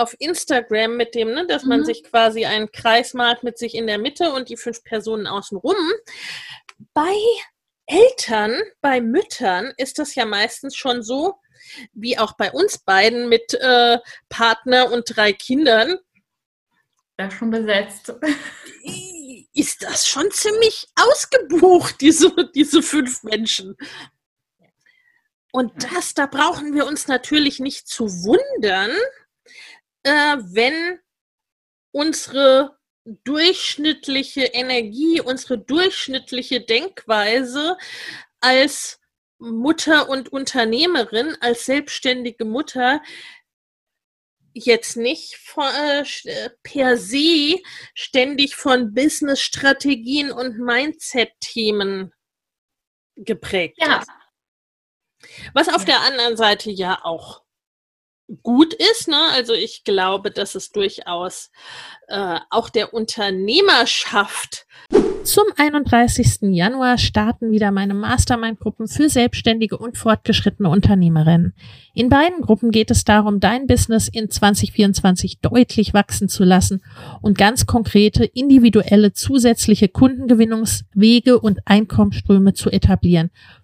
auf 0.00 0.16
Instagram 0.18 0.96
mit 0.96 1.14
dem, 1.14 1.32
ne, 1.32 1.46
dass 1.46 1.64
man 1.64 1.80
mhm. 1.80 1.84
sich 1.84 2.04
quasi 2.04 2.44
einen 2.44 2.70
Kreis 2.72 3.14
malt 3.14 3.42
mit 3.42 3.58
sich 3.58 3.74
in 3.74 3.86
der 3.86 3.98
Mitte 3.98 4.32
und 4.32 4.48
die 4.48 4.56
fünf 4.56 4.82
Personen 4.84 5.26
außenrum. 5.26 5.76
Bei 6.94 7.14
Eltern, 7.86 8.60
bei 8.80 9.00
Müttern 9.00 9.72
ist 9.76 9.98
das 9.98 10.14
ja 10.14 10.24
meistens 10.24 10.76
schon 10.76 11.02
so, 11.02 11.40
wie 11.92 12.18
auch 12.18 12.36
bei 12.36 12.50
uns 12.52 12.78
beiden 12.78 13.28
mit 13.28 13.54
äh, 13.54 13.98
Partner 14.28 14.90
und 14.92 15.16
drei 15.16 15.32
Kindern. 15.32 15.98
Ja, 17.18 17.30
schon 17.30 17.50
besetzt. 17.50 18.14
Ist 19.52 19.82
das 19.82 20.06
schon 20.06 20.30
ziemlich 20.30 20.86
ausgebucht, 20.94 22.00
diese, 22.00 22.32
diese 22.54 22.82
fünf 22.82 23.22
Menschen. 23.24 23.76
Und 25.52 25.72
das, 25.82 26.14
da 26.14 26.26
brauchen 26.26 26.74
wir 26.74 26.86
uns 26.86 27.08
natürlich 27.08 27.58
nicht 27.58 27.88
zu 27.88 28.04
wundern, 28.04 28.92
äh, 30.02 30.36
wenn 30.38 30.98
unsere 31.92 32.78
durchschnittliche 33.04 34.42
Energie, 34.42 35.20
unsere 35.20 35.58
durchschnittliche 35.58 36.60
Denkweise 36.60 37.76
als 38.40 39.00
Mutter 39.38 40.08
und 40.08 40.30
Unternehmerin, 40.32 41.36
als 41.40 41.64
selbstständige 41.64 42.44
Mutter 42.44 43.02
jetzt 44.52 44.96
nicht 44.96 45.38
äh, 45.56 46.50
per 46.62 46.96
se 46.96 47.60
ständig 47.94 48.56
von 48.56 48.92
Business-Strategien 48.94 50.32
und 50.32 50.58
Mindset-Themen 50.58 52.12
geprägt 53.16 53.78
ja. 53.78 53.98
ist. 53.98 54.10
Was 55.54 55.68
auf 55.68 55.82
ja. 55.82 55.86
der 55.86 56.00
anderen 56.00 56.36
Seite 56.36 56.70
ja 56.70 57.04
auch 57.04 57.42
gut 58.42 58.74
ist. 58.74 59.08
Ne? 59.08 59.20
Also 59.32 59.52
ich 59.52 59.84
glaube, 59.84 60.30
dass 60.30 60.54
es 60.54 60.70
durchaus 60.70 61.50
äh, 62.08 62.38
auch 62.50 62.70
der 62.70 62.94
Unternehmerschaft 62.94 64.66
zum 65.22 65.44
31. 65.54 66.38
Januar 66.50 66.96
starten 66.96 67.52
wieder 67.52 67.70
meine 67.70 67.92
Mastermind-Gruppen 67.92 68.88
für 68.88 69.10
selbstständige 69.10 69.76
und 69.76 69.98
fortgeschrittene 69.98 70.70
Unternehmerinnen. 70.70 71.52
In 71.94 72.08
beiden 72.08 72.40
Gruppen 72.40 72.70
geht 72.70 72.90
es 72.90 73.04
darum, 73.04 73.38
dein 73.38 73.66
Business 73.66 74.08
in 74.08 74.30
2024 74.30 75.40
deutlich 75.40 75.92
wachsen 75.92 76.28
zu 76.28 76.42
lassen 76.42 76.82
und 77.20 77.36
ganz 77.36 77.66
konkrete, 77.66 78.24
individuelle, 78.24 79.12
zusätzliche 79.12 79.88
Kundengewinnungswege 79.88 81.38
und 81.38 81.60
Einkommensströme 81.66 82.54
zu 82.54 82.70
etablieren, 82.70 83.30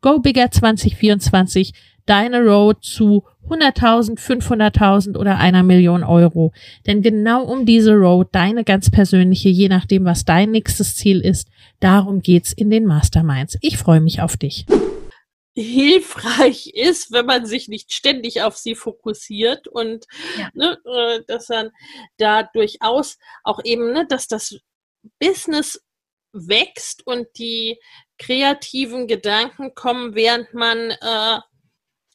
Go 0.00 0.18
Bigger 0.18 0.50
2024, 0.50 1.72
deine 2.06 2.42
Road 2.42 2.82
zu 2.82 3.24
100.000, 3.48 4.18
500.000 4.18 5.16
oder 5.16 5.38
einer 5.38 5.62
Million 5.62 6.02
Euro. 6.02 6.52
Denn 6.86 7.02
genau 7.02 7.44
um 7.44 7.66
diese 7.66 7.92
Road, 7.94 8.28
deine 8.32 8.64
ganz 8.64 8.90
persönliche, 8.90 9.48
je 9.48 9.68
nachdem, 9.68 10.04
was 10.04 10.24
dein 10.24 10.50
nächstes 10.50 10.96
Ziel 10.96 11.20
ist, 11.20 11.48
darum 11.80 12.20
geht's 12.20 12.52
in 12.52 12.70
den 12.70 12.86
Masterminds. 12.86 13.58
Ich 13.60 13.76
freue 13.78 14.00
mich 14.00 14.20
auf 14.20 14.36
dich 14.36 14.66
hilfreich 15.54 16.68
ist, 16.74 17.12
wenn 17.12 17.26
man 17.26 17.44
sich 17.44 17.68
nicht 17.68 17.92
ständig 17.92 18.42
auf 18.42 18.56
sie 18.56 18.74
fokussiert 18.74 19.68
und 19.68 20.06
ja. 20.38 20.50
ne, 20.54 20.78
äh, 20.84 21.22
dass 21.26 21.46
dann 21.46 21.70
da 22.18 22.44
durchaus 22.44 23.18
auch 23.42 23.60
eben, 23.64 23.92
ne, 23.92 24.06
dass 24.08 24.28
das 24.28 24.56
Business 25.18 25.82
wächst 26.32 27.06
und 27.06 27.26
die 27.36 27.78
kreativen 28.20 29.08
Gedanken 29.08 29.74
kommen, 29.74 30.14
während 30.14 30.52
man 30.54 30.90
äh, 30.90 31.38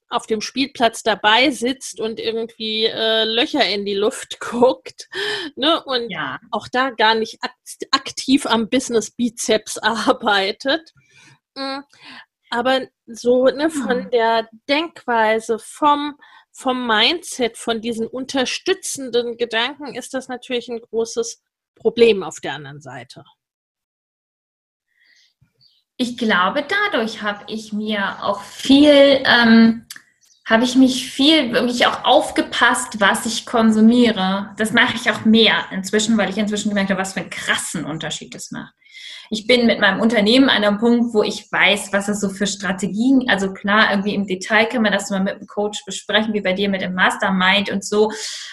auf 0.10 0.28
dem 0.28 0.40
Spielplatz 0.40 1.04
dabei 1.04 1.50
sitzt 1.50 2.00
und 2.00 2.20
irgendwie 2.20 2.86
äh, 2.86 3.26
Löcher 3.26 3.68
in 3.68 3.86
die 3.86 3.96
Luft 3.96 4.40
guckt 4.40 5.10
ne? 5.56 5.84
und 5.84 6.10
ja. 6.10 6.40
auch 6.52 6.68
da 6.68 6.92
gar 6.92 7.16
nicht 7.16 7.40
aktiv 7.92 8.46
am 8.46 8.70
Business 8.70 9.12
Bizeps 9.12 9.78
arbeitet. 9.78 10.94
Mm, 11.56 11.80
aber 12.52 12.88
so 13.08 13.46
ne, 13.46 13.70
von 13.70 14.06
mhm. 14.06 14.10
der 14.12 14.48
Denkweise, 14.70 15.58
vom, 15.60 16.16
vom 16.52 16.86
Mindset, 16.86 17.58
von 17.58 17.82
diesen 17.82 18.08
unterstützenden 18.08 19.38
Gedanken 19.38 19.96
ist 19.96 20.14
das 20.14 20.28
natürlich 20.28 20.70
ein 20.70 20.80
großes 20.80 21.42
Problem 21.76 22.24
auf 22.24 22.40
der 22.40 22.54
anderen 22.54 22.80
Seite. 22.80 23.26
Ich 25.98 26.18
glaube, 26.18 26.66
dadurch 26.92 27.22
habe 27.22 27.46
ich 27.48 27.72
mir 27.72 28.24
auch 28.24 28.42
viel, 28.42 29.24
ähm, 29.26 29.86
habe 30.48 30.64
ich 30.64 30.76
mich 30.76 31.10
viel 31.10 31.54
wirklich 31.54 31.88
auch 31.88 32.04
aufgepasst, 32.04 33.00
was 33.00 33.26
ich 33.26 33.46
konsumiere. 33.46 34.54
Das 34.58 34.74
mache 34.74 34.96
ich 34.96 35.10
auch 35.10 35.26
mehr 35.26 35.66
inzwischen, 35.72 36.18
weil 36.18 36.30
ich 36.30 36.38
inzwischen 36.38 36.70
gemerkt 36.70 36.90
habe, 36.90 37.02
was 37.02 37.14
für 37.14 37.22
einen 37.22 37.30
krassen 37.30 37.86
Unterschied 37.86 38.36
das 38.36 38.52
macht 38.52 38.74
ich 39.30 39.48
bin 39.48 39.66
mit 39.66 39.80
meinem 39.80 40.02
Unternehmen 40.02 40.50
an 40.50 40.64
einem 40.64 40.78
Punkt, 40.78 41.14
wo 41.14 41.24
ich 41.24 41.52
weiß, 41.52 41.92
was 41.94 42.08
es 42.08 42.20
so 42.20 42.30
für 42.30 42.48
Strategien, 42.48 43.26
also 43.28 43.54
klar, 43.54 43.92
irgendwie 43.92 44.14
im 44.14 44.28
Detail 44.28 44.66
kann 44.66 44.84
man 44.84 44.92
das 44.92 45.10
mal 45.10 45.22
mit 45.22 45.40
dem 45.40 45.48
Coach 45.48 45.84
besprechen, 45.86 46.34
wie 46.34 46.42
bei 46.42 46.54
dir 46.54 46.70
mit 46.70 46.82
dem 46.82 46.94
Mastermind 46.94 47.72
und 47.72 47.84
so. 47.84 48.12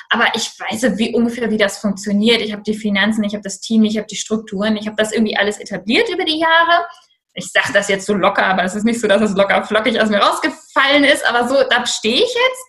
Aber 0.09 0.26
ich 0.34 0.51
weiß 0.59 0.99
wie 0.99 1.14
ungefähr, 1.14 1.51
wie 1.51 1.59
das 1.59 1.78
funktioniert. 1.78 2.40
Ich 2.40 2.53
habe 2.53 2.62
die 2.62 2.74
Finanzen, 2.74 3.24
ich 3.24 3.34
habe 3.34 3.43
das 3.43 3.61
Team, 3.61 3.84
ich 3.84 3.97
habe 3.97 4.07
die 4.07 4.16
Strukturen, 4.16 4.76
ich 4.76 4.86
habe 4.86 4.97
das 4.97 5.12
irgendwie 5.12 5.36
alles 5.36 5.59
etabliert 5.59 6.09
über 6.09 6.24
die 6.24 6.38
Jahre. 6.38 6.86
Ich 7.35 7.51
sage 7.51 7.72
das 7.72 7.89
jetzt 7.89 8.07
so 8.07 8.14
locker, 8.14 8.45
aber 8.45 8.64
es 8.64 8.74
ist 8.74 8.85
nicht 8.85 9.01
so, 9.01 9.09
dass 9.09 9.22
es 9.22 9.35
locker 9.35 9.64
flockig 9.64 10.01
aus 10.01 10.11
mir 10.11 10.18
rausgefallen 10.18 11.05
ist, 11.05 11.26
aber 11.26 11.49
so, 11.49 11.57
da 11.68 11.87
stehe 11.87 12.16
ich 12.16 12.20
jetzt. 12.20 12.64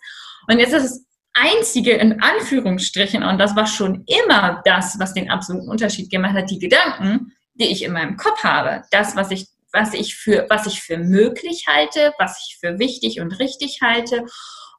Und 0.48 0.60
jetzt 0.60 0.74
ist 0.74 0.86
es 0.86 1.06
einzige 1.34 1.94
in 1.94 2.22
Anführungsstrichen, 2.22 3.24
und 3.24 3.40
das 3.40 3.56
war 3.56 3.68
schon 3.68 4.04
immer 4.06 4.62
das, 4.66 5.00
was 5.00 5.14
den 5.14 5.30
absoluten 5.30 5.68
Unterschied 5.68 6.10
gemacht 6.10 6.34
hat, 6.34 6.50
die 6.50 6.60
Gedanken, 6.60 7.34
die 7.56 7.72
ich 7.72 7.84
in 7.84 7.94
meinem 7.94 8.18
Kopf 8.18 8.44
habe, 8.44 8.84
das, 8.92 9.16
was 9.16 9.32
ich, 9.32 9.48
was 9.72 9.94
ich 9.94 10.16
für, 10.16 10.46
was 10.50 10.66
ich 10.68 10.82
für 10.82 10.98
möglich 10.98 11.66
halte, 11.68 12.14
was 12.20 12.40
ich 12.48 12.58
für 12.60 12.80
wichtig 12.80 13.20
und 13.20 13.40
richtig 13.40 13.80
halte. 13.82 14.26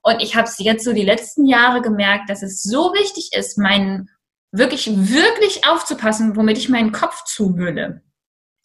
Und 0.02 0.22
ich 0.22 0.36
habe 0.36 0.46
es 0.46 0.58
jetzt 0.58 0.84
so 0.84 0.92
die 0.92 1.04
letzten 1.04 1.46
Jahre 1.46 1.82
gemerkt, 1.82 2.30
dass 2.30 2.42
es 2.42 2.62
so 2.62 2.92
wichtig 2.92 3.30
ist, 3.32 3.58
meinen 3.58 4.10
wirklich, 4.52 4.88
wirklich 4.88 5.66
aufzupassen, 5.66 6.36
womit 6.36 6.58
ich 6.58 6.68
meinen 6.68 6.92
Kopf 6.92 7.24
zumülle. 7.24 8.02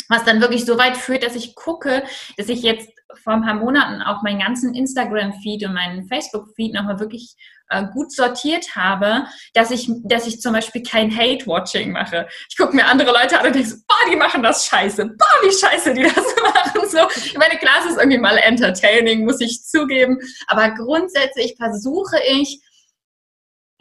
Was 0.09 0.25
dann 0.25 0.41
wirklich 0.41 0.65
so 0.65 0.77
weit 0.77 0.97
führt, 0.97 1.23
dass 1.23 1.35
ich 1.35 1.55
gucke, 1.55 2.03
dass 2.37 2.49
ich 2.49 2.61
jetzt 2.63 2.89
vor 3.23 3.33
ein 3.33 3.43
paar 3.43 3.55
Monaten 3.55 4.01
auch 4.01 4.21
meinen 4.21 4.39
ganzen 4.39 4.73
Instagram-Feed 4.73 5.65
und 5.65 5.73
meinen 5.73 6.07
Facebook-Feed 6.07 6.73
nochmal 6.73 6.99
wirklich 6.99 7.35
äh, 7.69 7.85
gut 7.93 8.11
sortiert 8.11 8.75
habe, 8.75 9.25
dass 9.53 9.71
ich, 9.71 9.89
dass 10.03 10.27
ich 10.27 10.41
zum 10.41 10.53
Beispiel 10.53 10.83
kein 10.83 11.15
Hate-Watching 11.15 11.91
mache. 11.91 12.27
Ich 12.49 12.57
gucke 12.57 12.75
mir 12.75 12.85
andere 12.85 13.11
Leute 13.11 13.39
an 13.39 13.47
und 13.47 13.55
denke, 13.55 13.69
so, 13.69 13.77
boah, 13.87 14.11
die 14.11 14.15
machen 14.15 14.43
das 14.43 14.65
scheiße, 14.65 15.05
boah, 15.05 15.47
wie 15.47 15.51
scheiße 15.51 15.93
die 15.93 16.03
das 16.03 16.15
machen. 16.41 16.89
So, 16.89 16.99
ich 17.15 17.37
meine, 17.37 17.57
klar, 17.57 17.75
es 17.79 17.91
ist 17.91 17.97
irgendwie 17.97 18.17
mal 18.17 18.37
entertaining, 18.37 19.25
muss 19.25 19.41
ich 19.41 19.63
zugeben, 19.63 20.19
aber 20.47 20.71
grundsätzlich 20.71 21.55
versuche 21.57 22.17
ich, 22.27 22.61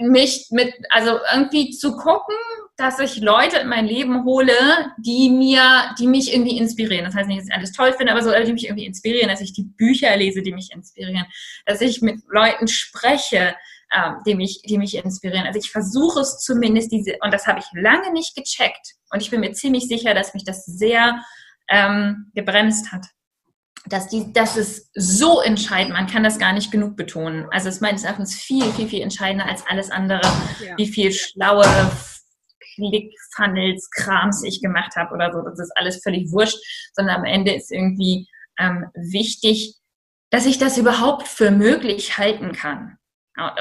mich 0.00 0.46
mit, 0.50 0.72
also 0.90 1.18
irgendwie 1.34 1.70
zu 1.70 1.96
gucken, 1.96 2.36
dass 2.78 3.00
ich 3.00 3.16
Leute 3.16 3.58
in 3.58 3.68
mein 3.68 3.86
Leben 3.86 4.24
hole, 4.24 4.52
die 4.98 5.30
mir, 5.30 5.94
die 5.98 6.06
mich 6.06 6.32
irgendwie 6.32 6.56
inspirieren. 6.56 7.04
Das 7.04 7.14
heißt 7.16 7.26
nicht, 7.26 7.40
dass 7.40 7.48
ich 7.48 7.54
alles 7.54 7.72
toll 7.72 7.92
finde, 7.92 8.12
aber 8.12 8.22
so, 8.22 8.30
die 8.30 8.52
mich 8.52 8.66
irgendwie 8.66 8.86
inspirieren, 8.86 9.28
dass 9.28 9.40
ich 9.40 9.52
die 9.52 9.64
Bücher 9.64 10.16
lese, 10.16 10.42
die 10.42 10.52
mich 10.52 10.70
inspirieren, 10.72 11.26
dass 11.66 11.80
ich 11.80 12.00
mit 12.02 12.22
Leuten 12.30 12.68
spreche, 12.68 13.56
ähm, 13.92 14.18
die, 14.24 14.36
mich, 14.36 14.62
die 14.62 14.78
mich 14.78 14.94
inspirieren. 14.94 15.44
Also 15.44 15.58
ich 15.58 15.72
versuche 15.72 16.20
es 16.20 16.38
zumindest 16.38 16.92
diese, 16.92 17.16
und 17.20 17.34
das 17.34 17.48
habe 17.48 17.58
ich 17.58 17.66
lange 17.72 18.12
nicht 18.12 18.36
gecheckt. 18.36 18.94
Und 19.10 19.22
ich 19.22 19.30
bin 19.30 19.40
mir 19.40 19.52
ziemlich 19.52 19.88
sicher, 19.88 20.14
dass 20.14 20.34
mich 20.34 20.44
das 20.44 20.64
sehr 20.64 21.20
ähm, 21.68 22.30
gebremst 22.34 22.92
hat. 22.92 23.06
Dass 23.86 24.06
die, 24.06 24.32
das 24.32 24.56
ist 24.56 24.88
so 24.94 25.40
entscheidend, 25.40 25.94
man 25.94 26.06
kann 26.06 26.22
das 26.22 26.38
gar 26.38 26.52
nicht 26.52 26.70
genug 26.70 26.96
betonen. 26.96 27.46
Also 27.50 27.70
es 27.70 27.76
ist 27.76 27.80
meines 27.80 28.04
Erachtens 28.04 28.36
viel, 28.36 28.70
viel, 28.72 28.86
viel 28.86 29.02
entscheidender 29.02 29.46
als 29.46 29.66
alles 29.66 29.90
andere, 29.90 30.20
ja. 30.64 30.76
wie 30.76 30.86
viel 30.86 31.10
schlaue 31.10 31.64
Click-Funnels, 32.78 33.90
Krams 33.90 34.42
ich 34.44 34.60
gemacht 34.60 34.96
habe 34.96 35.14
oder 35.14 35.32
so. 35.32 35.42
Das 35.42 35.58
ist 35.58 35.72
alles 35.76 36.02
völlig 36.02 36.30
wurscht, 36.32 36.58
sondern 36.94 37.16
am 37.16 37.24
Ende 37.24 37.54
ist 37.54 37.70
irgendwie 37.70 38.28
ähm, 38.58 38.86
wichtig, 38.94 39.76
dass 40.30 40.46
ich 40.46 40.58
das 40.58 40.78
überhaupt 40.78 41.26
für 41.26 41.50
möglich 41.50 42.18
halten 42.18 42.52
kann. 42.52 42.96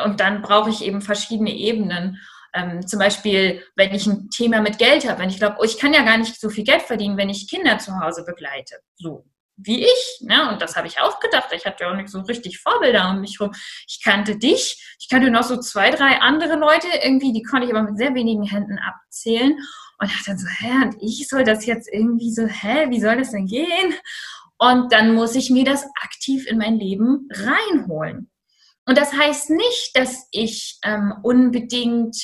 Und 0.05 0.19
dann 0.19 0.41
brauche 0.41 0.69
ich 0.69 0.83
eben 0.83 1.01
verschiedene 1.01 1.53
Ebenen. 1.53 2.19
Ähm, 2.53 2.85
zum 2.87 2.99
Beispiel, 2.99 3.63
wenn 3.75 3.93
ich 3.93 4.07
ein 4.07 4.29
Thema 4.29 4.61
mit 4.61 4.79
Geld 4.79 5.07
habe, 5.07 5.19
wenn 5.21 5.29
ich 5.29 5.37
glaube, 5.37 5.57
oh, 5.59 5.63
ich 5.63 5.77
kann 5.77 5.93
ja 5.93 6.03
gar 6.03 6.17
nicht 6.17 6.39
so 6.39 6.49
viel 6.49 6.63
Geld 6.63 6.81
verdienen, 6.81 7.17
wenn 7.17 7.29
ich 7.29 7.49
Kinder 7.49 7.77
zu 7.77 7.99
Hause 7.99 8.23
begleite. 8.25 8.77
So 8.95 9.25
wie 9.57 9.83
ich. 9.83 10.19
Ne? 10.21 10.49
Und 10.49 10.61
das 10.61 10.75
habe 10.75 10.87
ich 10.87 11.01
auch 11.01 11.19
gedacht. 11.19 11.49
Ich 11.51 11.65
hatte 11.65 11.83
ja 11.83 11.91
auch 11.91 11.95
nicht 11.95 12.09
so 12.09 12.21
richtig 12.21 12.59
Vorbilder 12.59 13.09
um 13.09 13.21
mich 13.21 13.39
rum. 13.39 13.51
Ich 13.87 14.01
kannte 14.03 14.37
dich, 14.37 14.95
ich 14.99 15.09
kannte 15.09 15.31
noch 15.31 15.43
so 15.43 15.57
zwei, 15.57 15.89
drei 15.89 16.21
andere 16.21 16.55
Leute 16.55 16.87
irgendwie, 17.03 17.33
die 17.33 17.43
konnte 17.43 17.67
ich 17.67 17.73
aber 17.73 17.83
mit 17.83 17.97
sehr 17.97 18.13
wenigen 18.13 18.43
Händen 18.43 18.79
abzählen. 18.79 19.57
Und 19.99 20.11
dachte 20.11 20.25
dann 20.27 20.37
so, 20.37 20.47
hä, 20.47 20.71
und 20.85 20.95
ich 21.01 21.27
soll 21.27 21.43
das 21.43 21.65
jetzt 21.65 21.89
irgendwie 21.91 22.31
so, 22.31 22.45
hä, 22.45 22.89
wie 22.89 23.01
soll 23.01 23.17
das 23.17 23.31
denn 23.31 23.47
gehen? 23.47 23.95
Und 24.59 24.93
dann 24.93 25.15
muss 25.15 25.35
ich 25.35 25.49
mir 25.49 25.65
das 25.65 25.85
aktiv 26.03 26.45
in 26.47 26.59
mein 26.59 26.77
Leben 26.77 27.27
reinholen. 27.31 28.29
Und 28.85 28.97
das 28.97 29.13
heißt 29.13 29.49
nicht, 29.49 29.91
dass 29.95 30.27
ich 30.31 30.77
ähm, 30.83 31.13
unbedingt 31.23 32.15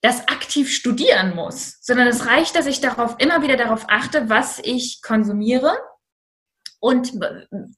das 0.00 0.26
aktiv 0.28 0.72
studieren 0.72 1.34
muss, 1.34 1.78
sondern 1.80 2.08
es 2.08 2.26
reicht, 2.26 2.56
dass 2.56 2.66
ich 2.66 2.80
darauf 2.80 3.16
immer 3.18 3.42
wieder 3.42 3.56
darauf 3.56 3.86
achte, 3.88 4.28
was 4.28 4.58
ich 4.58 5.00
konsumiere 5.02 5.74
und 6.84 7.18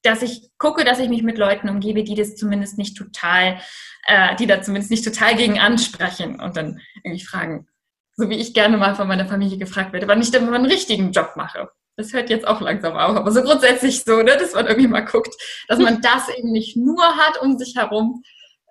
dass 0.03 0.23
ich 0.23 0.51
gucke, 0.59 0.83
dass 0.83 0.99
ich 0.99 1.09
mich 1.09 1.23
mit 1.23 1.39
Leuten 1.39 1.69
umgebe, 1.69 2.03
die 2.03 2.17
das 2.17 2.35
zumindest 2.35 2.77
nicht 2.77 2.97
total, 2.97 3.61
äh, 4.09 4.35
die 4.35 4.49
da 4.49 4.63
zumindest 4.63 4.91
nicht 4.91 5.05
total 5.05 5.37
gegen 5.37 5.61
ansprechen 5.61 6.41
und 6.41 6.57
dann 6.57 6.81
irgendwie 7.05 7.25
fragen, 7.25 7.69
so 8.17 8.29
wie 8.29 8.35
ich 8.35 8.53
gerne 8.53 8.77
mal 8.77 8.97
von 8.97 9.07
meiner 9.07 9.29
Familie 9.29 9.59
gefragt 9.59 9.93
werde, 9.93 10.09
wann 10.09 10.21
ich 10.21 10.33
denn 10.33 10.45
mal 10.47 10.57
einen 10.57 10.67
richtigen 10.67 11.13
Job 11.13 11.35
mache. 11.37 11.71
Das 11.97 12.13
hört 12.15 12.31
jetzt 12.31 12.49
auch 12.49 12.61
langsam 12.61 12.97
auf, 12.97 13.17
aber 13.17 13.31
so 13.31 13.43
grundsätzlich 13.43 14.03
so, 14.03 14.23
ne, 14.23 14.37
dass 14.37 14.55
man 14.55 14.67
irgendwie 14.67 14.89
mal 14.89 15.05
guckt, 15.05 15.37
dass 15.69 15.79
man 15.79 16.01
das 16.01 16.29
eben 16.37 16.51
nicht 16.51 16.77
nur 16.77 17.05
hat 17.05 17.41
um 17.41 17.57
sich 17.59 17.77
herum. 17.77 18.25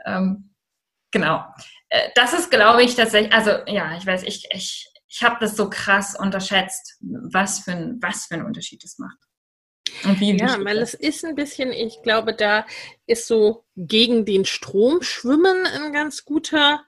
Ähm, 0.05 0.53
genau. 1.11 1.45
Äh, 1.87 2.09
das 2.15 2.33
ist, 2.33 2.51
glaube 2.51 2.83
ich, 2.83 2.95
tatsächlich, 2.95 3.33
also 3.33 3.51
ja, 3.67 3.95
ich 3.97 4.05
weiß, 4.05 4.23
ich, 4.23 4.49
ich, 4.51 4.91
ich 5.07 5.23
habe 5.23 5.37
das 5.39 5.55
so 5.55 5.69
krass 5.69 6.13
unterschätzt, 6.19 6.97
was 6.99 7.59
für, 7.59 7.71
ein, 7.71 7.99
was 8.01 8.25
für 8.25 8.33
einen 8.33 8.45
Unterschied 8.45 8.83
das 8.83 8.97
macht. 8.97 9.17
Ja, 10.03 10.63
weil 10.63 10.79
es 10.79 10.93
ist 10.93 11.25
ein 11.25 11.35
bisschen, 11.35 11.71
ich 11.71 12.01
glaube, 12.01 12.33
da 12.33 12.65
ist 13.05 13.27
so 13.27 13.65
gegen 13.75 14.25
den 14.25 14.45
Strom 14.45 15.01
schwimmen 15.01 15.65
ein 15.65 15.93
ganz 15.93 16.25
guter 16.25 16.83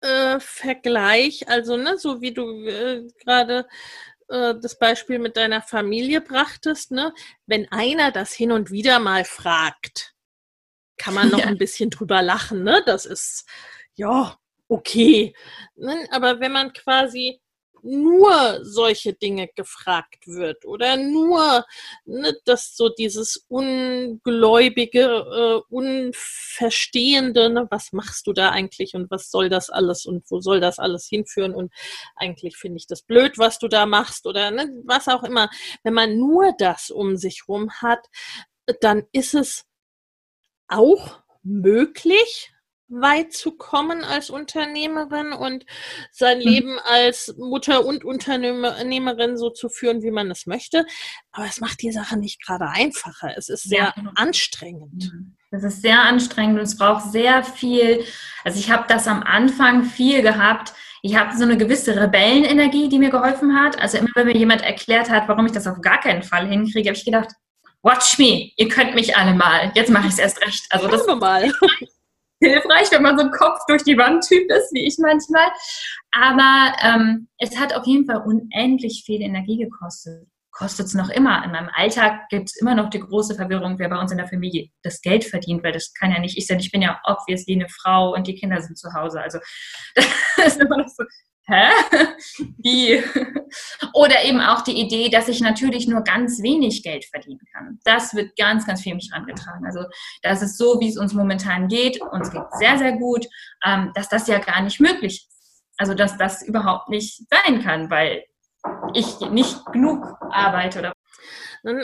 äh, 0.00 0.38
Vergleich. 0.40 1.48
Also, 1.48 1.76
ne, 1.76 1.98
so 1.98 2.20
wie 2.20 2.32
du 2.32 2.66
äh, 2.66 3.08
gerade 3.22 3.66
äh, 4.28 4.54
das 4.60 4.78
Beispiel 4.78 5.18
mit 5.18 5.36
deiner 5.36 5.62
Familie 5.62 6.20
brachtest, 6.20 6.90
ne, 6.90 7.12
wenn 7.46 7.70
einer 7.70 8.10
das 8.10 8.32
hin 8.32 8.52
und 8.52 8.70
wieder 8.70 8.98
mal 8.98 9.24
fragt, 9.24 10.14
kann 10.96 11.14
man 11.14 11.30
noch 11.30 11.38
ja. 11.40 11.46
ein 11.46 11.58
bisschen 11.58 11.90
drüber 11.90 12.22
lachen, 12.22 12.62
ne? 12.62 12.82
Das 12.86 13.06
ist 13.06 13.46
ja 13.94 14.38
okay. 14.68 15.34
Ne? 15.76 16.06
Aber 16.10 16.40
wenn 16.40 16.52
man 16.52 16.72
quasi 16.72 17.40
nur 17.84 18.60
solche 18.62 19.12
Dinge 19.12 19.48
gefragt 19.54 20.26
wird 20.26 20.64
oder 20.64 20.96
nur, 20.96 21.64
ne, 22.06 22.34
dass 22.44 22.76
so 22.76 22.88
dieses 22.88 23.44
ungläubige, 23.48 25.00
äh, 25.00 25.74
unverstehende, 25.74 27.50
ne, 27.50 27.66
was 27.70 27.92
machst 27.92 28.26
du 28.26 28.32
da 28.32 28.50
eigentlich 28.50 28.94
und 28.94 29.10
was 29.10 29.30
soll 29.30 29.48
das 29.48 29.70
alles 29.70 30.06
und 30.06 30.24
wo 30.30 30.40
soll 30.40 30.60
das 30.60 30.78
alles 30.78 31.06
hinführen 31.06 31.54
und 31.54 31.72
eigentlich 32.16 32.56
finde 32.56 32.78
ich 32.78 32.86
das 32.86 33.02
blöd, 33.02 33.38
was 33.38 33.58
du 33.58 33.68
da 33.68 33.86
machst 33.86 34.26
oder 34.26 34.50
ne, 34.50 34.70
was 34.84 35.08
auch 35.08 35.22
immer. 35.22 35.50
Wenn 35.82 35.94
man 35.94 36.16
nur 36.16 36.54
das 36.58 36.90
um 36.90 37.16
sich 37.16 37.48
rum 37.48 37.70
hat, 37.82 38.06
dann 38.80 39.04
ist 39.12 39.34
es 39.34 39.66
auch 40.68 41.20
möglich, 41.42 42.53
weit 42.88 43.32
zu 43.32 43.52
kommen 43.52 44.04
als 44.04 44.30
Unternehmerin 44.30 45.32
und 45.32 45.64
sein 46.12 46.38
mhm. 46.38 46.44
Leben 46.44 46.78
als 46.84 47.34
Mutter 47.38 47.84
und 47.84 48.04
Unternehmerin 48.04 49.36
so 49.36 49.50
zu 49.50 49.68
führen, 49.68 50.02
wie 50.02 50.10
man 50.10 50.30
es 50.30 50.46
möchte. 50.46 50.86
Aber 51.32 51.46
es 51.46 51.60
macht 51.60 51.82
die 51.82 51.92
Sache 51.92 52.18
nicht 52.18 52.44
gerade 52.44 52.68
einfacher. 52.68 53.32
Es 53.36 53.48
ist 53.48 53.64
sehr 53.64 53.94
ja. 53.96 54.12
Anstrengend. 54.16 55.12
Mhm. 55.12 55.36
Es 55.50 55.62
ist 55.62 55.82
sehr 55.82 56.00
anstrengend 56.00 56.58
und 56.58 56.64
es 56.64 56.76
braucht 56.76 57.12
sehr 57.12 57.44
viel. 57.44 58.04
Also 58.42 58.58
ich 58.58 58.70
habe 58.70 58.86
das 58.88 59.06
am 59.06 59.22
Anfang 59.22 59.84
viel 59.84 60.20
gehabt. 60.20 60.74
Ich 61.02 61.16
habe 61.16 61.36
so 61.36 61.44
eine 61.44 61.56
gewisse 61.56 61.94
Rebellenenergie, 62.00 62.88
die 62.88 62.98
mir 62.98 63.10
geholfen 63.10 63.54
hat. 63.54 63.78
Also 63.78 63.98
immer 63.98 64.08
wenn 64.14 64.26
mir 64.26 64.36
jemand 64.36 64.62
erklärt 64.62 65.10
hat, 65.10 65.28
warum 65.28 65.46
ich 65.46 65.52
das 65.52 65.66
auf 65.66 65.80
gar 65.80 66.00
keinen 66.00 66.22
Fall 66.22 66.48
hinkriege, 66.48 66.88
habe 66.88 66.96
ich 66.96 67.04
gedacht, 67.04 67.28
watch 67.82 68.18
me, 68.18 68.50
ihr 68.56 68.68
könnt 68.68 68.94
mich 68.94 69.16
alle 69.16 69.34
mal. 69.34 69.70
Jetzt 69.74 69.90
mache 69.90 70.08
ich 70.08 70.14
es 70.14 70.18
erst 70.18 70.40
recht. 70.44 70.66
Also 70.70 70.88
das 70.88 71.06
mal 71.06 71.52
hilfreich, 72.44 72.90
wenn 72.90 73.02
man 73.02 73.18
so 73.18 73.24
ein 73.24 73.30
Kopf 73.30 73.60
durch 73.66 73.82
die 73.82 73.96
Wand 73.96 74.26
Typ 74.26 74.50
ist, 74.50 74.72
wie 74.72 74.86
ich 74.86 74.96
manchmal. 74.98 75.48
Aber 76.12 76.76
ähm, 76.82 77.28
es 77.38 77.58
hat 77.58 77.74
auf 77.74 77.86
jeden 77.86 78.06
Fall 78.06 78.22
unendlich 78.24 79.02
viel 79.04 79.20
Energie 79.20 79.58
gekostet. 79.58 80.26
Kostet 80.52 80.86
es 80.86 80.94
noch 80.94 81.08
immer. 81.08 81.44
In 81.44 81.50
meinem 81.50 81.68
Alltag 81.74 82.28
gibt 82.28 82.48
es 82.48 82.60
immer 82.60 82.76
noch 82.76 82.88
die 82.88 83.00
große 83.00 83.34
Verwirrung, 83.34 83.76
wer 83.80 83.88
bei 83.88 83.98
uns 83.98 84.12
in 84.12 84.18
der 84.18 84.28
Familie 84.28 84.68
das 84.84 85.00
Geld 85.00 85.24
verdient, 85.24 85.64
weil 85.64 85.72
das 85.72 85.92
kann 85.92 86.12
ja 86.12 86.20
nicht 86.20 86.38
ich 86.38 86.46
sein. 86.46 86.60
Ich 86.60 86.70
bin 86.70 86.80
ja 86.80 87.00
obviously 87.02 87.54
eine 87.54 87.68
Frau 87.68 88.14
und 88.14 88.28
die 88.28 88.36
Kinder 88.36 88.62
sind 88.62 88.78
zu 88.78 88.92
Hause. 88.92 89.20
Also 89.20 89.40
das 89.96 90.06
ist 90.46 90.60
immer 90.60 90.78
noch 90.78 90.86
so, 90.86 91.02
hä? 91.46 91.68
Wie? 92.58 93.02
Oder 93.94 94.24
eben 94.24 94.40
auch 94.40 94.62
die 94.62 94.80
Idee, 94.80 95.08
dass 95.08 95.28
ich 95.28 95.40
natürlich 95.40 95.86
nur 95.86 96.02
ganz 96.02 96.42
wenig 96.42 96.82
Geld 96.82 97.04
verdienen 97.04 97.40
kann. 97.52 97.78
Das 97.84 98.14
wird 98.14 98.36
ganz, 98.36 98.66
ganz 98.66 98.82
viel 98.82 98.94
mich 98.94 99.10
angetragen. 99.12 99.64
Also 99.66 99.84
das 100.22 100.42
ist 100.42 100.58
so, 100.58 100.80
wie 100.80 100.88
es 100.88 100.96
uns 100.96 101.12
momentan 101.12 101.68
geht. 101.68 102.00
Uns 102.00 102.30
geht 102.30 102.42
sehr, 102.58 102.78
sehr 102.78 102.92
gut, 102.92 103.26
ähm, 103.64 103.92
dass 103.94 104.08
das 104.08 104.26
ja 104.26 104.38
gar 104.38 104.62
nicht 104.62 104.80
möglich 104.80 105.26
ist. 105.28 105.62
Also 105.76 105.94
dass 105.94 106.16
das 106.16 106.42
überhaupt 106.42 106.88
nicht 106.88 107.22
sein 107.28 107.62
kann, 107.62 107.90
weil 107.90 108.24
ich 108.94 109.20
nicht 109.30 109.64
genug 109.72 110.16
arbeite 110.30 110.78
oder 110.78 110.92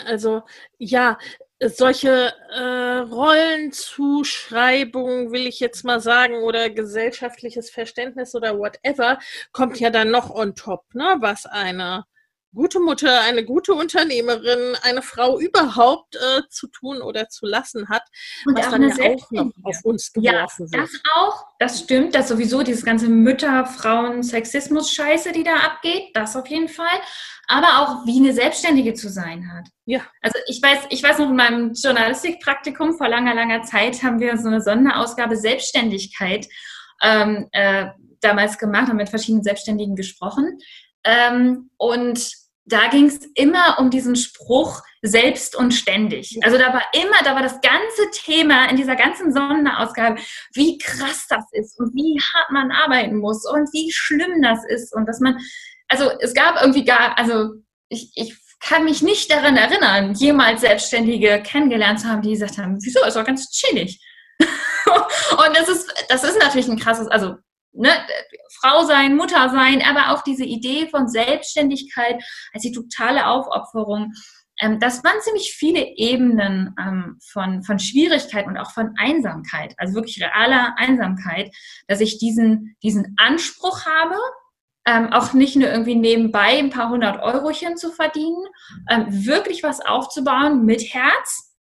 also 0.06 0.42
ja, 0.78 1.18
solche 1.62 2.32
äh, 2.50 2.98
Rollenzuschreibungen, 2.98 5.32
will 5.32 5.46
ich 5.46 5.61
jetzt 5.61 5.84
mal 5.84 6.00
sagen, 6.00 6.42
oder 6.42 6.68
gesellschaftliches 6.70 7.70
Verständnis 7.70 8.34
oder 8.34 8.58
whatever, 8.58 9.18
kommt 9.52 9.78
ja 9.80 9.90
dann 9.90 10.11
noch 10.11 10.30
on 10.30 10.54
top, 10.54 10.84
ne? 10.94 11.16
Was 11.20 11.46
eine 11.46 12.04
gute 12.55 12.80
Mutter, 12.80 13.22
eine 13.22 13.44
gute 13.44 13.74
Unternehmerin, 13.74 14.76
eine 14.82 15.03
Frau 15.03 15.38
überhaupt 15.38 16.16
äh, 16.16 16.42
zu 16.48 16.68
tun 16.68 17.03
oder 17.03 17.28
zu 17.28 17.46
lassen 17.46 17.88
hat, 17.88 18.03
und 18.46 18.59
was 18.59 18.70
dann 18.70 18.82
ja 18.82 19.14
auch 19.14 19.30
noch 19.30 19.51
auf 19.62 19.84
uns 19.84 20.12
geworfen 20.12 20.68
ja, 20.72 20.80
wird. 20.80 20.90
Das 20.90 21.01
auch, 21.14 21.44
das 21.59 21.80
stimmt, 21.80 22.14
dass 22.14 22.28
sowieso 22.28 22.62
dieses 22.62 22.84
ganze 22.84 23.09
Mütter, 23.09 23.66
Frauen, 23.66 24.22
Sexismus-Scheiße, 24.22 25.32
die 25.32 25.44
da 25.44 25.57
abgeht, 25.57 26.11
das 26.14 26.36
auf 26.36 26.46
jeden 26.48 26.68
Fall 26.68 26.86
aber 27.51 27.80
auch 27.80 28.07
wie 28.07 28.20
eine 28.20 28.32
Selbstständige 28.32 28.94
zu 28.94 29.09
sein 29.09 29.53
hat. 29.53 29.66
Ja. 29.84 30.03
Also 30.22 30.38
ich 30.46 30.62
weiß, 30.62 30.86
ich 30.90 31.03
weiß 31.03 31.18
noch 31.18 31.30
in 31.30 31.36
meinem 31.36 31.72
Journalistikpraktikum 31.72 32.96
vor 32.96 33.09
langer, 33.09 33.34
langer 33.34 33.64
Zeit 33.64 34.05
haben 34.05 34.20
wir 34.20 34.38
so 34.38 34.46
eine 34.46 34.62
Sonderausgabe 34.62 35.36
Selbstständigkeit 35.36 36.46
ähm, 37.03 37.48
äh, 37.51 37.86
damals 38.20 38.57
gemacht, 38.57 38.86
haben 38.86 38.98
mit 38.98 39.09
verschiedenen 39.09 39.42
Selbstständigen 39.42 39.96
gesprochen. 39.96 40.59
Ähm, 41.03 41.70
und 41.76 42.39
da 42.64 42.88
ging 42.88 43.06
es 43.06 43.18
immer 43.34 43.78
um 43.78 43.90
diesen 43.90 44.16
Spruch 44.16 44.82
selbst 45.02 45.56
und 45.56 45.72
ständig. 45.72 46.38
Also 46.42 46.58
da 46.58 46.72
war 46.74 46.82
immer, 46.92 47.22
da 47.24 47.34
war 47.34 47.42
das 47.42 47.61
ganze 47.61 48.11
Thema 48.12 48.68
in 48.68 48.76
dieser 48.76 48.96
ganzen 48.96 49.32
Sonderausgabe, 49.32 50.20
wie 50.52 50.78
krass 50.78 51.26
das 51.28 51.44
ist 51.52 51.78
und 51.78 51.94
wie 51.94 52.20
hart 52.34 52.50
man 52.50 52.70
arbeiten 52.70 53.16
muss 53.16 53.44
und 53.50 53.72
wie 53.72 53.90
schlimm 53.92 54.42
das 54.42 54.64
ist 54.68 54.94
und 54.94 55.06
dass 55.06 55.20
man 55.20 55.38
also 55.90 56.08
es 56.20 56.32
gab 56.34 56.61
irgendwie 56.61 56.84
gar, 56.84 57.18
also 57.18 57.54
ich, 57.88 58.12
ich 58.14 58.36
kann 58.61 58.84
mich 58.84 59.02
nicht 59.02 59.30
daran 59.30 59.56
erinnern, 59.56 60.14
jemals 60.14 60.61
Selbstständige 60.61 61.42
kennengelernt 61.42 62.00
zu 62.00 62.08
haben, 62.08 62.22
die 62.22 62.32
gesagt 62.32 62.58
haben, 62.58 62.78
wieso, 62.80 63.04
ist 63.04 63.16
doch 63.16 63.24
ganz 63.24 63.50
chillig. 63.50 64.00
und 64.38 65.56
das 65.56 65.68
ist, 65.68 65.92
das 66.08 66.24
ist 66.24 66.38
natürlich 66.38 66.68
ein 66.68 66.78
krasses, 66.78 67.08
also 67.08 67.34
ne, 67.72 67.90
Frau 68.60 68.84
sein, 68.84 69.16
Mutter 69.16 69.48
sein, 69.50 69.82
aber 69.82 70.12
auch 70.12 70.22
diese 70.22 70.44
Idee 70.44 70.88
von 70.88 71.08
Selbstständigkeit 71.08 72.22
als 72.52 72.62
die 72.62 72.72
totale 72.72 73.26
Aufopferung. 73.26 74.12
Ähm, 74.60 74.78
das 74.78 75.02
waren 75.04 75.20
ziemlich 75.22 75.52
viele 75.52 75.96
Ebenen 75.96 76.74
ähm, 76.78 77.18
von, 77.32 77.62
von 77.62 77.78
Schwierigkeit 77.78 78.46
und 78.46 78.58
auch 78.58 78.70
von 78.72 78.94
Einsamkeit, 78.98 79.74
also 79.78 79.94
wirklich 79.94 80.22
realer 80.22 80.74
Einsamkeit, 80.76 81.54
dass 81.88 82.00
ich 82.00 82.18
diesen, 82.18 82.76
diesen 82.82 83.14
Anspruch 83.16 83.86
habe, 83.86 84.16
ähm, 84.86 85.12
auch 85.12 85.32
nicht 85.32 85.56
nur 85.56 85.68
irgendwie 85.68 85.94
nebenbei 85.94 86.58
ein 86.58 86.70
paar 86.70 86.90
hundert 86.90 87.22
Eurochen 87.22 87.76
zu 87.76 87.92
verdienen, 87.92 88.44
ähm, 88.90 89.06
wirklich 89.26 89.62
was 89.62 89.80
aufzubauen 89.80 90.64
mit 90.64 90.82
Herz 90.94 91.54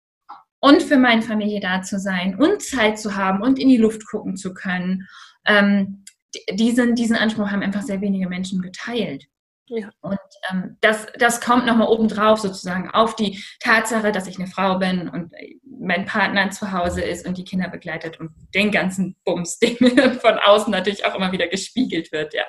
und 0.61 0.83
für 0.83 0.97
meine 0.97 1.23
Familie 1.23 1.61
da 1.61 1.83
zu 1.83 1.99
sein 1.99 2.39
und 2.39 2.63
Zeit 2.63 2.99
zu 2.99 3.17
haben 3.17 3.43
und 3.43 3.59
in 3.59 3.69
die 3.69 3.77
Luft 3.77 4.07
gucken 4.09 4.37
zu 4.37 4.55
können. 4.55 5.07
Ähm, 5.49 6.05
diesen, 6.51 6.95
diesen 6.95 7.17
Anspruch 7.17 7.51
haben 7.51 7.63
einfach 7.63 7.83
sehr 7.83 8.01
wenige 8.01 8.29
Menschen 8.29 8.61
geteilt. 8.63 9.27
Ja. 9.69 9.91
Und 10.01 10.19
ähm, 10.51 10.77
das, 10.81 11.07
das 11.19 11.41
kommt 11.41 11.67
nochmal 11.67 11.89
obendrauf 11.89 12.41
sozusagen 12.41 12.91
auf 12.91 13.17
die 13.17 13.43
Tatsache, 13.61 14.13
dass 14.13 14.27
ich 14.27 14.39
eine 14.39 14.47
Frau 14.47 14.79
bin 14.79 15.09
und 15.09 15.33
mein 15.65 16.07
Partner 16.07 16.51
zu 16.51 16.73
Hause 16.73 17.03
ist 17.03 17.27
und 17.27 17.37
die 17.37 17.45
Kinder 17.45 17.69
begleitet 17.69 18.19
und 18.19 18.31
den 18.55 18.71
ganzen 18.71 19.17
Bums, 19.25 19.59
den 19.61 19.77
mir 19.81 20.15
von 20.15 20.39
außen 20.39 20.71
natürlich 20.71 21.05
auch 21.05 21.15
immer 21.15 21.33
wieder 21.33 21.49
gespiegelt 21.49 22.13
wird, 22.13 22.35
ja. 22.35 22.45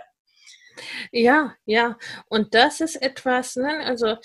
Ja, 1.12 1.56
ja. 1.66 1.98
Und 2.28 2.54
das 2.54 2.80
ist 2.80 2.96
etwas, 2.96 3.58
ne, 3.58 3.80
also 3.86 4.16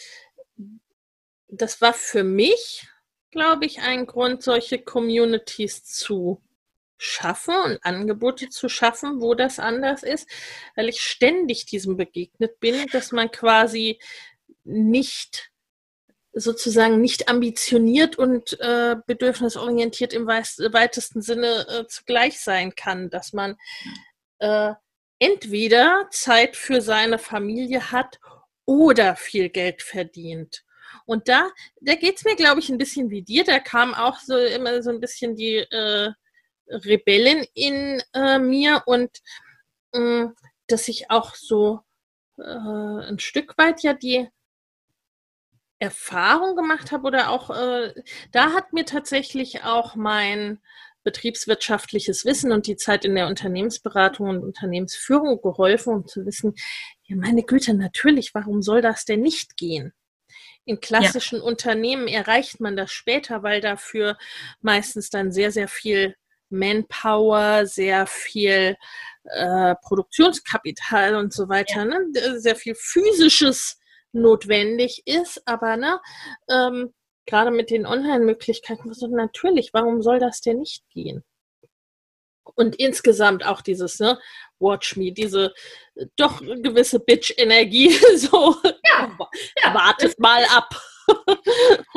das 1.48 1.80
war 1.80 1.94
für 1.94 2.22
mich, 2.22 2.86
glaube 3.32 3.66
ich, 3.66 3.80
ein 3.80 4.06
Grund, 4.06 4.44
solche 4.44 4.78
Communities 4.78 5.84
zu 5.84 6.43
schaffen 6.96 7.54
und 7.64 7.84
Angebote 7.84 8.48
zu 8.48 8.68
schaffen, 8.68 9.20
wo 9.20 9.34
das 9.34 9.58
anders 9.58 10.02
ist, 10.02 10.28
weil 10.76 10.88
ich 10.88 11.00
ständig 11.00 11.66
diesem 11.66 11.96
begegnet 11.96 12.60
bin, 12.60 12.86
dass 12.92 13.12
man 13.12 13.30
quasi 13.30 13.98
nicht 14.64 15.50
sozusagen 16.32 17.00
nicht 17.00 17.28
ambitioniert 17.28 18.16
und 18.16 18.58
äh, 18.60 18.96
bedürfnisorientiert 19.06 20.12
im 20.12 20.26
weitesten 20.26 21.22
Sinne 21.22 21.66
äh, 21.68 21.86
zugleich 21.86 22.40
sein 22.40 22.74
kann, 22.74 23.08
dass 23.08 23.32
man 23.32 23.56
äh, 24.40 24.72
entweder 25.18 26.08
Zeit 26.10 26.56
für 26.56 26.80
seine 26.80 27.18
Familie 27.18 27.92
hat 27.92 28.18
oder 28.66 29.14
viel 29.14 29.48
Geld 29.48 29.82
verdient. 29.82 30.64
Und 31.06 31.28
da, 31.28 31.50
da 31.80 31.94
geht 31.94 32.16
es 32.16 32.24
mir, 32.24 32.34
glaube 32.34 32.60
ich, 32.60 32.68
ein 32.68 32.78
bisschen 32.78 33.10
wie 33.10 33.22
dir. 33.22 33.44
Da 33.44 33.58
kam 33.58 33.94
auch 33.94 34.18
so 34.18 34.36
immer 34.36 34.82
so 34.82 34.90
ein 34.90 35.00
bisschen 35.00 35.36
die 35.36 35.56
äh, 35.56 36.12
Rebellen 36.68 37.46
in 37.54 38.02
äh, 38.14 38.38
mir 38.38 38.82
und 38.86 39.10
äh, 39.92 40.26
dass 40.66 40.88
ich 40.88 41.10
auch 41.10 41.34
so 41.34 41.80
äh, 42.38 42.42
ein 42.42 43.18
Stück 43.18 43.56
weit 43.58 43.82
ja 43.82 43.94
die 43.94 44.28
Erfahrung 45.78 46.56
gemacht 46.56 46.92
habe 46.92 47.06
oder 47.06 47.30
auch, 47.30 47.50
äh, 47.50 47.94
da 48.32 48.52
hat 48.52 48.72
mir 48.72 48.84
tatsächlich 48.84 49.64
auch 49.64 49.96
mein 49.96 50.60
betriebswirtschaftliches 51.02 52.24
Wissen 52.24 52.50
und 52.52 52.66
die 52.66 52.76
Zeit 52.76 53.04
in 53.04 53.14
der 53.14 53.28
Unternehmensberatung 53.28 54.28
und 54.28 54.42
Unternehmensführung 54.42 55.40
geholfen, 55.42 55.92
um 55.92 56.06
zu 56.06 56.24
wissen, 56.24 56.54
ja 57.04 57.16
meine 57.16 57.42
Güte, 57.42 57.74
natürlich, 57.74 58.34
warum 58.34 58.62
soll 58.62 58.80
das 58.80 59.04
denn 59.04 59.20
nicht 59.20 59.56
gehen? 59.58 59.92
In 60.64 60.80
klassischen 60.80 61.40
ja. 61.40 61.44
Unternehmen 61.44 62.08
erreicht 62.08 62.58
man 62.60 62.74
das 62.74 62.90
später, 62.90 63.42
weil 63.42 63.60
dafür 63.60 64.16
meistens 64.62 65.10
dann 65.10 65.30
sehr, 65.30 65.50
sehr 65.50 65.68
viel 65.68 66.16
Manpower, 66.54 67.66
sehr 67.66 68.06
viel 68.06 68.76
äh, 69.24 69.74
Produktionskapital 69.82 71.16
und 71.16 71.32
so 71.32 71.48
weiter, 71.48 71.80
ja. 71.80 71.84
ne? 71.84 72.40
sehr 72.40 72.56
viel 72.56 72.74
physisches 72.74 73.78
notwendig 74.12 75.02
ist, 75.06 75.42
aber 75.46 75.76
ne, 75.76 76.00
ähm, 76.48 76.94
gerade 77.26 77.50
mit 77.50 77.70
den 77.70 77.86
Online-Möglichkeiten, 77.86 78.92
natürlich, 79.10 79.70
warum 79.72 80.02
soll 80.02 80.18
das 80.18 80.40
denn 80.40 80.58
nicht 80.58 80.88
gehen? 80.90 81.24
Und 82.54 82.76
insgesamt 82.76 83.44
auch 83.44 83.62
dieses, 83.62 83.98
ne, 83.98 84.18
Watch 84.58 84.96
Me, 84.96 85.12
diese 85.12 85.52
äh, 85.96 86.06
doch 86.16 86.40
gewisse 86.40 87.00
Bitch-Energie, 87.00 87.90
so, 88.16 88.56
ja, 88.62 89.18
ja. 89.62 89.74
wartet 89.74 90.18
mal 90.18 90.44
ab. 90.54 90.74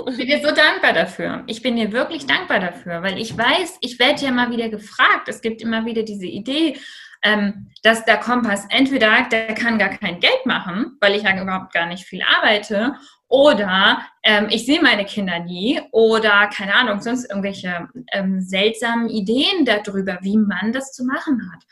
Ich 0.10 0.18
bin 0.18 0.28
dir 0.28 0.42
so 0.42 0.54
dankbar 0.54 0.94
dafür. 0.94 1.44
Ich 1.48 1.62
bin 1.62 1.76
dir 1.76 1.92
wirklich 1.92 2.26
dankbar 2.26 2.60
dafür, 2.60 3.04
weil 3.04 3.20
ich 3.20 3.38
weiß, 3.38 3.78
ich 3.82 4.00
werde 4.00 4.26
ja 4.26 4.32
mal 4.32 4.52
wieder 4.52 4.70
gefragt. 4.70 5.28
Es 5.28 5.42
gibt 5.42 5.62
immer 5.62 5.86
wieder 5.86 6.04
diese 6.04 6.26
Idee, 6.26 6.78
ähm, 7.24 7.72
dass 7.84 8.06
der 8.06 8.18
Kompass 8.18 8.66
entweder, 8.70 9.28
der 9.32 9.54
kann 9.54 9.80
gar 9.80 9.90
kein 9.90 10.20
Geld 10.20 10.46
machen, 10.46 10.98
weil 11.02 11.16
ich 11.16 11.24
ja 11.24 11.42
überhaupt 11.42 11.74
gar 11.74 11.88
nicht 11.88 12.06
viel 12.06 12.22
arbeite, 12.24 12.96
oder 13.30 14.02
ähm, 14.24 14.48
ich 14.50 14.66
sehe 14.66 14.82
meine 14.82 15.04
Kinder 15.04 15.40
nie, 15.40 15.82
oder 15.92 16.48
keine 16.48 16.76
Ahnung, 16.76 17.02
sonst 17.02 17.30
irgendwelche 17.30 17.90
ähm, 18.14 18.40
seltsamen 18.40 19.10
Ideen 19.10 19.66
darüber, 19.66 20.20
wie 20.22 20.38
man 20.38 20.72
das 20.72 20.94
zu 20.94 21.04
machen 21.04 21.52
hat. 21.52 21.64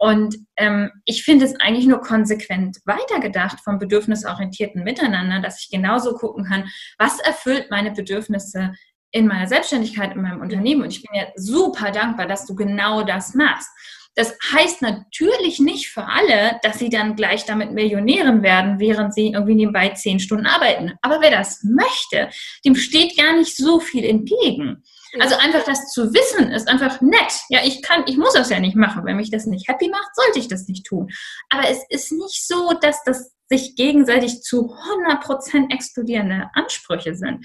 Und 0.00 0.34
ähm, 0.56 0.90
ich 1.04 1.24
finde 1.24 1.44
es 1.44 1.60
eigentlich 1.60 1.86
nur 1.86 2.00
konsequent 2.00 2.78
weitergedacht 2.86 3.60
vom 3.62 3.78
bedürfnisorientierten 3.78 4.82
Miteinander, 4.82 5.40
dass 5.40 5.62
ich 5.62 5.68
genauso 5.70 6.14
gucken 6.14 6.46
kann, 6.46 6.70
was 6.96 7.20
erfüllt 7.20 7.66
meine 7.70 7.90
Bedürfnisse 7.90 8.72
in 9.10 9.26
meiner 9.26 9.46
Selbstständigkeit, 9.46 10.14
in 10.14 10.22
meinem 10.22 10.40
Unternehmen. 10.40 10.82
Und 10.82 10.90
ich 10.90 11.02
bin 11.02 11.20
ja 11.20 11.26
super 11.36 11.90
dankbar, 11.90 12.26
dass 12.26 12.46
du 12.46 12.54
genau 12.54 13.02
das 13.02 13.34
machst. 13.34 13.68
Das 14.14 14.38
heißt 14.52 14.80
natürlich 14.80 15.60
nicht 15.60 15.88
für 15.88 16.06
alle, 16.06 16.58
dass 16.62 16.78
sie 16.78 16.88
dann 16.88 17.14
gleich 17.14 17.44
damit 17.44 17.72
Millionären 17.72 18.42
werden, 18.42 18.80
während 18.80 19.12
sie 19.12 19.32
irgendwie 19.32 19.54
nebenbei 19.54 19.90
zehn 19.90 20.18
Stunden 20.18 20.46
arbeiten. 20.46 20.94
Aber 21.02 21.20
wer 21.20 21.30
das 21.30 21.62
möchte, 21.62 22.30
dem 22.64 22.74
steht 22.74 23.18
gar 23.18 23.36
nicht 23.36 23.54
so 23.54 23.80
viel 23.80 24.04
entgegen. 24.04 24.82
Also 25.18 25.36
einfach 25.36 25.64
das 25.64 25.90
zu 25.90 26.12
wissen 26.12 26.50
ist 26.52 26.68
einfach 26.68 27.00
nett. 27.00 27.32
Ja, 27.48 27.60
ich 27.64 27.82
kann, 27.82 28.04
ich 28.06 28.16
muss 28.16 28.34
das 28.34 28.50
ja 28.50 28.60
nicht 28.60 28.76
machen. 28.76 29.04
Wenn 29.04 29.16
mich 29.16 29.30
das 29.30 29.46
nicht 29.46 29.68
happy 29.68 29.88
macht, 29.88 30.14
sollte 30.14 30.38
ich 30.38 30.48
das 30.48 30.68
nicht 30.68 30.86
tun. 30.86 31.08
Aber 31.48 31.68
es 31.68 31.78
ist 31.88 32.12
nicht 32.12 32.46
so, 32.46 32.72
dass 32.80 33.02
das 33.04 33.32
sich 33.48 33.74
gegenseitig 33.74 34.42
zu 34.42 34.72
100% 34.72 35.72
explodierende 35.72 36.48
Ansprüche 36.54 37.16
sind. 37.16 37.44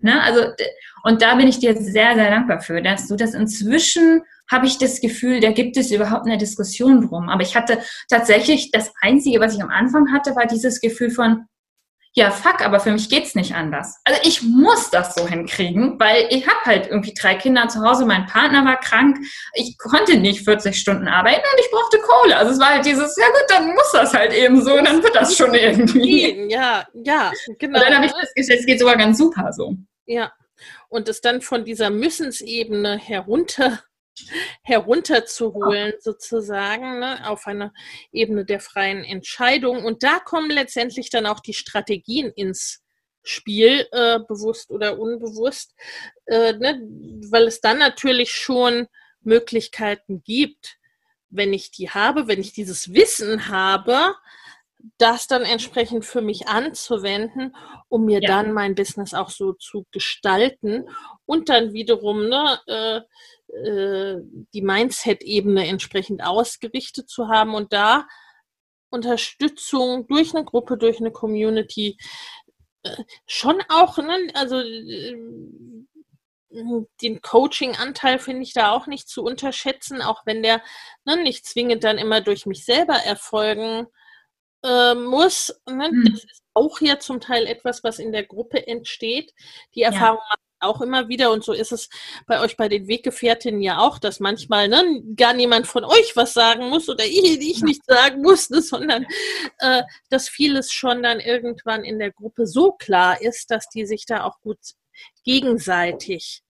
Ne? 0.00 0.20
Also, 0.22 0.52
und 1.02 1.22
da 1.22 1.36
bin 1.36 1.48
ich 1.48 1.58
dir 1.58 1.74
sehr, 1.74 2.14
sehr 2.14 2.30
dankbar 2.30 2.60
für, 2.60 2.82
dass 2.82 3.08
du 3.08 3.16
das 3.16 3.32
inzwischen 3.32 4.22
habe 4.50 4.66
ich 4.66 4.78
das 4.78 5.00
Gefühl, 5.00 5.40
da 5.40 5.50
gibt 5.50 5.76
es 5.76 5.90
überhaupt 5.90 6.26
eine 6.26 6.38
Diskussion 6.38 7.08
drum. 7.08 7.28
Aber 7.28 7.42
ich 7.42 7.56
hatte 7.56 7.80
tatsächlich, 8.08 8.70
das 8.70 8.92
Einzige, 9.00 9.40
was 9.40 9.54
ich 9.54 9.62
am 9.62 9.70
Anfang 9.70 10.12
hatte, 10.12 10.36
war 10.36 10.46
dieses 10.46 10.80
Gefühl 10.80 11.10
von, 11.10 11.46
ja, 12.18 12.30
fuck, 12.30 12.62
aber 12.64 12.80
für 12.80 12.90
mich 12.92 13.10
geht's 13.10 13.34
nicht 13.34 13.54
anders. 13.54 14.00
Also 14.04 14.18
ich 14.24 14.40
muss 14.40 14.88
das 14.88 15.14
so 15.14 15.28
hinkriegen, 15.28 16.00
weil 16.00 16.26
ich 16.30 16.46
habe 16.48 16.64
halt 16.64 16.86
irgendwie 16.86 17.12
drei 17.12 17.34
Kinder 17.34 17.68
zu 17.68 17.82
Hause, 17.82 18.06
mein 18.06 18.24
Partner 18.24 18.64
war 18.64 18.80
krank, 18.80 19.18
ich 19.52 19.76
konnte 19.76 20.16
nicht 20.16 20.42
40 20.42 20.74
Stunden 20.74 21.08
arbeiten 21.08 21.42
und 21.52 21.60
ich 21.60 21.70
brauchte 21.70 21.98
Kohle. 21.98 22.38
Also 22.38 22.52
es 22.52 22.58
war 22.58 22.70
halt 22.70 22.86
dieses, 22.86 23.14
ja 23.18 23.26
gut, 23.26 23.44
dann 23.48 23.66
muss 23.66 23.92
das 23.92 24.14
halt 24.14 24.32
eben 24.32 24.64
so, 24.64 24.74
dann 24.76 25.02
wird 25.02 25.14
das 25.14 25.36
schon 25.36 25.52
irgendwie. 25.52 26.50
Ja, 26.50 26.86
ja, 26.94 27.32
genau. 27.58 27.78
Und 27.78 27.86
dann 27.86 27.96
habe 27.96 28.06
ich 28.06 28.12
festgestellt, 28.12 28.60
es 28.60 28.66
geht 28.66 28.80
sogar 28.80 28.96
ganz 28.96 29.18
super 29.18 29.52
so. 29.52 29.74
Ja. 30.06 30.32
Und 30.88 31.10
es 31.10 31.20
dann 31.20 31.42
von 31.42 31.66
dieser 31.66 31.90
Müssensebene 31.90 32.96
herunter 32.96 33.80
herunterzuholen, 34.62 35.94
sozusagen, 36.00 37.00
ne, 37.00 37.28
auf 37.28 37.46
eine 37.46 37.72
Ebene 38.12 38.44
der 38.44 38.60
freien 38.60 39.04
Entscheidung. 39.04 39.84
Und 39.84 40.02
da 40.02 40.18
kommen 40.18 40.50
letztendlich 40.50 41.10
dann 41.10 41.26
auch 41.26 41.40
die 41.40 41.54
Strategien 41.54 42.30
ins 42.34 42.82
Spiel, 43.22 43.88
äh, 43.90 44.20
bewusst 44.20 44.70
oder 44.70 44.98
unbewusst, 44.98 45.74
äh, 46.26 46.52
ne, 46.52 46.80
weil 47.30 47.44
es 47.44 47.60
dann 47.60 47.78
natürlich 47.78 48.32
schon 48.32 48.86
Möglichkeiten 49.20 50.22
gibt, 50.22 50.78
wenn 51.28 51.52
ich 51.52 51.70
die 51.70 51.90
habe, 51.90 52.28
wenn 52.28 52.40
ich 52.40 52.52
dieses 52.52 52.94
Wissen 52.94 53.48
habe, 53.48 54.14
das 54.98 55.26
dann 55.26 55.42
entsprechend 55.42 56.04
für 56.04 56.22
mich 56.22 56.48
anzuwenden, 56.48 57.56
um 57.88 58.04
mir 58.04 58.20
ja. 58.22 58.28
dann 58.28 58.52
mein 58.52 58.74
Business 58.74 59.14
auch 59.14 59.30
so 59.30 59.52
zu 59.54 59.86
gestalten 59.90 60.88
und 61.24 61.48
dann 61.48 61.72
wiederum 61.72 62.28
ne, 62.28 62.60
äh, 62.66 63.00
äh, 63.48 64.16
die 64.52 64.62
Mindset-Ebene 64.62 65.66
entsprechend 65.66 66.22
ausgerichtet 66.22 67.08
zu 67.08 67.28
haben 67.28 67.54
und 67.54 67.72
da 67.72 68.06
Unterstützung 68.90 70.06
durch 70.06 70.34
eine 70.34 70.44
Gruppe, 70.44 70.76
durch 70.76 71.00
eine 71.00 71.10
Community 71.10 71.96
äh, 72.82 73.04
schon 73.26 73.62
auch, 73.68 73.98
ne, 73.98 74.28
also 74.34 74.60
äh, 74.60 75.16
den 77.02 77.20
Coaching-Anteil 77.20 78.18
finde 78.18 78.42
ich 78.42 78.52
da 78.52 78.70
auch 78.70 78.86
nicht 78.86 79.08
zu 79.08 79.22
unterschätzen, 79.22 80.00
auch 80.00 80.24
wenn 80.24 80.42
der 80.42 80.62
ne, 81.04 81.16
nicht 81.22 81.46
zwingend 81.46 81.84
dann 81.84 81.98
immer 81.98 82.20
durch 82.20 82.46
mich 82.46 82.64
selber 82.64 82.94
erfolgen 82.94 83.86
äh, 84.64 84.94
muss. 84.94 85.60
Ne? 85.68 85.88
Hm. 85.88 86.04
Das 86.12 86.24
ist 86.24 86.42
auch 86.54 86.80
ja 86.80 86.98
zum 86.98 87.20
Teil 87.20 87.46
etwas, 87.46 87.84
was 87.84 87.98
in 87.98 88.12
der 88.12 88.24
Gruppe 88.24 88.66
entsteht. 88.66 89.34
Die 89.74 89.82
Erfahrung 89.82 90.20
ja 90.30 90.36
auch 90.60 90.80
immer 90.80 91.08
wieder 91.08 91.30
und 91.32 91.44
so 91.44 91.52
ist 91.52 91.72
es 91.72 91.88
bei 92.26 92.40
euch 92.40 92.56
bei 92.56 92.68
den 92.68 92.88
Weggefährtinnen 92.88 93.60
ja 93.60 93.78
auch, 93.78 93.98
dass 93.98 94.20
manchmal 94.20 94.68
ne, 94.68 95.02
gar 95.16 95.34
niemand 95.34 95.66
von 95.66 95.84
euch 95.84 96.12
was 96.14 96.32
sagen 96.32 96.68
muss 96.68 96.88
oder 96.88 97.04
ich, 97.04 97.40
ich 97.40 97.62
nicht 97.62 97.84
sagen 97.86 98.22
muss, 98.22 98.50
ne, 98.50 98.62
sondern 98.62 99.06
äh, 99.58 99.82
dass 100.10 100.28
vieles 100.28 100.72
schon 100.72 101.02
dann 101.02 101.20
irgendwann 101.20 101.84
in 101.84 101.98
der 101.98 102.12
Gruppe 102.12 102.46
so 102.46 102.72
klar 102.72 103.20
ist, 103.20 103.50
dass 103.50 103.68
die 103.68 103.86
sich 103.86 104.06
da 104.06 104.24
auch 104.24 104.40
gut 104.40 104.58
gegenseitig 105.24 106.42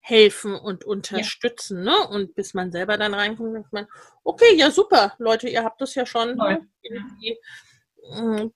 helfen 0.00 0.54
und 0.54 0.84
unterstützen, 0.84 1.84
ja. 1.86 1.92
ne? 1.92 2.08
Und 2.08 2.34
bis 2.34 2.52
man 2.52 2.70
selber 2.70 2.98
dann 2.98 3.14
reinkommt, 3.14 3.54
denkt 3.54 3.72
man, 3.72 3.86
okay, 4.22 4.54
ja 4.54 4.70
super, 4.70 5.14
Leute, 5.18 5.48
ihr 5.48 5.64
habt 5.64 5.80
das 5.80 5.94
ja 5.94 6.04
schon 6.04 6.36
ne, 6.36 6.68
irgendwie 6.82 7.30
äh, 7.30 7.36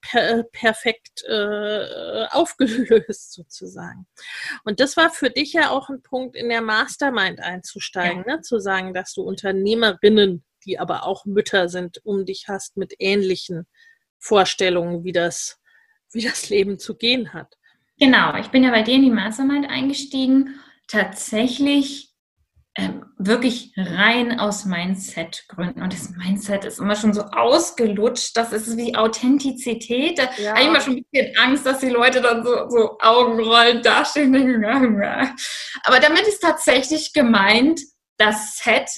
per, 0.01 0.45
perfekt 0.53 1.25
äh, 1.29 2.27
aufgelöst 2.31 3.33
sozusagen. 3.33 4.07
Und 4.65 4.81
das 4.81 4.97
war 4.97 5.11
für 5.11 5.31
dich 5.31 5.53
ja 5.53 5.71
auch 5.71 5.89
ein 5.89 6.03
Punkt, 6.03 6.37
in 6.37 6.49
der 6.49 6.63
Mastermind 6.63 7.41
einzusteigen, 7.41 8.25
ja. 8.27 8.37
ne? 8.37 8.41
zu 8.43 8.59
sagen, 8.59 8.95
dass 8.95 9.15
du 9.15 9.23
Unternehmerinnen, 9.23 10.45
die 10.65 10.79
aber 10.79 11.05
auch 11.05 11.25
Mütter 11.25 11.69
sind, 11.69 12.05
um 12.05 12.25
dich 12.25 12.47
hast 12.49 12.77
mit 12.77 12.95
ähnlichen 12.99 13.67
Vorstellungen, 14.19 15.05
wie 15.05 15.13
das, 15.13 15.59
wie 16.13 16.23
das 16.23 16.51
Leben 16.51 16.79
zu 16.79 16.97
gehen 16.97 17.33
hat. 17.33 17.55
Genau, 17.99 18.37
ich 18.37 18.49
bin 18.49 18.65
ja 18.65 18.71
bei 18.71 18.83
dir 18.83 18.95
in 18.95 19.03
die 19.03 19.11
Mastermind 19.11 19.69
eingestiegen 19.69 20.61
tatsächlich 20.87 22.08
ähm, 22.77 23.07
wirklich 23.19 23.73
rein 23.77 24.39
aus 24.39 24.65
Mindset-Gründen. 24.65 25.83
Und 25.83 25.93
das 25.93 26.11
Mindset 26.11 26.65
ist 26.65 26.79
immer 26.79 26.95
schon 26.95 27.13
so 27.13 27.23
ausgelutscht, 27.23 28.37
das 28.37 28.53
ist 28.53 28.77
wie 28.77 28.95
Authentizität. 28.95 30.19
Da 30.19 30.29
ja. 30.37 30.51
habe 30.51 30.61
ich 30.61 30.67
immer 30.67 30.81
schon 30.81 30.97
ein 30.97 31.05
bisschen 31.11 31.37
Angst, 31.39 31.67
dass 31.67 31.81
die 31.81 31.89
Leute 31.89 32.21
dann 32.21 32.45
so, 32.45 32.69
so 32.69 32.99
Augenrollen 33.01 33.83
dastehen. 33.83 34.65
Aber 35.85 36.01
damit 36.01 36.23
ist 36.29 36.41
tatsächlich 36.41 37.13
gemeint, 37.13 37.81
das 38.17 38.59
Set 38.59 38.91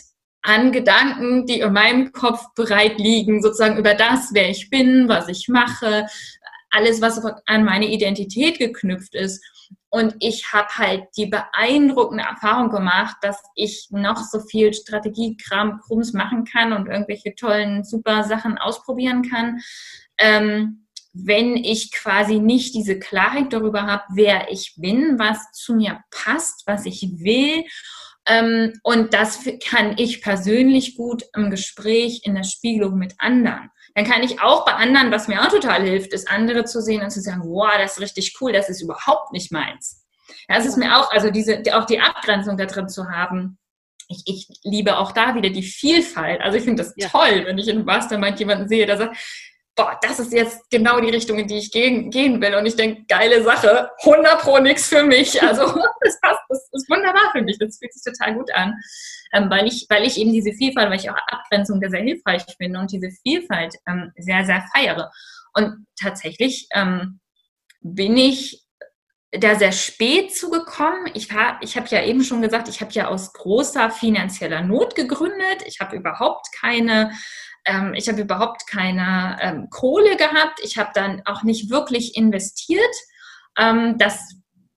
an 0.43 0.73
Gedanken, 0.73 1.47
die 1.47 1.61
in 1.61 1.73
meinem 1.73 2.13
Kopf 2.13 2.43
bereit 2.55 2.99
liegen, 2.99 3.43
sozusagen 3.43 3.79
über 3.79 3.95
das, 3.95 4.31
wer 4.33 4.49
ich 4.49 4.71
bin, 4.71 5.09
was 5.09 5.29
ich 5.29 5.49
mache, 5.49 6.07
alles, 6.71 7.01
was 7.01 7.21
an 7.47 7.65
meine 7.65 7.87
Identität 7.87 8.59
geknüpft 8.59 9.15
ist. 9.15 9.45
Und 9.91 10.15
ich 10.21 10.53
habe 10.53 10.69
halt 10.77 11.05
die 11.17 11.27
beeindruckende 11.27 12.23
Erfahrung 12.25 12.71
gemacht, 12.71 13.17
dass 13.23 13.43
ich 13.57 13.89
noch 13.91 14.19
so 14.19 14.41
viel 14.41 14.73
Strategiekram, 14.73 15.81
Krums 15.81 16.13
machen 16.13 16.45
kann 16.45 16.73
und 16.73 16.87
irgendwelche 16.87 17.35
tollen, 17.35 17.83
super 17.83 18.23
Sachen 18.23 18.57
ausprobieren 18.57 19.29
kann. 19.29 19.61
Ähm, 20.19 20.87
wenn 21.13 21.57
ich 21.57 21.91
quasi 21.91 22.39
nicht 22.39 22.75
diese 22.75 22.99
Klarheit 23.01 23.53
darüber 23.53 23.83
habe, 23.83 24.05
wer 24.15 24.53
ich 24.53 24.75
bin, 24.77 25.19
was 25.19 25.51
zu 25.53 25.75
mir 25.75 26.05
passt, 26.11 26.63
was 26.67 26.87
ich 26.87 27.03
will 27.19 27.65
ähm, 28.27 28.79
und 28.83 29.15
das 29.15 29.41
kann 29.65 29.97
ich 29.99 30.23
persönlich 30.23 30.97
gut 30.97 31.25
im 31.35 31.51
Gespräch, 31.51 32.21
in 32.25 32.35
der 32.35 32.45
Spiegelung 32.45 32.97
mit 32.97 33.15
anderen. 33.19 33.71
Dann 33.95 34.05
kann 34.05 34.23
ich 34.23 34.41
auch 34.41 34.65
bei 34.65 34.73
anderen, 34.73 35.11
was 35.11 35.29
mir 35.29 35.43
auch 35.43 35.49
total 35.49 35.83
hilft, 35.83 36.13
ist 36.13 36.31
andere 36.31 36.65
zu 36.65 36.81
sehen 36.81 37.03
und 37.03 37.11
zu 37.11 37.21
sagen, 37.21 37.43
wow, 37.45 37.73
das 37.79 37.93
ist 37.93 38.01
richtig 38.01 38.37
cool, 38.41 38.53
das 38.53 38.69
ist 38.69 38.83
überhaupt 38.83 39.33
nicht 39.33 39.51
meins. 39.51 40.07
Ja, 40.49 40.57
es 40.57 40.67
ist 40.67 40.77
mir 40.77 40.97
auch, 40.97 41.11
also 41.11 41.31
diese, 41.31 41.63
auch 41.73 41.87
die 41.87 42.01
Abgrenzung 42.01 42.57
da 42.57 42.67
drin 42.67 42.89
zu 42.89 43.09
haben. 43.11 43.59
Ich, 44.09 44.23
ich 44.27 44.49
liebe 44.65 44.99
auch 44.99 45.13
da 45.13 45.35
wieder 45.35 45.51
die 45.51 45.63
Vielfalt. 45.63 46.41
Also 46.41 46.59
ich 46.59 46.65
finde 46.65 46.83
das 46.83 46.95
ja. 46.97 47.09
toll, 47.09 47.45
wenn 47.47 47.59
ich 47.59 47.69
in 47.69 47.85
Mastermind 47.85 48.39
jemanden 48.39 48.69
sehe, 48.69 48.87
der 48.87 48.97
sagt, 48.97 49.17
boah, 49.77 49.99
das 50.03 50.19
ist 50.19 50.33
jetzt 50.33 50.71
genau 50.71 51.01
die 51.01 51.11
Richtung, 51.11 51.39
in 51.39 51.47
die 51.47 51.59
ich 51.59 51.71
gehen, 51.71 52.11
gehen 52.11 52.41
will. 52.41 52.55
Und 52.55 52.67
ich 52.67 52.77
denke, 52.77 53.05
geile 53.09 53.43
Sache, 53.43 53.91
100 54.05 54.41
pro 54.41 54.59
nix 54.59 54.89
für 54.89 55.03
mich. 55.03 55.43
Also 55.43 55.63
das 56.01 56.21
passt, 56.21 56.41
das 56.49 56.69
ist 56.73 56.91
wunderbar 56.91 57.31
für 57.33 57.43
mich. 57.43 57.59
Das 57.59 57.79
fühlt 57.79 57.93
sich 57.93 58.03
total 58.03 58.35
gut 58.35 58.53
an, 58.55 58.75
ähm, 59.33 59.49
weil, 59.51 59.67
ich, 59.67 59.87
weil 59.89 60.05
ich 60.05 60.19
eben 60.19 60.33
diese 60.33 60.53
Vielfalt, 60.53 60.91
weil 60.91 60.99
ich 60.99 61.11
auch 61.11 61.17
Abgrenzung 61.29 61.81
sehr 61.81 62.03
hilfreich 62.03 62.45
finde 62.57 62.79
und 62.81 62.93
diese 62.93 63.11
Vielfalt 63.23 63.75
ähm, 63.89 64.13
sehr, 64.17 64.45
sehr 64.45 64.65
feiere. 64.75 65.11
Und 65.55 65.87
tatsächlich 66.01 66.69
ähm, 66.75 67.21
bin 67.81 68.17
ich 68.17 68.63
da 69.33 69.55
sehr 69.55 69.73
spät 69.73 70.35
zugekommen. 70.35 71.07
Ich, 71.15 71.29
ich 71.61 71.77
habe 71.77 71.87
ja 71.89 72.03
eben 72.03 72.25
schon 72.25 72.43
gesagt, 72.43 72.69
ich 72.69 72.81
habe 72.81 72.91
ja 72.93 73.09
aus 73.09 73.33
großer 73.33 73.91
finanzieller 73.91 74.63
Not 74.63 74.97
gegründet. 74.97 75.63
Ich 75.67 75.79
habe 75.81 75.97
überhaupt 75.97 76.49
keine 76.61 77.13
ähm, 77.65 77.95
ich 77.95 78.09
habe 78.09 78.21
überhaupt 78.21 78.67
keine 78.67 79.37
ähm, 79.41 79.69
Kohle 79.71 80.17
gehabt. 80.17 80.61
Ich 80.63 80.79
habe 80.79 80.91
dann 80.95 81.23
auch 81.25 81.43
nicht 81.43 81.71
wirklich 81.71 82.17
investiert. 82.17 82.95
Ähm, 83.59 83.99
das 83.99 84.35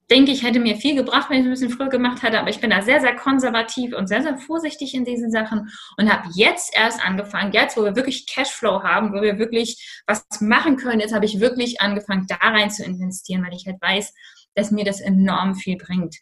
denke 0.09 0.31
ich, 0.31 0.43
hätte 0.43 0.59
mir 0.59 0.75
viel 0.75 0.95
gebracht, 0.95 1.29
wenn 1.29 1.39
ich 1.39 1.45
es 1.45 1.47
ein 1.47 1.67
bisschen 1.67 1.77
früher 1.77 1.89
gemacht 1.89 2.21
hätte. 2.23 2.39
Aber 2.39 2.49
ich 2.49 2.59
bin 2.59 2.69
da 2.69 2.81
sehr, 2.81 3.01
sehr 3.01 3.15
konservativ 3.15 3.95
und 3.95 4.07
sehr, 4.07 4.21
sehr 4.21 4.37
vorsichtig 4.37 4.93
in 4.93 5.05
diesen 5.05 5.31
Sachen 5.31 5.69
und 5.97 6.11
habe 6.11 6.29
jetzt 6.35 6.75
erst 6.75 7.03
angefangen, 7.03 7.53
jetzt, 7.53 7.77
wo 7.77 7.83
wir 7.83 7.95
wirklich 7.95 8.27
Cashflow 8.27 8.83
haben, 8.83 9.13
wo 9.13 9.21
wir 9.21 9.39
wirklich 9.39 10.03
was 10.05 10.25
machen 10.41 10.77
können, 10.77 10.99
jetzt 10.99 11.13
habe 11.13 11.25
ich 11.25 11.39
wirklich 11.39 11.81
angefangen, 11.81 12.27
da 12.27 12.35
rein 12.35 12.69
zu 12.69 12.83
investieren, 12.83 13.43
weil 13.43 13.55
ich 13.55 13.65
halt 13.65 13.81
weiß, 13.81 14.13
dass 14.55 14.71
mir 14.71 14.83
das 14.83 14.99
enorm 14.99 15.55
viel 15.55 15.77
bringt 15.77 16.17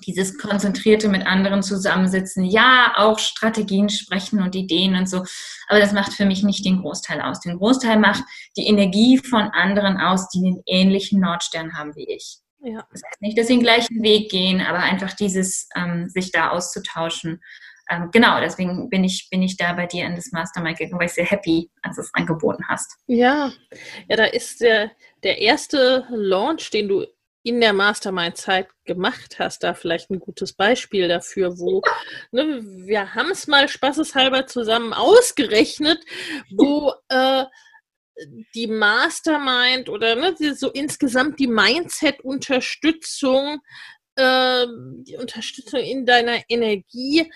dieses 0.00 0.38
konzentrierte 0.38 1.08
mit 1.08 1.26
anderen 1.26 1.62
zusammensitzen, 1.62 2.44
ja, 2.44 2.92
auch 2.96 3.18
Strategien 3.18 3.88
sprechen 3.88 4.42
und 4.42 4.54
Ideen 4.54 4.94
und 4.96 5.08
so, 5.08 5.24
aber 5.68 5.80
das 5.80 5.92
macht 5.92 6.12
für 6.12 6.24
mich 6.24 6.42
nicht 6.42 6.64
den 6.64 6.80
Großteil 6.80 7.20
aus. 7.20 7.40
Den 7.40 7.58
Großteil 7.58 7.98
macht 7.98 8.24
die 8.56 8.66
Energie 8.66 9.18
von 9.18 9.42
anderen 9.42 9.96
aus, 9.98 10.28
die 10.28 10.40
den 10.40 10.62
ähnlichen 10.66 11.20
Nordstern 11.20 11.74
haben 11.74 11.94
wie 11.94 12.08
ich. 12.08 12.38
Ja. 12.62 12.86
Das 12.90 13.02
heißt 13.06 13.22
nicht, 13.22 13.38
dass 13.38 13.46
sie 13.46 13.54
den 13.54 13.62
gleichen 13.62 14.02
Weg 14.02 14.30
gehen, 14.30 14.60
aber 14.60 14.78
einfach 14.78 15.14
dieses, 15.14 15.68
ähm, 15.76 16.08
sich 16.08 16.30
da 16.30 16.50
auszutauschen. 16.50 17.40
Ähm, 17.90 18.10
genau, 18.12 18.40
deswegen 18.40 18.88
bin 18.90 19.02
ich, 19.02 19.28
bin 19.30 19.42
ich 19.42 19.56
da 19.56 19.72
bei 19.72 19.86
dir 19.86 20.06
in 20.06 20.14
das 20.14 20.30
Mastermind 20.30 20.78
gegangen, 20.78 21.00
weil 21.00 21.06
ich 21.06 21.14
sehr 21.14 21.24
happy, 21.24 21.70
als 21.82 21.96
du 21.96 22.02
es 22.02 22.14
angeboten 22.14 22.64
hast. 22.68 22.96
Ja, 23.06 23.50
ja, 24.08 24.16
da 24.16 24.24
ist 24.24 24.60
der, 24.60 24.92
der 25.22 25.38
erste 25.38 26.06
Launch, 26.10 26.70
den 26.70 26.88
du 26.88 27.06
in 27.42 27.60
der 27.60 27.72
Mastermind-Zeit 27.72 28.68
gemacht 28.84 29.38
hast, 29.38 29.62
da 29.62 29.74
vielleicht 29.74 30.10
ein 30.10 30.20
gutes 30.20 30.52
Beispiel 30.52 31.08
dafür, 31.08 31.58
wo 31.58 31.82
ne, 32.32 32.60
wir 32.62 33.14
haben 33.14 33.30
es 33.30 33.46
mal 33.46 33.68
spaßeshalber 33.68 34.46
zusammen 34.46 34.92
ausgerechnet, 34.92 36.04
wo 36.50 36.92
äh, 37.08 37.44
die 38.54 38.66
Mastermind 38.66 39.88
oder 39.88 40.16
ne, 40.16 40.34
so 40.54 40.70
insgesamt 40.70 41.38
die 41.38 41.46
Mindset-Unterstützung, 41.46 43.60
äh, 44.16 44.66
die 45.06 45.16
Unterstützung 45.16 45.80
in 45.80 46.04
deiner 46.04 46.42
Energie 46.48 47.32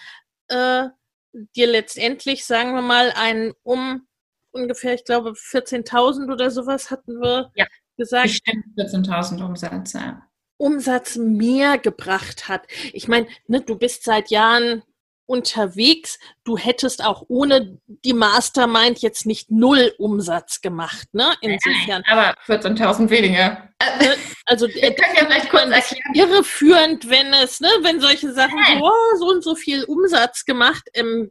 äh, 0.48 0.88
dir 1.32 1.66
letztendlich, 1.66 2.44
sagen 2.44 2.74
wir 2.74 2.82
mal, 2.82 3.12
ein 3.16 3.54
um 3.62 4.06
ungefähr, 4.52 4.94
ich 4.94 5.04
glaube, 5.04 5.30
14.000 5.30 6.32
oder 6.32 6.50
sowas 6.50 6.90
hatten 6.90 7.20
wir 7.20 7.50
ja 7.56 7.66
gesagt. 7.96 8.24
Bestimmt 8.24 8.64
14.000 8.76 9.44
Umsätze. 9.44 10.22
Umsatz 10.56 11.16
mehr 11.16 11.78
gebracht 11.78 12.48
hat. 12.48 12.66
Ich 12.92 13.08
meine, 13.08 13.26
ne, 13.48 13.60
du 13.60 13.76
bist 13.76 14.04
seit 14.04 14.30
Jahren 14.30 14.82
unterwegs. 15.26 16.18
Du 16.44 16.58
hättest 16.58 17.04
auch 17.04 17.24
ohne 17.28 17.78
die 17.86 18.12
Mastermind 18.12 19.00
jetzt 19.00 19.26
nicht 19.26 19.50
null 19.50 19.92
Umsatz 19.98 20.60
gemacht, 20.60 21.08
ne? 21.12 21.34
Insofern. 21.40 22.02
aber 22.06 22.34
14.000 22.46 23.10
weniger. 23.10 23.68
Ne, 24.00 24.14
also 24.46 24.68
wir 24.68 24.94
können 24.94 25.16
ja 25.16 25.24
vielleicht 25.24 25.50
kurz 25.50 25.70
erklären. 25.70 26.14
Irreführend, 26.14 27.08
wenn 27.08 27.32
es, 27.32 27.60
ne, 27.60 27.68
wenn 27.82 28.00
solche 28.00 28.32
Sachen 28.32 28.58
so, 28.66 28.84
oh, 28.84 29.16
so 29.18 29.26
und 29.28 29.42
so 29.42 29.54
viel 29.54 29.84
Umsatz 29.84 30.44
gemacht. 30.44 30.82
Ähm, 30.94 31.30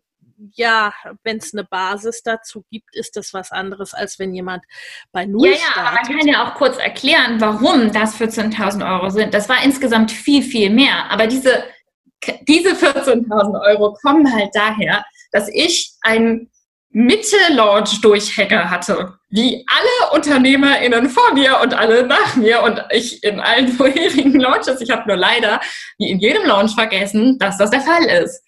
ja, 0.54 0.94
wenn 1.24 1.38
es 1.38 1.54
eine 1.54 1.64
Basis 1.64 2.24
dazu 2.24 2.64
gibt, 2.70 2.96
ist 2.96 3.16
das 3.16 3.34
was 3.34 3.52
anderes, 3.52 3.94
als 3.94 4.20
wenn 4.20 4.34
jemand 4.34 4.64
bei 5.12 5.26
Null 5.26 5.50
ja, 5.50 5.56
startet. 5.56 5.76
Ja, 5.76 5.82
aber 5.84 5.96
man 5.96 6.20
kann 6.20 6.28
ja 6.28 6.48
auch 6.48 6.56
kurz 6.56 6.78
erklären, 6.78 7.40
warum 7.40 7.92
das 7.92 8.20
14.000 8.20 8.88
Euro 8.94 9.10
sind. 9.10 9.34
Das 9.34 9.50
war 9.50 9.64
insgesamt 9.64 10.12
viel, 10.12 10.44
viel 10.44 10.70
mehr. 10.70 11.10
Aber 11.10 11.28
diese, 11.28 11.64
diese 12.48 12.72
14.000 12.72 13.62
Euro 13.68 13.94
kommen 14.02 14.32
halt 14.34 14.50
daher, 14.54 15.04
dass 15.32 15.50
ich 15.50 15.94
einen 16.02 16.50
Mitte-Launch-Durchhacker 16.94 18.70
hatte, 18.70 19.18
wie 19.30 19.66
alle 19.68 20.12
UnternehmerInnen 20.14 21.10
vor 21.10 21.34
mir 21.34 21.60
und 21.60 21.74
alle 21.74 22.06
nach 22.06 22.36
mir 22.36 22.62
und 22.62 22.84
ich 22.92 23.24
in 23.24 23.40
allen 23.40 23.68
vorherigen 23.74 24.40
Launches. 24.40 24.80
Ich 24.80 24.92
habe 24.92 25.08
nur 25.08 25.18
leider, 25.18 25.60
wie 25.98 26.12
in 26.12 26.20
jedem 26.20 26.46
Launch, 26.46 26.76
vergessen, 26.76 27.40
dass 27.40 27.58
das 27.58 27.72
der 27.72 27.82
Fall 27.82 28.06
ist. 28.06 28.44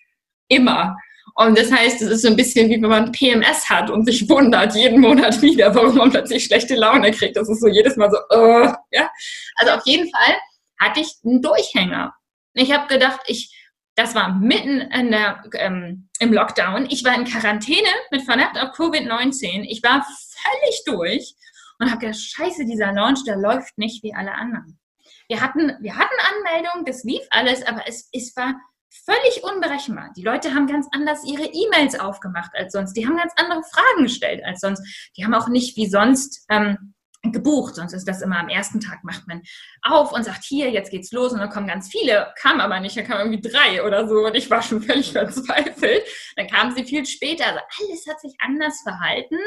Immer. 0.48 0.96
Und 1.38 1.58
das 1.58 1.70
heißt, 1.70 2.02
es 2.02 2.10
ist 2.10 2.22
so 2.22 2.30
ein 2.30 2.38
bisschen 2.38 2.70
wie 2.70 2.82
wenn 2.82 2.90
man 2.90 3.12
PMS 3.12 3.70
hat 3.70 3.90
und 3.90 4.06
sich 4.06 4.28
wundert 4.30 4.74
jeden 4.74 5.02
Monat 5.02 5.42
wieder, 5.42 5.76
warum 5.76 5.96
man 5.96 6.10
plötzlich 6.10 6.46
schlechte 6.46 6.76
Laune 6.76 7.12
kriegt. 7.12 7.36
Das 7.36 7.50
ist 7.50 7.60
so 7.60 7.68
jedes 7.68 7.98
Mal 7.98 8.10
so, 8.10 8.18
uh, 8.36 8.74
ja. 8.92 9.12
Also 9.58 9.74
auf 9.74 9.82
jeden 9.86 10.10
Fall 10.10 10.36
hatte 10.80 11.02
ich 11.02 11.14
einen 11.26 11.42
Durchhänger. 11.42 12.16
Ich 12.54 12.72
habe 12.72 12.88
gedacht, 12.88 13.20
ich, 13.28 13.54
das 13.96 14.16
war 14.16 14.34
mitten 14.34 14.80
in 14.80 15.12
der, 15.12 15.44
ähm, 15.56 16.08
im 16.20 16.32
Lockdown. 16.32 16.88
Ich 16.90 17.04
war 17.04 17.16
in 17.16 17.26
Quarantäne 17.26 17.90
mit 18.12 18.22
Verdacht 18.24 18.58
auf 18.58 18.70
Covid-19. 18.70 19.66
Ich 19.68 19.84
war 19.84 20.06
völlig 20.06 20.84
durch 20.86 21.36
und 21.80 21.90
habe 21.90 22.00
gedacht, 22.00 22.20
scheiße, 22.20 22.66
dieser 22.66 22.94
Launch, 22.94 23.26
der 23.26 23.36
läuft 23.36 23.78
nicht 23.78 24.04
wie 24.04 24.14
alle 24.14 24.34
anderen. 24.34 24.80
Wir 25.28 25.42
hatten, 25.42 25.74
wir 25.82 25.98
hatten 25.98 26.16
Anmeldungen, 26.34 26.86
das 26.86 27.04
lief 27.04 27.24
alles, 27.30 27.66
aber 27.66 27.84
es, 27.88 28.10
es 28.14 28.34
war 28.38 28.56
völlig 29.04 29.44
unberechenbar. 29.44 30.12
Die 30.16 30.24
Leute 30.24 30.54
haben 30.54 30.68
ganz 30.68 30.88
anders 30.92 31.24
ihre 31.26 31.46
E-Mails 31.46 32.00
aufgemacht 32.00 32.52
als 32.54 32.74
sonst. 32.74 32.94
Die 32.94 33.06
haben 33.06 33.18
ganz 33.18 33.34
andere 33.36 33.64
Fragen 33.64 34.04
gestellt 34.04 34.44
als 34.46 34.62
sonst. 34.62 34.84
Die 35.18 35.26
haben 35.26 35.34
auch 35.34 35.48
nicht 35.48 35.76
wie 35.78 35.88
sonst 35.88 36.46
ähm, 36.50 36.94
gebucht. 37.32 37.76
Sonst 37.76 37.94
ist 37.94 38.08
das 38.08 38.22
immer 38.22 38.40
am 38.40 38.50
ersten 38.50 38.80
Tag, 38.80 39.04
macht 39.04 39.28
man 39.28 39.42
auf 39.82 40.12
und 40.12 40.24
sagt, 40.24 40.44
hier, 40.44 40.72
jetzt 40.72 40.92
geht's 40.92 41.12
los. 41.12 41.34
Und 41.34 41.40
dann 41.40 41.50
kommen 41.50 41.68
ganz 41.68 41.90
viele, 41.90 42.34
kam 42.40 42.60
aber 42.60 42.80
nicht, 42.80 42.98
da 42.98 43.02
kamen 43.02 43.32
irgendwie 43.32 43.50
drei 43.50 43.84
oder 43.84 44.08
so. 44.08 44.26
Und 44.26 44.36
ich 44.36 44.50
war 44.50 44.62
schon 44.62 44.82
völlig 44.82 45.12
verzweifelt. 45.12 46.04
Dann 46.36 46.48
kamen 46.48 46.76
sie 46.76 46.86
viel 46.86 47.06
später. 47.06 47.46
Also 47.46 47.60
alles 47.80 48.08
hat 48.08 48.20
sich 48.20 48.36
anders 48.40 48.82
verhalten. 48.84 49.38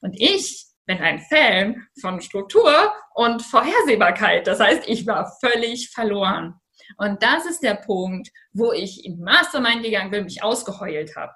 Und 0.00 0.20
ich 0.20 0.66
bin 0.86 0.98
ein 0.98 1.20
Fan 1.20 1.86
von 2.00 2.20
Struktur 2.20 2.92
und 3.14 3.42
Vorhersehbarkeit. 3.42 4.46
Das 4.46 4.60
heißt, 4.60 4.88
ich 4.88 5.06
war 5.06 5.32
völlig 5.40 5.90
verloren. 5.90 6.54
Und 6.96 7.22
das 7.22 7.46
ist 7.46 7.62
der 7.62 7.74
Punkt, 7.74 8.28
wo 8.52 8.72
ich 8.72 9.04
in 9.04 9.20
Mastermind 9.20 9.82
gegangen 9.82 10.10
bin, 10.10 10.24
mich 10.24 10.42
ausgeheult 10.42 11.16
habe. 11.16 11.32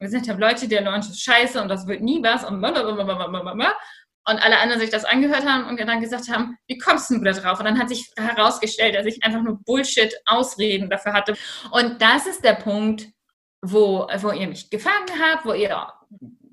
Und 0.00 0.06
gesagt 0.06 0.28
habe, 0.28 0.40
Leute, 0.40 0.68
der 0.68 0.82
Launch 0.82 1.08
ist 1.08 1.22
scheiße 1.22 1.60
und 1.60 1.68
das 1.68 1.86
wird 1.86 2.02
nie 2.02 2.22
was 2.22 2.44
und 2.44 2.60
blablabla. 2.60 3.76
und 4.28 4.44
alle 4.44 4.58
anderen 4.58 4.80
sich 4.80 4.90
das 4.90 5.04
angehört 5.04 5.46
haben 5.46 5.68
und 5.68 5.80
dann 5.80 6.00
gesagt 6.00 6.28
haben, 6.28 6.56
wie 6.66 6.78
kommst 6.78 7.10
du 7.10 7.18
da 7.18 7.32
drauf? 7.32 7.58
Und 7.58 7.64
dann 7.64 7.78
hat 7.78 7.88
sich 7.88 8.10
herausgestellt, 8.16 8.94
dass 8.94 9.06
ich 9.06 9.22
einfach 9.24 9.42
nur 9.42 9.58
Bullshit-Ausreden 9.64 10.90
dafür 10.90 11.14
hatte. 11.14 11.34
Und 11.72 12.00
das 12.00 12.26
ist 12.26 12.44
der 12.44 12.54
Punkt, 12.54 13.08
wo, 13.62 14.06
wo 14.18 14.30
ihr 14.30 14.48
mich 14.48 14.70
gefangen 14.70 15.08
habt, 15.20 15.44
wo 15.44 15.52
ihr, 15.52 15.86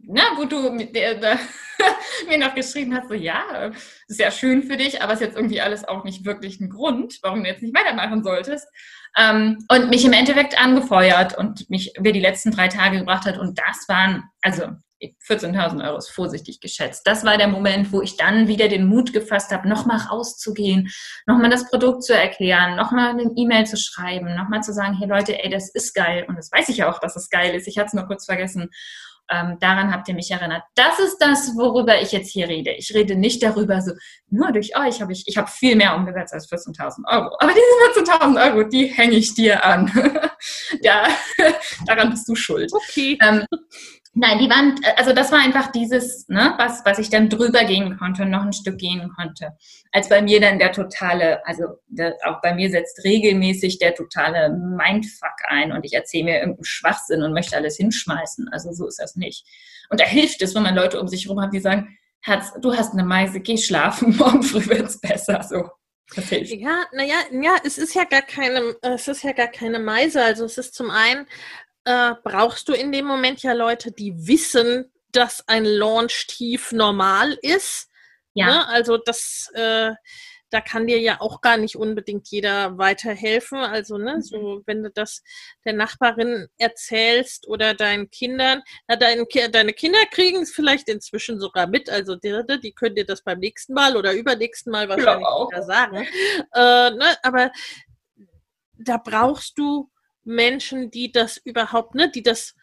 ne, 0.08 0.22
wo 0.36 0.46
du 0.46 0.72
mir 2.30 2.38
noch 2.38 2.56
geschrieben 2.56 2.96
hast, 2.96 3.10
so 3.10 3.14
ja, 3.14 3.72
ist 4.08 4.20
ja 4.20 4.32
schön 4.32 4.64
für 4.64 4.78
dich, 4.78 5.02
aber 5.02 5.14
ist 5.14 5.22
jetzt 5.22 5.36
irgendwie 5.36 5.62
alles 5.62 5.88
auch 5.88 6.04
nicht 6.04 6.26
wirklich 6.26 6.60
ein 6.60 6.70
Grund, 6.70 7.20
warum 7.22 7.44
du 7.44 7.50
jetzt 7.50 7.62
nicht 7.62 7.76
weitermachen 7.76 8.24
solltest. 8.24 8.68
Ähm, 9.18 9.66
und 9.70 9.90
mich 9.90 10.04
im 10.06 10.14
Endeffekt 10.14 10.62
angefeuert 10.62 11.38
und 11.38 11.70
mich 11.70 11.98
über 11.98 12.12
die 12.12 12.20
letzten 12.20 12.52
drei 12.52 12.68
Tage 12.68 13.00
gebracht 13.00 13.26
hat. 13.26 13.38
Und 13.38 13.58
das 13.58 13.88
waren, 13.88 14.24
also 14.42 14.64
14.000 15.02 15.86
Euro 15.86 15.98
ist 15.98 16.10
vorsichtig 16.10 16.60
geschätzt. 16.60 17.02
Das 17.06 17.24
war 17.24 17.38
der 17.38 17.48
Moment, 17.48 17.92
wo 17.92 18.02
ich 18.02 18.18
dann 18.18 18.48
wieder 18.48 18.68
den 18.68 18.88
Mut 18.88 19.14
gefasst 19.14 19.52
habe, 19.52 19.68
nochmal 19.68 19.98
rauszugehen, 19.98 20.90
nochmal 21.26 21.50
das 21.50 21.70
Produkt 21.70 22.04
zu 22.04 22.14
erklären, 22.14 22.76
nochmal 22.76 23.10
eine 23.10 23.32
E-Mail 23.36 23.66
zu 23.66 23.78
schreiben, 23.78 24.36
nochmal 24.36 24.64
zu 24.64 24.74
sagen, 24.74 24.98
hey 24.98 25.08
Leute, 25.08 25.42
ey, 25.44 25.50
das 25.50 25.70
ist 25.70 25.94
geil. 25.94 26.26
Und 26.28 26.38
das 26.38 26.52
weiß 26.52 26.70
ich 26.70 26.78
ja 26.78 26.90
auch, 26.90 27.00
dass 27.00 27.16
es 27.16 27.30
geil 27.30 27.56
ist. 27.56 27.68
Ich 27.68 27.78
hatte 27.78 27.88
es 27.88 27.94
nur 27.94 28.08
kurz 28.08 28.26
vergessen. 28.26 28.70
Ähm, 29.30 29.58
daran 29.60 29.92
habt 29.92 30.08
ihr 30.08 30.14
mich 30.14 30.30
erinnert. 30.30 30.64
Das 30.76 31.00
ist 31.00 31.18
das, 31.18 31.56
worüber 31.56 32.00
ich 32.02 32.12
jetzt 32.12 32.32
hier 32.32 32.48
rede. 32.48 32.72
Ich 32.72 32.94
rede 32.94 33.16
nicht 33.16 33.42
darüber, 33.42 33.82
so, 33.82 33.92
nur 34.30 34.52
durch 34.52 34.78
euch 34.78 35.02
habe 35.02 35.14
ich, 35.14 35.24
ich 35.28 35.38
habe 35.38 35.48
viel 35.50 35.76
mehr 35.76 35.96
umgesetzt 35.96 36.34
als 36.34 36.50
14.000 36.52 37.06
Euro. 37.12 37.36
Aber 37.40 37.52
diese 37.52 38.06
14.000 38.06 38.52
Euro, 38.52 38.64
die 38.70 38.86
hänge 38.86 39.16
ich 39.16 39.34
dir 39.34 39.64
an. 39.64 39.92
ja, 40.82 41.08
daran 41.86 42.10
bist 42.10 42.28
du 42.28 42.36
schuld. 42.36 42.72
Okay. 42.74 43.18
Ähm, 43.22 43.46
Nein, 44.18 44.40
die 44.40 44.50
waren, 44.50 44.80
also 44.96 45.12
das 45.12 45.34
war 45.34 45.40
einfach 45.40 45.74
dieses, 45.74 46.26
ne, 46.30 46.54
was, 46.58 46.86
was 46.86 47.00
ich 47.00 47.10
dann 47.10 47.28
drüber 47.28 47.66
gehen 47.66 47.98
konnte 47.98 48.22
und 48.22 48.30
noch 48.30 48.46
ein 48.46 48.54
Stück 48.54 48.78
gehen 48.78 49.12
konnte. 49.14 49.50
Als 49.92 50.08
bei 50.08 50.22
mir 50.22 50.40
dann 50.40 50.58
der 50.58 50.72
totale, 50.72 51.46
also 51.46 51.66
der, 51.88 52.16
auch 52.24 52.40
bei 52.42 52.54
mir 52.54 52.70
setzt 52.70 53.04
regelmäßig 53.04 53.78
der 53.78 53.94
totale 53.94 54.52
Mindfuck 54.52 55.36
ein 55.50 55.74
und 55.74 55.84
ich 55.84 55.92
erzähle 55.92 56.24
mir 56.24 56.36
irgendeinen 56.36 56.64
Schwachsinn 56.64 57.24
und 57.24 57.34
möchte 57.34 57.58
alles 57.58 57.76
hinschmeißen. 57.76 58.48
Also 58.54 58.72
so 58.72 58.88
ist 58.88 59.00
das 59.00 59.18
nicht. 59.18 59.46
Und 59.90 60.00
da 60.00 60.06
hilft 60.06 60.42
es, 60.42 60.56
wenn 60.56 60.64
man 60.64 60.76
Leute 60.76 61.02
um 61.02 61.10
sich 61.10 61.26
herum 61.26 61.42
hat, 61.42 61.52
die 61.52 61.60
sagen, 61.60 61.98
Herz, 62.22 62.54
du 62.62 62.74
hast 62.74 62.94
eine 62.94 63.04
Meise, 63.04 63.42
geh 63.42 63.58
schlafen, 63.58 64.16
morgen 64.18 64.44
früh 64.44 64.66
wird's 64.66 64.98
besser. 65.02 65.44
So. 65.44 65.68
Hilft. 66.14 66.52
Ja, 66.54 66.86
naja, 66.92 67.16
ja, 67.32 67.58
es 67.64 67.78
ist 67.78 67.96
ja 67.96 68.04
gar 68.04 68.22
keine, 68.22 68.76
es 68.82 69.08
ist 69.08 69.24
ja 69.24 69.32
gar 69.32 69.48
keine 69.48 69.80
Meise. 69.80 70.24
Also 70.24 70.46
es 70.46 70.58
ist 70.58 70.76
zum 70.76 70.92
einen, 70.92 71.28
äh, 71.86 72.14
brauchst 72.24 72.70
du 72.70 72.74
in 72.74 72.92
dem 72.92 73.06
Moment 73.06 73.42
ja 73.44 73.54
Leute, 73.54 73.92
die 73.92 74.28
wissen, 74.28 74.92
dass 75.12 75.48
ein 75.48 75.66
Launch 75.66 76.28
tief 76.28 76.72
normal 76.72 77.38
ist. 77.42 77.90
Ja. 78.34 78.48
Ne? 78.48 78.68
Also 78.68 78.98
das, 78.98 79.50
äh, 79.54 79.92
da 80.50 80.62
kann 80.62 80.88
dir 80.88 81.00
ja 81.00 81.22
auch 81.22 81.42
gar 81.42 81.58
nicht 81.58 81.76
unbedingt 81.76 82.28
jeder 82.30 82.78
weiterhelfen. 82.78 83.60
Also, 83.60 83.98
ne, 83.98 84.16
mhm. 84.16 84.22
so 84.22 84.62
wenn 84.66 84.84
du 84.84 84.92
das 84.92 85.24
der 85.66 85.74
Nachbarin 85.74 86.48
erzählst 86.58 87.48
oder 87.48 87.74
deinen 87.74 88.10
Kindern, 88.10 88.62
na, 88.88 88.96
dein, 88.96 89.26
deine 89.52 89.74
Kinder 89.74 90.00
kriegen 90.12 90.42
es 90.42 90.54
vielleicht 90.54 90.90
inzwischen 90.90 91.40
sogar 91.40 91.68
mit, 91.68 91.90
also 91.90 92.16
die, 92.16 92.34
die 92.64 92.74
können 92.74 92.96
dir 92.96 93.06
das 93.06 93.24
beim 93.24 93.40
nächsten 93.40 93.74
Mal 93.74 93.98
oder 93.98 94.14
übernächsten 94.14 94.72
Mal 94.72 94.88
wahrscheinlich 94.90 95.28
ja, 95.28 95.48
wieder 95.48 95.64
sagen. 95.64 96.08
Äh, 96.54 96.92
ne, 96.92 97.18
aber 97.24 97.52
da 98.78 98.98
brauchst 98.98 99.58
du 99.58 99.90
Menschen, 100.24 100.92
die 100.92 101.12
das 101.12 101.38
überhaupt, 101.38 101.96
ne, 101.96 102.10
die 102.10 102.24
das 102.24 102.56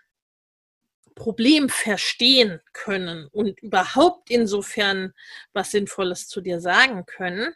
Problem 1.15 1.69
verstehen 1.69 2.61
können 2.73 3.29
und 3.33 3.61
überhaupt 3.61 4.31
insofern 4.31 5.13
was 5.53 5.71
Sinnvolles 5.71 6.29
zu 6.29 6.41
dir 6.41 6.61
sagen 6.61 7.07
können. 7.07 7.55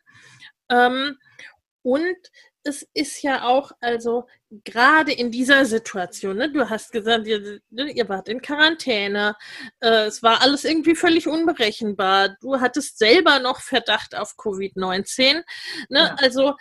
Ähm, 0.71 1.19
und 1.83 2.17
es 2.67 2.87
ist 2.95 3.23
ja 3.23 3.45
auch, 3.45 3.71
also 3.81 4.27
gerade 4.65 5.13
in 5.13 5.31
dieser 5.31 5.65
Situation, 5.65 6.37
ne, 6.37 6.51
du 6.51 6.69
hast 6.69 6.93
gesagt, 6.93 7.27
ihr, 7.27 7.61
ne, 7.71 7.93
ihr 7.93 8.09
wart 8.09 8.29
in 8.29 8.43
Quarantäne, 8.43 9.37
äh, 9.81 10.07
es 10.07 10.23
war 10.23 10.43
alles 10.43 10.65
irgendwie 10.65 10.97
völlig 10.97 11.29
unberechenbar, 11.29 12.37
du 12.41 12.61
hattest 12.61 12.99
selber 12.99 13.39
noch 13.39 13.61
Verdacht 13.61 14.17
auf 14.17 14.35
Covid-19. 14.37 15.35
Ne? 15.35 15.45
Ja. 15.91 16.17
Also 16.19 16.55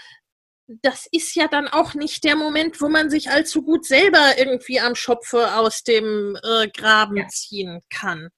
das 0.68 1.07
ist 1.11 1.36
ja 1.36 1.47
dann 1.47 1.68
auch 1.68 1.93
nicht 1.93 2.24
der 2.24 2.36
Moment, 2.36 2.82
wo 2.82 2.89
man 2.89 3.09
sich 3.09 3.30
allzu 3.30 3.61
gut 3.61 3.86
selber 3.86 4.38
irgendwie 4.38 4.80
am 4.80 4.95
Schopfe 4.95 5.55
aus 5.55 5.84
dem 5.84 6.38
äh, 6.43 6.68
Graben 6.70 7.18
ja. 7.18 7.28
ziehen 7.28 7.82
kann, 7.89 8.30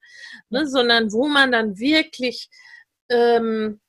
ne? 0.49 0.67
sondern 0.67 1.11
wo 1.11 1.28
man 1.28 1.51
dann 1.51 1.78
wirklich 1.80 2.49
ähm, 3.09 3.80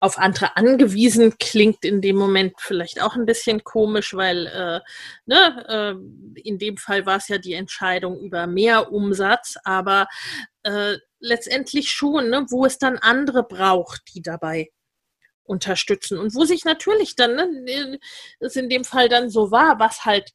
auf 0.00 0.18
andere 0.18 0.56
angewiesen 0.56 1.38
klingt 1.38 1.84
in 1.84 2.00
dem 2.00 2.16
Moment 2.16 2.54
vielleicht 2.58 3.00
auch 3.00 3.14
ein 3.14 3.26
bisschen 3.26 3.62
komisch, 3.62 4.14
weil 4.14 4.48
äh, 4.48 4.80
ne, 5.26 5.96
äh, 6.34 6.40
in 6.40 6.58
dem 6.58 6.76
Fall 6.76 7.06
war 7.06 7.18
es 7.18 7.28
ja 7.28 7.38
die 7.38 7.54
Entscheidung 7.54 8.18
über 8.18 8.48
mehr 8.48 8.90
Umsatz, 8.92 9.54
aber 9.62 10.08
äh, 10.64 10.96
letztendlich 11.20 11.92
schon, 11.92 12.30
ne, 12.30 12.46
wo 12.50 12.66
es 12.66 12.78
dann 12.78 12.98
andere 12.98 13.44
braucht, 13.44 14.02
die 14.12 14.22
dabei 14.22 14.70
unterstützen. 15.44 16.18
Und 16.18 16.34
wo 16.34 16.44
sich 16.44 16.64
natürlich 16.64 17.16
dann, 17.16 17.34
ne, 17.34 17.98
es 18.40 18.56
in 18.56 18.68
dem 18.68 18.84
Fall 18.84 19.08
dann 19.08 19.30
so 19.30 19.50
war, 19.50 19.78
was 19.78 20.04
halt 20.04 20.32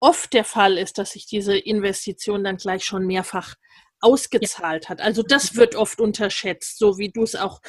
oft 0.00 0.32
der 0.32 0.44
Fall 0.44 0.78
ist, 0.78 0.98
dass 0.98 1.12
sich 1.12 1.26
diese 1.26 1.56
Investition 1.56 2.42
dann 2.42 2.56
gleich 2.56 2.84
schon 2.84 3.06
mehrfach 3.06 3.54
ausgezahlt 4.02 4.88
hat. 4.88 5.00
Also 5.00 5.22
das 5.22 5.56
wird 5.56 5.76
oft 5.76 6.00
unterschätzt, 6.00 6.78
so 6.78 6.98
wie 6.98 7.10
du 7.10 7.22
es 7.22 7.34
auch 7.34 7.60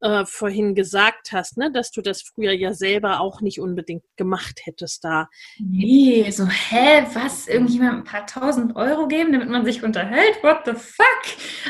äh, 0.00 0.24
vorhin 0.26 0.74
gesagt 0.74 1.32
hast, 1.32 1.56
ne, 1.56 1.72
dass 1.72 1.90
du 1.90 2.02
das 2.02 2.22
früher 2.22 2.52
ja 2.52 2.72
selber 2.72 3.20
auch 3.20 3.40
nicht 3.40 3.60
unbedingt 3.60 4.04
gemacht 4.16 4.60
hättest 4.64 5.04
da. 5.04 5.28
Nee, 5.58 6.30
so, 6.30 6.46
hä, 6.46 7.06
was? 7.14 7.48
Irgendjemand 7.48 7.98
ein 7.98 8.04
paar 8.04 8.26
tausend 8.26 8.76
Euro 8.76 9.08
geben, 9.08 9.32
damit 9.32 9.48
man 9.48 9.64
sich 9.64 9.82
unterhält? 9.82 10.42
What 10.42 10.60
the 10.66 10.72
fuck? 10.72 11.06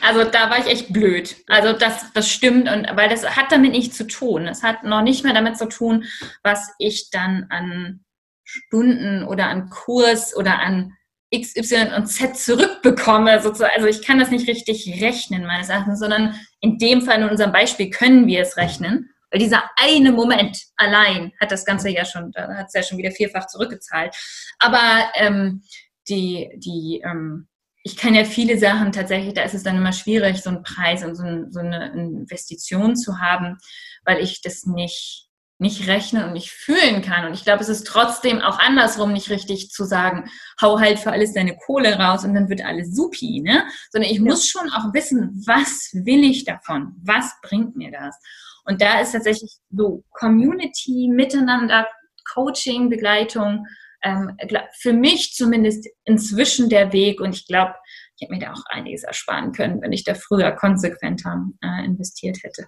Also 0.02 0.24
da 0.24 0.50
war 0.50 0.58
ich 0.58 0.66
echt 0.66 0.92
blöd. 0.92 1.36
Also 1.46 1.72
das, 1.72 2.12
das 2.12 2.28
stimmt, 2.28 2.68
und 2.68 2.86
weil 2.96 3.08
das 3.08 3.24
hat 3.36 3.52
damit 3.52 3.72
nichts 3.72 3.96
zu 3.96 4.06
tun. 4.06 4.46
Es 4.46 4.62
hat 4.62 4.84
noch 4.84 5.02
nicht 5.02 5.24
mehr 5.24 5.34
damit 5.34 5.56
zu 5.56 5.68
tun, 5.68 6.04
was 6.42 6.70
ich 6.78 7.10
dann 7.10 7.46
an 7.50 8.04
Stunden 8.44 9.24
oder 9.24 9.48
an 9.48 9.68
Kurs 9.68 10.34
oder 10.34 10.58
an 10.60 10.94
X, 11.30 11.56
Y 11.56 11.92
und 11.94 12.06
Z 12.06 12.36
zurückbekomme. 12.36 13.40
Sozusagen. 13.42 13.72
Also 13.74 13.86
ich 13.86 14.06
kann 14.06 14.18
das 14.18 14.30
nicht 14.30 14.48
richtig 14.48 15.02
rechnen, 15.02 15.44
meines 15.44 15.68
Erachtens, 15.68 16.00
sondern 16.00 16.38
in 16.60 16.78
dem 16.78 17.02
Fall, 17.02 17.22
in 17.22 17.28
unserem 17.28 17.52
Beispiel, 17.52 17.90
können 17.90 18.26
wir 18.26 18.42
es 18.42 18.56
rechnen. 18.56 19.10
Weil 19.30 19.40
dieser 19.40 19.62
eine 19.76 20.12
Moment 20.12 20.58
allein 20.76 21.32
hat 21.38 21.52
das 21.52 21.64
Ganze 21.64 21.90
ja 21.90 22.04
schon, 22.04 22.32
da 22.32 22.48
hat 22.54 22.68
es 22.68 22.74
ja 22.74 22.82
schon 22.82 22.98
wieder 22.98 23.10
vierfach 23.10 23.46
zurückgezahlt. 23.46 24.14
Aber 24.58 25.10
ähm, 25.16 25.62
die, 26.08 26.48
die, 26.56 27.02
ähm, 27.04 27.48
ich 27.82 27.96
kann 27.96 28.14
ja 28.14 28.24
viele 28.24 28.58
Sachen 28.58 28.92
tatsächlich, 28.92 29.34
da 29.34 29.42
ist 29.42 29.54
es 29.54 29.62
dann 29.62 29.76
immer 29.76 29.92
schwierig, 29.92 30.42
so 30.42 30.50
einen 30.50 30.62
Preis 30.62 31.04
und 31.04 31.14
so, 31.14 31.22
ein, 31.22 31.52
so 31.52 31.60
eine 31.60 31.92
Investition 31.92 32.96
zu 32.96 33.18
haben, 33.18 33.58
weil 34.04 34.22
ich 34.22 34.40
das 34.40 34.64
nicht 34.64 35.27
nicht 35.58 35.88
rechnen 35.88 36.24
und 36.24 36.32
nicht 36.32 36.50
fühlen 36.50 37.02
kann. 37.02 37.26
Und 37.26 37.34
ich 37.34 37.44
glaube, 37.44 37.62
es 37.62 37.68
ist 37.68 37.86
trotzdem 37.86 38.40
auch 38.40 38.58
andersrum 38.60 39.12
nicht 39.12 39.28
richtig 39.28 39.70
zu 39.70 39.84
sagen, 39.84 40.30
hau 40.62 40.78
halt 40.78 41.00
für 41.00 41.10
alles 41.10 41.34
deine 41.34 41.56
Kohle 41.56 41.98
raus 41.98 42.24
und 42.24 42.34
dann 42.34 42.48
wird 42.48 42.64
alles 42.64 42.94
supi, 42.94 43.40
ne? 43.40 43.64
Sondern 43.90 44.10
ich 44.10 44.18
ja. 44.18 44.24
muss 44.24 44.46
schon 44.46 44.70
auch 44.70 44.94
wissen, 44.94 45.42
was 45.46 45.90
will 45.92 46.22
ich 46.22 46.44
davon? 46.44 46.94
Was 47.02 47.32
bringt 47.42 47.76
mir 47.76 47.90
das? 47.90 48.16
Und 48.64 48.80
da 48.80 49.00
ist 49.00 49.12
tatsächlich 49.12 49.58
so 49.70 50.04
Community, 50.12 51.08
Miteinander, 51.10 51.88
Coaching, 52.32 52.88
Begleitung, 52.88 53.66
ähm, 54.02 54.36
für 54.78 54.92
mich 54.92 55.32
zumindest 55.34 55.88
inzwischen 56.04 56.68
der 56.68 56.92
Weg. 56.92 57.20
Und 57.20 57.34
ich 57.34 57.46
glaube, 57.46 57.74
ich 58.14 58.22
hätte 58.22 58.32
mir 58.32 58.40
da 58.40 58.52
auch 58.52 58.64
einiges 58.68 59.02
ersparen 59.02 59.52
können, 59.52 59.80
wenn 59.80 59.92
ich 59.92 60.04
da 60.04 60.14
früher 60.14 60.52
konsequenter 60.52 61.46
äh, 61.62 61.84
investiert 61.84 62.38
hätte. 62.42 62.66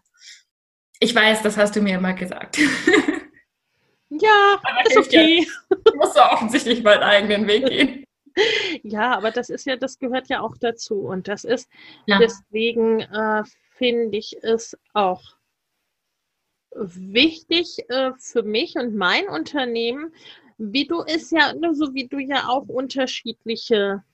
Ich 1.01 1.15
weiß, 1.15 1.43
das 1.43 1.57
hast 1.57 1.75
du 1.75 1.81
mir 1.81 1.97
immer 1.97 2.13
gesagt. 2.13 2.59
Ja, 4.13 4.61
aber 4.65 4.87
ist 4.87 4.97
okay. 4.97 5.47
Du 5.85 5.95
musst 5.95 6.17
ja 6.17 6.33
offensichtlich 6.33 6.83
meinen 6.83 7.03
eigenen 7.03 7.47
Weg 7.47 7.67
gehen. 7.67 8.05
Ja, 8.85 9.17
aber 9.17 9.33
das 9.33 9.51
ist 9.51 9.67
ja, 9.67 9.77
das 9.77 9.99
gehört 9.99 10.29
ja 10.29 10.41
auch 10.41 10.57
dazu. 10.57 11.01
Und 11.01 11.27
das 11.27 11.45
ist, 11.45 11.69
ja. 12.07 12.19
deswegen 12.19 13.01
äh, 13.01 13.43
finde 13.73 14.17
ich 14.17 14.37
es 14.43 14.79
auch 14.95 15.21
wichtig 16.75 17.85
äh, 17.89 18.13
für 18.19 18.45
mich 18.45 18.77
und 18.77 18.95
mein 18.95 19.29
Unternehmen, 19.29 20.15
wie 20.59 20.87
du 20.87 21.03
es 21.03 21.33
ja, 21.33 21.53
ne, 21.55 21.75
so 21.75 21.93
wie 21.93 22.07
du 22.07 22.19
ja 22.19 22.49
auch 22.49 22.69
unterschiedliche 22.69 24.05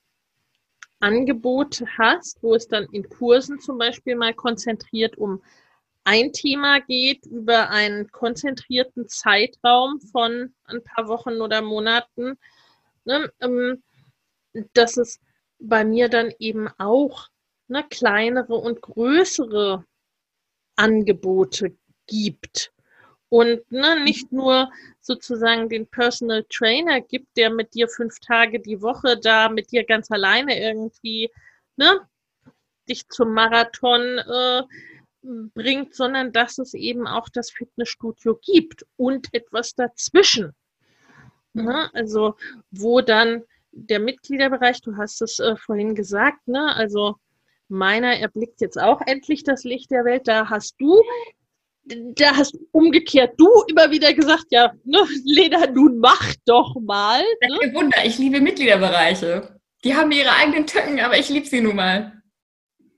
Angebote 0.99 1.87
hast, 1.99 2.43
wo 2.43 2.55
es 2.55 2.69
dann 2.69 2.87
in 2.93 3.09
Kursen 3.09 3.61
zum 3.61 3.77
Beispiel 3.77 4.17
mal 4.17 4.33
konzentriert 4.35 5.19
um 5.19 5.43
ein 6.07 6.33
Thema 6.33 6.79
geht 6.79 7.27
über 7.27 7.71
einen 7.71 8.13
konzentrierten 8.13 9.09
Zeitraum 9.09 10.01
von 10.01 10.55
ein 10.65 10.83
paar 10.85 11.09
Wochen 11.09 11.41
oder 11.41 11.63
Monaten, 11.63 12.39
ne, 13.05 13.33
ähm, 13.41 13.83
dass 14.73 14.97
es 14.97 15.19
bei 15.59 15.85
mir 15.85 16.09
dann 16.09 16.33
eben 16.39 16.69
auch 16.79 17.29
ne, 17.67 17.85
kleinere 17.91 18.55
und 18.55 18.81
größere 18.83 19.85
Angebote 20.77 21.77
gibt. 22.07 22.73
Und 23.29 23.69
ne, 23.73 23.99
nicht 24.05 24.31
nur 24.31 24.71
sozusagen 25.01 25.69
den 25.69 25.89
Personal 25.89 26.47
Trainer 26.49 27.01
gibt, 27.01 27.37
der 27.37 27.51
mit 27.51 27.75
dir 27.75 27.89
fünf 27.89 28.21
Tage 28.21 28.61
die 28.61 28.81
Woche 28.81 29.19
da 29.19 29.49
mit 29.49 29.73
dir 29.73 29.85
ganz 29.85 30.09
alleine 30.13 30.57
irgendwie 30.57 31.33
ne, 31.75 32.07
dich 32.89 33.09
zum 33.09 33.35
Marathon 33.35 34.19
äh, 34.19 34.63
bringt, 35.55 35.95
sondern 35.95 36.33
dass 36.33 36.59
es 36.59 36.75
eben 36.75 37.07
auch 37.07 37.29
das 37.29 37.51
Fitnessstudio 37.51 38.39
gibt 38.43 38.87
und 38.97 39.29
etwas 39.33 39.75
dazwischen. 39.75 40.53
Ne? 41.53 41.91
Also 41.95 42.35
wo 42.71 43.01
dann 43.01 43.43
der 43.73 44.01
Mitgliederbereich, 44.01 44.81
du 44.81 44.97
hast 44.97 45.23
es 45.23 45.39
äh, 45.39 45.57
vorhin 45.57 45.95
gesagt, 45.95 46.47
ne? 46.49 46.75
also 46.75 47.17
meiner 47.69 48.19
erblickt 48.19 48.61
jetzt 48.61 48.81
auch 48.81 49.01
endlich 49.07 49.43
das 49.43 49.65
Licht 49.65 49.91
der 49.91 50.05
Welt. 50.05 50.29
Da 50.29 50.49
hast 50.49 50.77
du, 50.79 51.03
da 51.85 52.37
hast 52.37 52.59
umgekehrt 52.73 53.35
du 53.39 53.49
immer 53.69 53.91
wieder 53.91 54.13
gesagt, 54.13 54.47
ja, 54.51 54.73
ne, 54.85 54.99
Lena, 55.25 55.67
nun 55.67 55.99
mach 55.99 56.35
doch 56.45 56.77
mal. 56.81 57.23
Ne? 57.43 57.59
Kein 57.61 57.75
Wunder, 57.75 58.05
ich 58.05 58.19
liebe 58.19 58.41
Mitgliederbereiche. 58.41 59.59
Die 59.85 59.95
haben 59.95 60.11
ihre 60.11 60.33
eigenen 60.33 60.67
Tücken, 60.67 61.01
aber 61.01 61.19
ich 61.19 61.29
liebe 61.29 61.47
sie 61.47 61.61
nun 61.61 61.77
mal. 61.77 62.23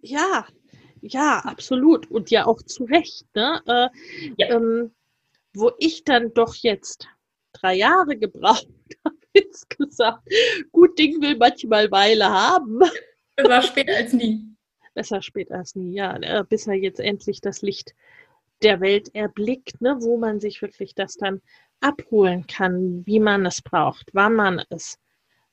Ja, 0.00 0.46
ja, 1.02 1.40
absolut. 1.40 2.10
Und 2.10 2.30
ja 2.30 2.46
auch 2.46 2.62
zu 2.62 2.84
Recht. 2.84 3.26
Ne? 3.34 3.60
Äh, 3.66 3.88
ja. 4.36 4.56
ähm, 4.56 4.92
wo 5.54 5.72
ich 5.78 6.04
dann 6.04 6.32
doch 6.34 6.54
jetzt 6.54 7.08
drei 7.52 7.74
Jahre 7.74 8.16
gebraucht 8.16 8.68
habe, 9.04 9.16
insgesamt. 9.32 10.22
Gut 10.72 10.98
Ding 10.98 11.20
will 11.20 11.36
manchmal 11.36 11.90
Weile 11.90 12.28
haben. 12.28 12.80
Besser 13.36 13.62
spät 13.62 13.90
als 13.90 14.12
nie. 14.12 14.44
Besser 14.94 15.22
spät 15.22 15.50
als 15.52 15.74
nie, 15.74 15.94
ja. 15.94 16.16
Äh, 16.16 16.44
bis 16.48 16.66
er 16.66 16.74
jetzt 16.74 17.00
endlich 17.00 17.40
das 17.40 17.62
Licht 17.62 17.94
der 18.62 18.80
Welt 18.80 19.14
erblickt, 19.14 19.80
ne, 19.80 19.96
wo 20.00 20.18
man 20.18 20.40
sich 20.40 20.62
wirklich 20.62 20.94
das 20.94 21.14
dann 21.14 21.40
abholen 21.80 22.46
kann, 22.48 23.06
wie 23.06 23.20
man 23.20 23.46
es 23.46 23.62
braucht, 23.62 24.10
wann 24.12 24.34
man 24.34 24.62
es 24.68 24.98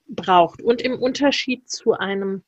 braucht. 0.08 0.62
Und 0.62 0.82
im 0.82 1.00
Unterschied 1.00 1.70
zu 1.70 1.94
einem 1.94 2.44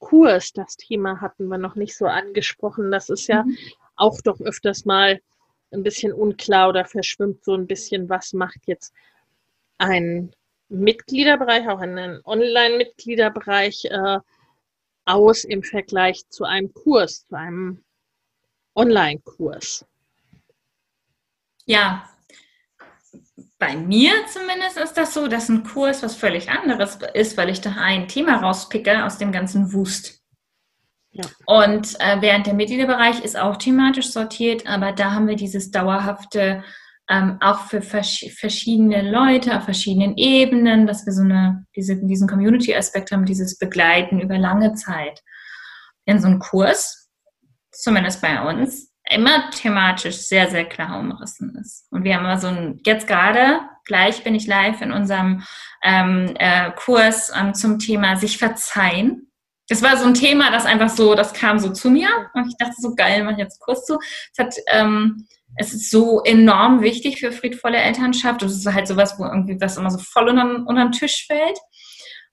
Kurs, 0.00 0.52
das 0.52 0.76
Thema 0.76 1.20
hatten 1.20 1.46
wir 1.46 1.58
noch 1.58 1.76
nicht 1.76 1.96
so 1.96 2.06
angesprochen, 2.06 2.90
das 2.90 3.08
ist 3.08 3.28
ja 3.28 3.44
mhm. 3.44 3.56
auch 3.94 4.20
doch 4.22 4.40
öfters 4.40 4.84
mal 4.84 5.20
ein 5.70 5.84
bisschen 5.84 6.12
unklar 6.12 6.70
oder 6.70 6.84
verschwimmt 6.84 7.44
so 7.44 7.54
ein 7.54 7.68
bisschen, 7.68 8.08
was 8.08 8.32
macht 8.32 8.66
jetzt 8.66 8.92
ein 9.78 10.34
Mitgliederbereich, 10.68 11.68
auch 11.68 11.78
einen 11.78 12.20
Online-Mitgliederbereich 12.24 13.84
äh, 13.84 14.18
aus 15.04 15.44
im 15.44 15.62
Vergleich 15.62 16.28
zu 16.28 16.44
einem 16.44 16.72
Kurs, 16.72 17.26
zu 17.28 17.36
einem 17.36 17.84
Online-Kurs. 18.74 19.84
Ja, 21.66 22.09
bei 23.60 23.76
mir 23.76 24.12
zumindest 24.26 24.78
ist 24.78 24.94
das 24.94 25.14
so, 25.14 25.28
dass 25.28 25.48
ein 25.50 25.62
Kurs 25.62 26.02
was 26.02 26.16
völlig 26.16 26.50
anderes 26.50 26.98
ist, 27.14 27.36
weil 27.36 27.50
ich 27.50 27.60
da 27.60 27.76
ein 27.78 28.08
Thema 28.08 28.38
rauspicke 28.38 29.04
aus 29.04 29.18
dem 29.18 29.30
ganzen 29.30 29.72
Wust. 29.74 30.22
Ja. 31.12 31.24
Und 31.44 32.00
äh, 32.00 32.20
während 32.20 32.46
der 32.46 32.54
Mitgliederbereich 32.54 33.22
ist 33.22 33.38
auch 33.38 33.58
thematisch 33.58 34.10
sortiert, 34.10 34.66
aber 34.66 34.92
da 34.92 35.12
haben 35.12 35.28
wir 35.28 35.36
dieses 35.36 35.70
dauerhafte, 35.70 36.64
ähm, 37.10 37.36
auch 37.40 37.66
für 37.66 37.82
vers 37.82 38.24
verschiedene 38.38 39.02
Leute 39.10 39.56
auf 39.56 39.64
verschiedenen 39.64 40.16
Ebenen, 40.16 40.86
dass 40.86 41.04
wir 41.04 41.12
so 41.12 41.22
eine, 41.22 41.66
diese, 41.76 41.96
diesen 41.96 42.28
Community-Aspekt 42.28 43.12
haben, 43.12 43.26
dieses 43.26 43.58
Begleiten 43.58 44.20
über 44.20 44.38
lange 44.38 44.72
Zeit. 44.74 45.20
Denn 46.08 46.20
so 46.20 46.28
ein 46.28 46.38
Kurs, 46.38 47.10
zumindest 47.72 48.22
bei 48.22 48.40
uns, 48.40 48.89
immer 49.10 49.50
thematisch 49.50 50.16
sehr, 50.16 50.50
sehr 50.50 50.64
klar 50.64 50.98
umrissen 50.98 51.56
ist. 51.60 51.86
Und 51.90 52.04
wir 52.04 52.14
haben 52.14 52.24
immer 52.24 52.38
so 52.38 52.46
ein, 52.46 52.80
jetzt 52.84 53.06
gerade, 53.06 53.60
gleich 53.84 54.22
bin 54.24 54.34
ich 54.34 54.46
live 54.46 54.80
in 54.80 54.92
unserem 54.92 55.42
ähm, 55.82 56.34
äh, 56.38 56.70
Kurs 56.72 57.32
ähm, 57.36 57.54
zum 57.54 57.78
Thema 57.78 58.16
sich 58.16 58.38
verzeihen. 58.38 59.30
Das 59.68 59.82
war 59.82 59.96
so 59.96 60.06
ein 60.06 60.14
Thema, 60.14 60.50
das 60.50 60.66
einfach 60.66 60.88
so, 60.88 61.14
das 61.14 61.32
kam 61.32 61.58
so 61.58 61.72
zu 61.72 61.90
mir 61.90 62.08
und 62.34 62.48
ich 62.48 62.56
dachte 62.56 62.74
so 62.78 62.94
geil, 62.94 63.22
mache 63.22 63.34
ich 63.34 63.38
jetzt 63.38 63.60
Kurs 63.60 63.84
zu. 63.84 63.98
Es 64.32 64.38
hat, 64.38 64.54
ähm, 64.68 65.26
es 65.56 65.72
ist 65.72 65.90
so 65.90 66.22
enorm 66.22 66.80
wichtig 66.80 67.18
für 67.20 67.32
friedvolle 67.32 67.78
Elternschaft. 67.78 68.42
Das 68.42 68.52
ist 68.52 68.66
halt 68.72 68.86
sowas, 68.86 69.18
wo 69.18 69.24
irgendwie 69.24 69.60
was 69.60 69.76
immer 69.76 69.90
so 69.90 69.98
voll 69.98 70.28
unter, 70.28 70.66
unter 70.66 70.84
den 70.84 70.92
Tisch 70.92 71.26
fällt. 71.26 71.58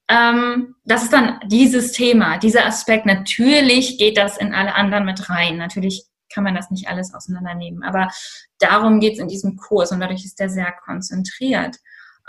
Ähm, 0.09 0.75
das 0.85 1.03
ist 1.03 1.13
dann 1.13 1.39
dieses 1.45 1.91
Thema, 1.91 2.37
dieser 2.37 2.65
Aspekt. 2.65 3.05
Natürlich 3.05 3.97
geht 3.97 4.17
das 4.17 4.37
in 4.37 4.53
alle 4.53 4.75
anderen 4.75 5.05
mit 5.05 5.29
rein. 5.29 5.57
Natürlich 5.57 6.05
kann 6.37 6.43
man 6.43 6.53
das 6.53 6.69
nicht 6.69 6.87
alles 6.87 7.15
auseinandernehmen. 7.15 7.81
Aber 7.81 8.11
darum 8.59 8.99
geht 8.99 9.13
es 9.13 9.19
in 9.19 9.27
diesem 9.27 9.57
Kurs 9.57 9.91
und 9.91 9.99
dadurch 9.99 10.23
ist 10.23 10.39
der 10.39 10.51
sehr 10.51 10.71
konzentriert. 10.85 11.77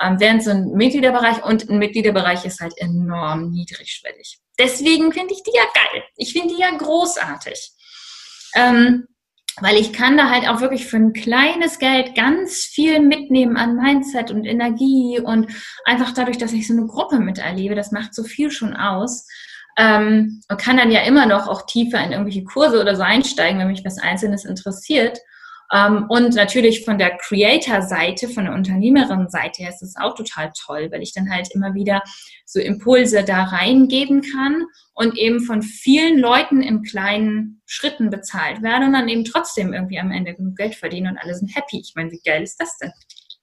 Ähm, 0.01 0.19
während 0.19 0.43
so 0.43 0.51
ein 0.51 0.73
Mitgliederbereich 0.73 1.45
und 1.45 1.69
ein 1.69 1.79
Mitgliederbereich 1.79 2.47
ist 2.47 2.61
halt 2.61 2.73
enorm 2.79 3.51
niedrigschwellig. 3.51 4.39
Deswegen 4.59 5.13
finde 5.13 5.35
ich 5.35 5.43
die 5.43 5.53
ja 5.55 5.65
geil. 5.75 6.03
Ich 6.17 6.33
finde 6.33 6.55
die 6.55 6.61
ja 6.63 6.71
großartig. 6.71 7.73
Ähm, 8.55 9.09
weil 9.61 9.77
ich 9.77 9.93
kann 9.93 10.17
da 10.17 10.31
halt 10.31 10.49
auch 10.49 10.63
wirklich 10.63 10.87
für 10.87 10.97
ein 10.97 11.13
kleines 11.13 11.79
Geld 11.79 12.15
ganz 12.15 12.65
viel 12.65 13.01
mitnehmen 13.01 13.59
an 13.59 13.77
Mindset 13.77 14.31
und 14.31 14.47
Energie 14.47 15.21
und 15.21 15.49
einfach 15.85 16.15
dadurch, 16.15 16.39
dass 16.39 16.55
ich 16.55 16.67
so 16.67 16.73
eine 16.73 16.87
Gruppe 16.87 17.19
miterlebe, 17.19 17.75
das 17.75 17.93
macht 17.93 18.15
so 18.15 18.25
viel 18.25 18.51
schon 18.51 18.75
aus. 18.75 19.27
Ähm, 19.79 20.43
und 20.51 20.61
kann 20.61 20.77
dann 20.77 20.91
ja 20.91 21.03
immer 21.03 21.27
noch 21.27 21.47
auch 21.47 21.65
tiefer 21.67 22.03
in 22.05 22.13
irgendwelche 22.13 22.45
Kurse 22.45 22.81
oder 22.81 22.97
so 22.97 23.03
einsteigen, 23.03 23.61
wenn 23.61 23.69
mich 23.69 23.85
was 23.85 23.99
Einzelnes 23.99 24.45
interessiert. 24.45 25.19
Ähm, 25.73 26.07
und 26.09 26.35
natürlich 26.35 26.85
von 26.85 26.99
der 26.99 27.17
Creator-Seite, 27.19 28.29
von 28.29 28.45
der 28.45 28.55
Unternehmerin-Seite 28.55 29.63
her 29.63 29.71
ist 29.71 29.83
es 29.83 29.97
auch 29.97 30.15
total 30.15 30.51
toll, 30.59 30.89
weil 30.91 31.03
ich 31.03 31.13
dann 31.13 31.31
halt 31.31 31.49
immer 31.53 31.75
wieder 31.75 32.03
so 32.47 32.59
Impulse 32.59 33.23
da 33.23 33.45
reingeben 33.45 34.23
kann 34.23 34.65
und 34.95 35.17
eben 35.19 35.41
von 35.41 35.63
vielen 35.63 36.19
Leuten 36.19 36.63
in 36.63 36.83
kleinen 36.83 37.61
Schritten 37.67 38.09
bezahlt 38.09 38.63
werde 38.63 38.87
und 38.87 38.95
dann 38.95 39.09
eben 39.09 39.25
trotzdem 39.25 39.75
irgendwie 39.75 40.01
am 40.01 40.11
Ende 40.11 40.35
genug 40.35 40.57
Geld 40.57 40.75
verdienen 40.75 41.13
und 41.13 41.19
alle 41.19 41.35
sind 41.35 41.55
happy. 41.55 41.81
Ich 41.81 41.93
meine, 41.95 42.11
wie 42.11 42.21
geil 42.25 42.43
ist 42.43 42.57
das 42.59 42.79
denn? 42.79 42.93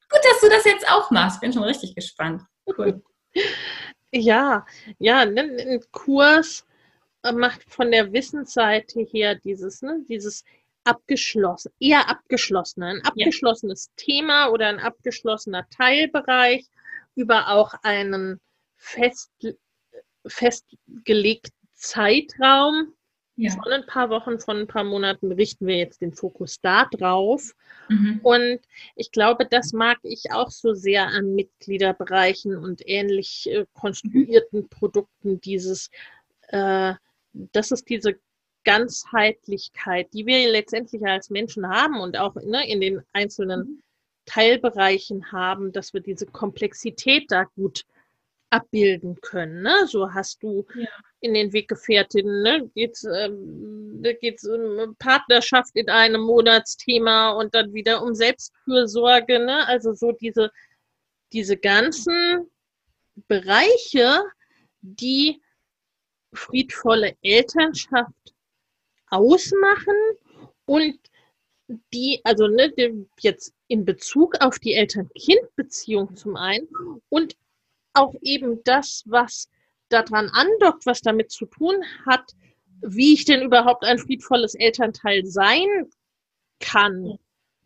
Gut, 0.09 0.21
dass 0.23 0.41
du 0.41 0.49
das 0.49 0.65
jetzt 0.65 0.89
auch 0.89 1.11
machst. 1.11 1.41
Bin 1.41 1.53
schon 1.53 1.63
richtig 1.63 1.93
gespannt. 1.95 2.41
Cool. 2.77 3.03
Ja, 4.17 4.65
ja, 4.97 5.19
ein 5.19 5.81
Kurs 5.91 6.65
äh, 7.23 7.33
macht 7.33 7.63
von 7.65 7.91
der 7.91 8.13
Wissensseite 8.13 9.01
her 9.01 9.35
dieses, 9.35 9.81
ne, 9.81 10.05
dieses 10.07 10.45
abgeschlossen, 10.85 11.73
eher 11.81 12.07
abgeschlossene, 12.09 12.87
ein 12.87 13.01
abgeschlossenes 13.03 13.87
ja. 13.87 13.93
Thema 13.97 14.47
oder 14.51 14.67
ein 14.67 14.79
abgeschlossener 14.79 15.67
Teilbereich 15.69 16.65
über 17.15 17.49
auch 17.49 17.73
einen 17.83 18.39
fest, 18.77 19.31
festgelegten 20.25 21.51
Zeitraum 21.73 22.93
ja. 23.37 23.51
Von 23.51 23.71
ein 23.71 23.85
paar 23.85 24.09
Wochen, 24.09 24.39
von 24.39 24.57
ein 24.59 24.67
paar 24.67 24.85
Monaten 24.85 25.31
richten 25.31 25.67
wir 25.67 25.77
jetzt 25.77 26.01
den 26.01 26.13
Fokus 26.13 26.61
da 26.61 26.85
drauf. 26.85 27.53
Mhm. 27.89 28.19
Und 28.23 28.59
ich 28.95 29.11
glaube, 29.11 29.45
das 29.45 29.73
mag 29.73 29.97
ich 30.03 30.31
auch 30.31 30.51
so 30.51 30.73
sehr 30.73 31.07
an 31.07 31.35
Mitgliederbereichen 31.35 32.55
und 32.55 32.81
ähnlich 32.87 33.49
äh, 33.51 33.65
konstruierten 33.73 34.61
mhm. 34.61 34.69
Produkten, 34.69 35.41
dieses, 35.41 35.89
äh, 36.47 36.93
das 37.33 37.71
ist 37.71 37.89
diese 37.89 38.17
Ganzheitlichkeit, 38.63 40.13
die 40.13 40.25
wir 40.25 40.51
letztendlich 40.51 41.05
als 41.05 41.29
Menschen 41.29 41.67
haben 41.67 41.99
und 41.99 42.17
auch 42.17 42.35
ne, 42.35 42.67
in 42.69 42.79
den 42.79 43.01
einzelnen 43.11 43.59
mhm. 43.59 43.81
Teilbereichen 44.25 45.31
haben, 45.31 45.71
dass 45.71 45.93
wir 45.93 46.01
diese 46.01 46.25
Komplexität 46.25 47.25
da 47.29 47.43
gut 47.55 47.85
abbilden 48.49 49.19
können. 49.21 49.61
Ne? 49.61 49.87
So 49.87 50.13
hast 50.13 50.41
du 50.43 50.65
ja. 50.75 50.87
in 51.19 51.33
den 51.33 51.53
Weggefährtinnen, 51.53 52.41
ne? 52.41 52.69
geht 52.75 52.93
es 52.93 53.03
ähm, 53.03 54.01
geht's 54.21 54.45
um 54.45 54.95
Partnerschaft 54.97 55.75
in 55.75 55.89
einem 55.89 56.21
Monatsthema 56.21 57.31
und 57.31 57.55
dann 57.55 57.73
wieder 57.73 58.03
um 58.03 58.13
Selbstfürsorge. 58.13 59.39
Ne? 59.39 59.67
Also 59.67 59.93
so 59.93 60.11
diese, 60.11 60.51
diese 61.33 61.57
ganzen 61.57 62.49
Bereiche, 63.27 64.23
die 64.81 65.41
friedvolle 66.33 67.15
Elternschaft 67.21 68.33
ausmachen 69.07 69.95
und 70.65 70.97
die, 71.93 72.21
also 72.23 72.47
ne, 72.47 72.71
jetzt 73.19 73.53
in 73.67 73.85
Bezug 73.85 74.35
auf 74.41 74.59
die 74.59 74.73
Eltern-Kind-Beziehung 74.73 76.15
zum 76.15 76.35
einen 76.35 76.67
und 77.09 77.35
auch 77.95 78.15
eben 78.21 78.63
das, 78.63 79.03
was 79.05 79.49
daran 79.89 80.29
andockt, 80.29 80.85
was 80.85 81.01
damit 81.01 81.31
zu 81.31 81.45
tun 81.45 81.75
hat, 82.05 82.23
wie 82.81 83.13
ich 83.13 83.25
denn 83.25 83.41
überhaupt 83.41 83.83
ein 83.83 83.97
friedvolles 83.97 84.55
Elternteil 84.55 85.25
sein 85.25 85.89
kann. 86.59 87.17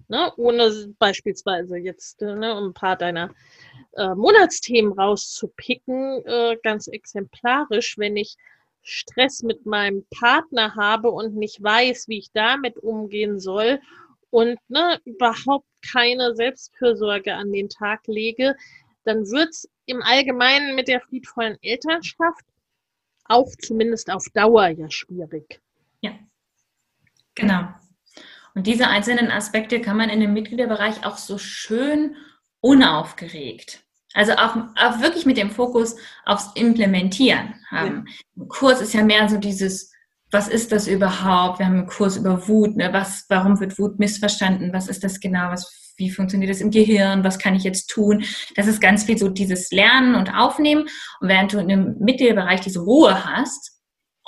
Ne? 0.08 0.32
Ohne 0.38 0.94
beispielsweise 0.98 1.78
jetzt, 1.78 2.22
ne, 2.22 2.56
um 2.56 2.70
ein 2.70 2.74
paar 2.74 2.96
deiner 2.96 3.34
äh, 3.94 4.16
Monatsthemen 4.16 4.94
rauszupicken, 4.94 6.26
äh, 6.26 6.58
ganz 6.64 6.88
exemplarisch, 6.88 7.98
wenn 7.98 8.18
ich 8.18 8.36
Stress 8.82 9.44
mit 9.44 9.66
meinem 9.66 10.06
Partner 10.10 10.76
habe 10.76 11.12
und 11.12 11.36
nicht 11.36 11.62
weiß, 11.62 12.08
wie 12.08 12.20
ich 12.20 12.32
damit 12.34 12.78
umgehen 12.78 13.40
soll 13.40 13.80
und 14.32 14.58
ne, 14.68 15.00
überhaupt 15.06 15.68
keine 15.92 16.36
Selbstfürsorge 16.36 17.34
an 17.34 17.52
den 17.52 17.70
Tag 17.70 18.08
lege, 18.08 18.56
dann 19.10 19.30
wird 19.30 19.50
es 19.50 19.70
im 19.86 20.02
Allgemeinen 20.02 20.76
mit 20.76 20.88
der 20.88 21.02
friedvollen 21.02 21.58
Elternschaft 21.62 22.46
auch 23.26 23.50
zumindest 23.62 24.12
auf 24.12 24.26
Dauer 24.34 24.68
ja 24.70 24.90
schwierig. 24.90 25.62
Ja, 26.02 26.12
genau. 27.36 27.68
Und 28.56 28.68
diese 28.68 28.88
einzelnen 28.88 29.32
Aspekte 29.32 29.82
kann 29.82 29.98
man 29.98 30.10
in 30.10 30.20
dem 30.20 30.34
Mitgliederbereich 30.34 31.06
auch 31.06 31.18
so 31.18 31.38
schön 31.38 32.16
unaufgeregt 32.62 33.84
also 34.14 34.34
auch, 34.34 34.56
auch 34.76 35.02
wirklich 35.02 35.26
mit 35.26 35.38
dem 35.38 35.52
Fokus 35.52 35.96
aufs 36.26 36.52
Implementieren 36.56 37.56
haben. 37.70 38.06
Ja. 38.36 38.46
Kurs 38.48 38.82
ist 38.82 38.94
ja 38.94 39.04
mehr 39.04 39.30
so 39.30 39.38
dieses, 39.38 39.94
was 40.32 40.48
ist 40.48 40.72
das 40.72 40.88
überhaupt? 40.88 41.60
Wir 41.60 41.68
haben 41.68 41.80
einen 41.80 41.88
Kurs 41.88 42.18
über 42.18 42.48
Wut. 42.48 42.76
Ne? 42.76 42.92
Was, 42.92 43.26
warum 43.30 43.60
wird 43.60 43.78
Wut 43.78 44.00
missverstanden? 44.00 44.74
Was 44.74 44.88
ist 44.88 45.04
das 45.04 45.20
genau? 45.20 45.52
Was, 45.52 45.79
wie 46.00 46.10
funktioniert 46.10 46.50
das 46.50 46.62
im 46.62 46.72
Gehirn? 46.72 47.24
Was 47.24 47.38
kann 47.38 47.56
ich 47.56 47.64
jetzt 47.64 47.88
tun? 47.88 48.24
Das 48.56 48.68
ist 48.68 48.82
ganz 48.82 49.04
viel 49.04 49.18
so 49.18 49.30
dieses 49.30 49.72
Lernen 49.72 50.16
und 50.16 50.34
Aufnehmen. 50.34 50.88
Und 51.20 51.28
während 51.30 51.54
du 51.54 51.60
in 51.60 51.72
einem 51.72 51.96
Mittelbereich 52.00 52.62
diese 52.62 52.80
Ruhe 52.80 53.26
hast, 53.26 53.80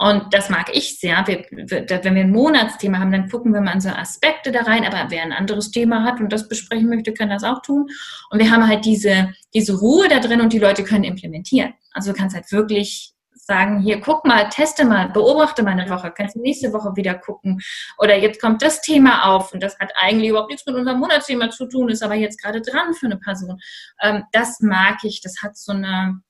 und 0.02 0.34
das 0.34 0.50
mag 0.50 0.76
ich 0.76 1.00
sehr. 1.00 1.24
Wir, 1.28 1.46
wenn 1.52 2.16
wir 2.16 2.24
ein 2.24 2.32
Monatsthema 2.32 2.98
haben, 2.98 3.12
dann 3.12 3.30
gucken 3.30 3.54
wir 3.54 3.62
mal 3.62 3.74
an 3.74 3.82
so 3.82 3.90
Aspekte 3.90 4.52
da 4.52 4.62
rein. 4.62 4.84
Aber 4.84 5.12
wer 5.12 5.22
ein 5.22 5.32
anderes 5.32 5.70
Thema 5.70 6.04
hat 6.04 6.20
und 6.20 6.34
das 6.34 6.48
besprechen 6.48 6.90
möchte, 6.90 7.14
kann 7.14 7.30
das 7.30 7.44
auch 7.44 7.62
tun. 7.62 7.88
Und 8.32 8.40
wir 8.40 8.50
haben 8.50 8.68
halt 8.68 8.84
diese, 8.84 9.32
diese 9.54 9.78
Ruhe 9.78 10.08
da 10.08 10.20
drin 10.20 10.42
und 10.42 10.54
die 10.54 10.60
Leute 10.60 10.84
können 10.84 11.04
implementieren. 11.04 11.74
Also 11.92 12.14
du 12.14 12.18
kannst 12.18 12.36
halt 12.36 12.52
wirklich 12.52 13.11
sagen, 13.52 13.82
hier, 13.82 14.00
guck 14.00 14.24
mal, 14.24 14.48
teste 14.48 14.86
mal, 14.86 15.10
beobachte 15.10 15.62
mal 15.62 15.72
eine 15.72 15.90
Woche, 15.90 16.14
kannst 16.16 16.36
du 16.38 16.40
nächste 16.40 16.72
Woche 16.72 16.96
wieder 16.96 17.16
gucken. 17.16 17.60
Oder 17.98 18.18
jetzt 18.18 18.42
kommt 18.42 18.62
das 18.62 18.80
Thema 18.80 19.26
auf 19.26 19.52
und 19.52 19.62
das 19.62 19.78
hat 19.78 19.92
eigentlich 20.00 20.30
überhaupt 20.30 20.52
nichts 20.52 20.66
mit 20.66 20.76
unserem 20.76 21.00
Monatsthema 21.00 21.50
zu 21.50 21.68
tun, 21.68 21.90
ist 21.90 22.02
aber 22.02 22.16
jetzt 22.16 22.42
gerade 22.42 22.62
dran 22.62 22.94
für 22.94 23.08
eine 23.08 23.18
Person. 23.18 23.60
Ähm, 24.02 24.24
das 24.32 24.62
mag 24.62 25.04
ich, 25.04 25.20
das 25.20 25.42
hat 25.44 25.58
so 25.58 25.74
eine, 25.74 26.22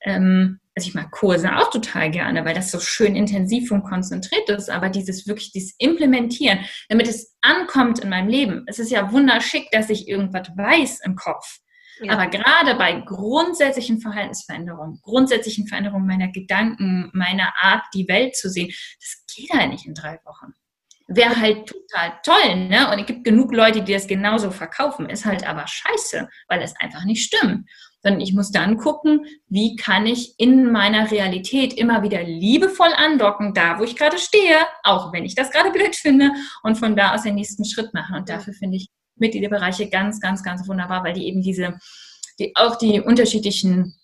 ähm, 0.00 0.58
also 0.74 0.88
ich 0.88 0.94
mag 0.94 1.12
Kurse 1.12 1.56
auch 1.56 1.70
total 1.70 2.10
gerne, 2.10 2.44
weil 2.44 2.54
das 2.54 2.72
so 2.72 2.80
schön 2.80 3.14
intensiv 3.14 3.70
und 3.70 3.84
konzentriert 3.84 4.48
ist, 4.48 4.68
aber 4.68 4.88
dieses 4.88 5.28
wirklich, 5.28 5.52
dieses 5.52 5.76
Implementieren, 5.78 6.58
damit 6.88 7.06
es 7.06 7.36
ankommt 7.40 8.00
in 8.00 8.08
meinem 8.08 8.28
Leben. 8.28 8.64
Es 8.66 8.80
ist 8.80 8.90
ja 8.90 9.12
wunderschick, 9.12 9.70
dass 9.70 9.90
ich 9.90 10.08
irgendwas 10.08 10.48
weiß 10.56 11.02
im 11.04 11.14
Kopf. 11.14 11.60
Ja. 12.00 12.12
Aber 12.12 12.26
gerade 12.26 12.74
bei 12.76 13.00
grundsätzlichen 13.00 14.00
Verhaltensveränderungen, 14.00 15.00
grundsätzlichen 15.02 15.66
Veränderungen 15.66 16.06
meiner 16.06 16.28
Gedanken, 16.28 17.10
meiner 17.12 17.52
Art, 17.60 17.84
die 17.94 18.08
Welt 18.08 18.36
zu 18.36 18.48
sehen, 18.48 18.68
das 18.68 19.24
geht 19.34 19.50
halt 19.50 19.70
nicht 19.70 19.86
in 19.86 19.94
drei 19.94 20.18
Wochen. 20.24 20.52
Wäre 21.10 21.40
halt 21.40 21.66
total 21.66 22.12
toll, 22.22 22.68
ne? 22.68 22.92
Und 22.92 22.98
es 22.98 23.06
gibt 23.06 23.24
genug 23.24 23.54
Leute, 23.54 23.82
die 23.82 23.94
das 23.94 24.06
genauso 24.06 24.50
verkaufen. 24.50 25.08
Ist 25.08 25.24
halt 25.24 25.48
aber 25.48 25.66
scheiße, 25.66 26.28
weil 26.48 26.60
es 26.60 26.74
einfach 26.78 27.04
nicht 27.04 27.24
stimmt 27.24 27.66
sondern 28.02 28.20
ich 28.20 28.32
muss 28.32 28.50
dann 28.50 28.76
gucken, 28.76 29.26
wie 29.48 29.76
kann 29.76 30.06
ich 30.06 30.34
in 30.38 30.70
meiner 30.70 31.10
Realität 31.10 31.74
immer 31.74 32.02
wieder 32.02 32.22
liebevoll 32.22 32.92
andocken, 32.96 33.54
da 33.54 33.78
wo 33.78 33.84
ich 33.84 33.96
gerade 33.96 34.18
stehe, 34.18 34.58
auch 34.84 35.12
wenn 35.12 35.24
ich 35.24 35.34
das 35.34 35.50
gerade 35.50 35.70
blöd 35.70 35.96
finde 35.96 36.30
und 36.62 36.76
von 36.76 36.96
da 36.96 37.14
aus 37.14 37.22
den 37.22 37.34
nächsten 37.34 37.64
Schritt 37.64 37.92
machen. 37.94 38.16
Und 38.16 38.28
dafür 38.28 38.54
finde 38.54 38.76
ich 38.76 38.88
Mitgliederbereiche 39.18 39.88
ganz, 39.88 40.20
ganz, 40.20 40.42
ganz 40.42 40.66
wunderbar, 40.68 41.04
weil 41.04 41.14
die 41.14 41.26
eben 41.26 41.42
diese, 41.42 41.78
die, 42.38 42.54
auch 42.56 42.76
die 42.76 43.00
unterschiedlichen 43.00 43.94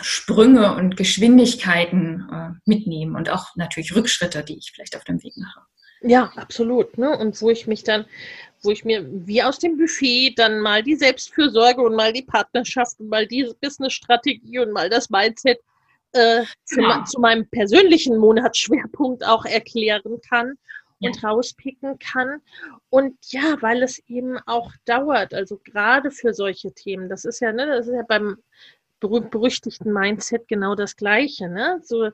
Sprünge 0.00 0.74
und 0.74 0.96
Geschwindigkeiten 0.96 2.28
äh, 2.30 2.50
mitnehmen 2.64 3.16
und 3.16 3.30
auch 3.30 3.56
natürlich 3.56 3.94
Rückschritte, 3.94 4.44
die 4.44 4.58
ich 4.58 4.72
vielleicht 4.74 4.96
auf 4.96 5.04
dem 5.04 5.22
Weg 5.22 5.36
mache. 5.36 5.60
Ja, 6.02 6.30
absolut. 6.36 6.98
Ne? 6.98 7.16
Und 7.16 7.40
wo 7.40 7.50
ich 7.50 7.66
mich 7.66 7.82
dann 7.82 8.04
wo 8.62 8.70
ich 8.70 8.84
mir 8.84 9.06
wie 9.26 9.42
aus 9.42 9.58
dem 9.58 9.78
Buffet 9.78 10.34
dann 10.36 10.60
mal 10.60 10.82
die 10.82 10.96
Selbstfürsorge 10.96 11.80
und 11.80 11.94
mal 11.94 12.12
die 12.12 12.22
Partnerschaft 12.22 13.00
und 13.00 13.08
mal 13.08 13.26
die 13.26 13.50
Businessstrategie 13.60 14.58
und 14.58 14.72
mal 14.72 14.90
das 14.90 15.08
Mindset 15.08 15.60
äh, 16.12 16.42
ja. 16.76 17.04
zu 17.04 17.20
meinem 17.20 17.48
persönlichen 17.48 18.18
Monatsschwerpunkt 18.18 19.24
auch 19.24 19.44
erklären 19.44 20.20
kann 20.28 20.58
und 21.00 21.22
ja. 21.22 21.28
rauspicken 21.28 21.98
kann. 21.98 22.40
Und 22.90 23.16
ja, 23.32 23.56
weil 23.60 23.82
es 23.82 23.98
eben 24.08 24.38
auch 24.46 24.72
dauert, 24.84 25.34
also 25.34 25.60
gerade 25.64 26.10
für 26.10 26.32
solche 26.32 26.72
Themen, 26.72 27.08
das 27.08 27.24
ist 27.24 27.40
ja, 27.40 27.52
ne, 27.52 27.66
das 27.66 27.86
ist 27.88 27.94
ja 27.94 28.02
beim 28.02 28.38
berühmt-berüchtigten 29.00 29.92
Mindset 29.92 30.48
genau 30.48 30.74
das 30.74 30.96
Gleiche. 30.96 31.48
Ne? 31.48 31.80
So, 31.82 32.10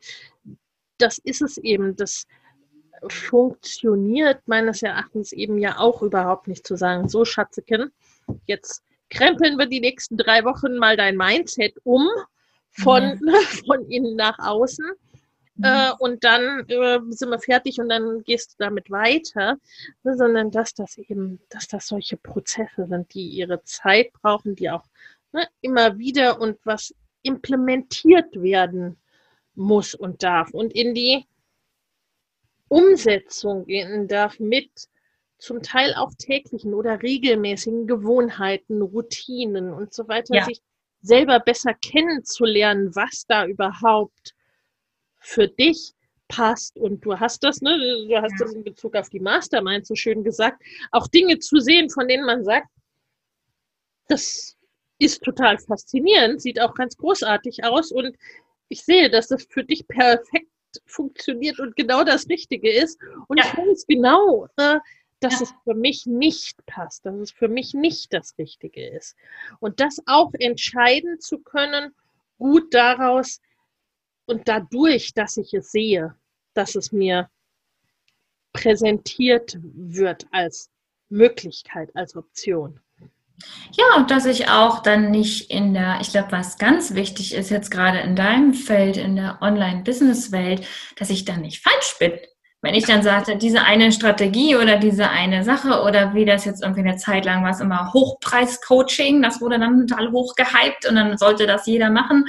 das 0.98 1.18
ist 1.18 1.42
es 1.42 1.58
eben, 1.58 1.96
das 1.96 2.26
funktioniert 3.08 4.40
meines 4.46 4.82
Erachtens 4.82 5.32
eben 5.32 5.58
ja 5.58 5.78
auch 5.78 6.02
überhaupt 6.02 6.48
nicht 6.48 6.66
zu 6.66 6.76
sagen, 6.76 7.08
so 7.08 7.24
Schatzeken, 7.24 7.92
jetzt 8.46 8.82
krempeln 9.10 9.58
wir 9.58 9.66
die 9.66 9.80
nächsten 9.80 10.16
drei 10.16 10.44
Wochen 10.44 10.76
mal 10.76 10.96
dein 10.96 11.16
Mindset 11.16 11.74
um 11.84 12.08
von, 12.70 13.18
mhm. 13.20 13.30
von 13.66 13.84
innen 13.90 14.16
nach 14.16 14.38
außen. 14.38 14.84
Mhm. 15.62 15.68
Äh, 15.68 15.92
und 15.98 16.24
dann 16.24 16.68
äh, 16.68 16.98
sind 17.10 17.30
wir 17.30 17.38
fertig 17.38 17.78
und 17.78 17.88
dann 17.88 18.22
gehst 18.24 18.52
du 18.52 18.64
damit 18.64 18.90
weiter, 18.90 19.56
ne, 20.02 20.16
sondern 20.16 20.50
dass 20.50 20.74
das 20.74 20.98
eben, 20.98 21.40
dass 21.48 21.68
das 21.68 21.86
solche 21.86 22.16
Prozesse 22.16 22.86
sind, 22.88 23.14
die 23.14 23.28
ihre 23.28 23.62
Zeit 23.62 24.12
brauchen, 24.12 24.56
die 24.56 24.70
auch 24.70 24.84
ne, 25.32 25.46
immer 25.60 25.98
wieder 25.98 26.40
und 26.40 26.58
was 26.64 26.94
implementiert 27.22 28.42
werden 28.42 28.96
muss 29.54 29.94
und 29.94 30.22
darf 30.22 30.50
und 30.50 30.72
in 30.72 30.94
die 30.94 31.24
Umsetzung 32.68 33.66
gehen 33.66 34.08
darf 34.08 34.40
mit 34.40 34.88
zum 35.38 35.62
Teil 35.62 35.94
auch 35.94 36.12
täglichen 36.18 36.72
oder 36.72 37.02
regelmäßigen 37.02 37.86
Gewohnheiten, 37.86 38.80
Routinen 38.80 39.72
und 39.72 39.92
so 39.92 40.08
weiter, 40.08 40.34
ja. 40.34 40.44
sich 40.44 40.60
selber 41.02 41.40
besser 41.40 41.74
kennenzulernen, 41.74 42.94
was 42.94 43.26
da 43.26 43.46
überhaupt 43.46 44.34
für 45.22 45.48
dich 45.48 45.94
passt. 46.28 46.76
Und 46.78 47.04
du 47.04 47.18
hast 47.18 47.42
das, 47.44 47.60
ne, 47.60 47.78
du 48.08 48.16
hast 48.16 48.32
ja. 48.32 48.38
das 48.40 48.54
in 48.54 48.64
Bezug 48.64 48.96
auf 48.96 49.10
die 49.10 49.20
Mastermind 49.20 49.86
so 49.86 49.94
schön 49.94 50.24
gesagt, 50.24 50.62
auch 50.90 51.06
Dinge 51.08 51.38
zu 51.38 51.58
sehen, 51.58 51.90
von 51.90 52.08
denen 52.08 52.24
man 52.24 52.44
sagt, 52.44 52.68
das 54.08 54.56
ist 54.98 55.22
total 55.22 55.58
faszinierend, 55.58 56.40
sieht 56.40 56.60
auch 56.60 56.74
ganz 56.74 56.96
großartig 56.96 57.64
aus 57.64 57.92
und 57.92 58.16
ich 58.68 58.84
sehe, 58.84 59.10
dass 59.10 59.28
das 59.28 59.44
für 59.44 59.64
dich 59.64 59.86
perfekt 59.86 60.48
funktioniert 60.86 61.60
und 61.60 61.76
genau 61.76 62.04
das 62.04 62.28
Richtige 62.28 62.72
ist. 62.72 62.98
Und 63.28 63.38
ja. 63.38 63.44
ich 63.44 63.56
weiß 63.56 63.86
genau, 63.86 64.46
äh, 64.56 64.78
dass 65.20 65.34
ja. 65.34 65.42
es 65.42 65.54
für 65.64 65.74
mich 65.74 66.06
nicht 66.06 66.64
passt, 66.66 67.04
dass 67.04 67.14
es 67.16 67.30
für 67.30 67.48
mich 67.48 67.74
nicht 67.74 68.12
das 68.12 68.34
Richtige 68.38 68.86
ist. 68.88 69.16
Und 69.60 69.80
das 69.80 69.98
auch 70.06 70.32
entscheiden 70.38 71.20
zu 71.20 71.38
können, 71.38 71.94
gut 72.38 72.72
daraus 72.72 73.40
und 74.26 74.48
dadurch, 74.48 75.14
dass 75.14 75.36
ich 75.36 75.52
es 75.54 75.70
sehe, 75.72 76.14
dass 76.54 76.74
es 76.74 76.92
mir 76.92 77.28
präsentiert 78.52 79.56
wird 79.62 80.26
als 80.30 80.70
Möglichkeit, 81.08 81.90
als 81.94 82.16
Option. 82.16 82.80
Ja, 83.72 83.96
und 83.96 84.10
dass 84.10 84.26
ich 84.26 84.48
auch 84.48 84.80
dann 84.80 85.10
nicht 85.10 85.50
in 85.50 85.74
der, 85.74 85.98
ich 86.00 86.10
glaube, 86.10 86.32
was 86.32 86.58
ganz 86.58 86.94
wichtig 86.94 87.34
ist 87.34 87.50
jetzt 87.50 87.70
gerade 87.70 87.98
in 88.00 88.14
deinem 88.14 88.54
Feld, 88.54 88.96
in 88.96 89.16
der 89.16 89.38
Online-Business-Welt, 89.40 90.66
dass 90.96 91.10
ich 91.10 91.24
dann 91.24 91.40
nicht 91.40 91.62
falsch 91.62 91.96
bin. 91.98 92.12
Wenn 92.60 92.74
ich 92.74 92.84
dann 92.84 93.02
sagte, 93.02 93.36
diese 93.36 93.62
eine 93.62 93.90
Strategie 93.90 94.54
oder 94.54 94.78
diese 94.78 95.10
eine 95.10 95.42
Sache 95.42 95.82
oder 95.82 96.14
wie 96.14 96.24
das 96.24 96.44
jetzt 96.44 96.62
irgendwie 96.62 96.82
eine 96.82 96.96
Zeit 96.96 97.24
lang 97.24 97.42
war, 97.42 97.50
es 97.50 97.58
immer 97.58 97.92
Hochpreis-Coaching, 97.92 99.20
das 99.20 99.40
wurde 99.40 99.58
dann 99.58 99.88
total 99.88 100.12
hoch 100.12 100.36
gehypt 100.36 100.88
und 100.88 100.94
dann 100.94 101.18
sollte 101.18 101.48
das 101.48 101.66
jeder 101.66 101.90
machen. 101.90 102.24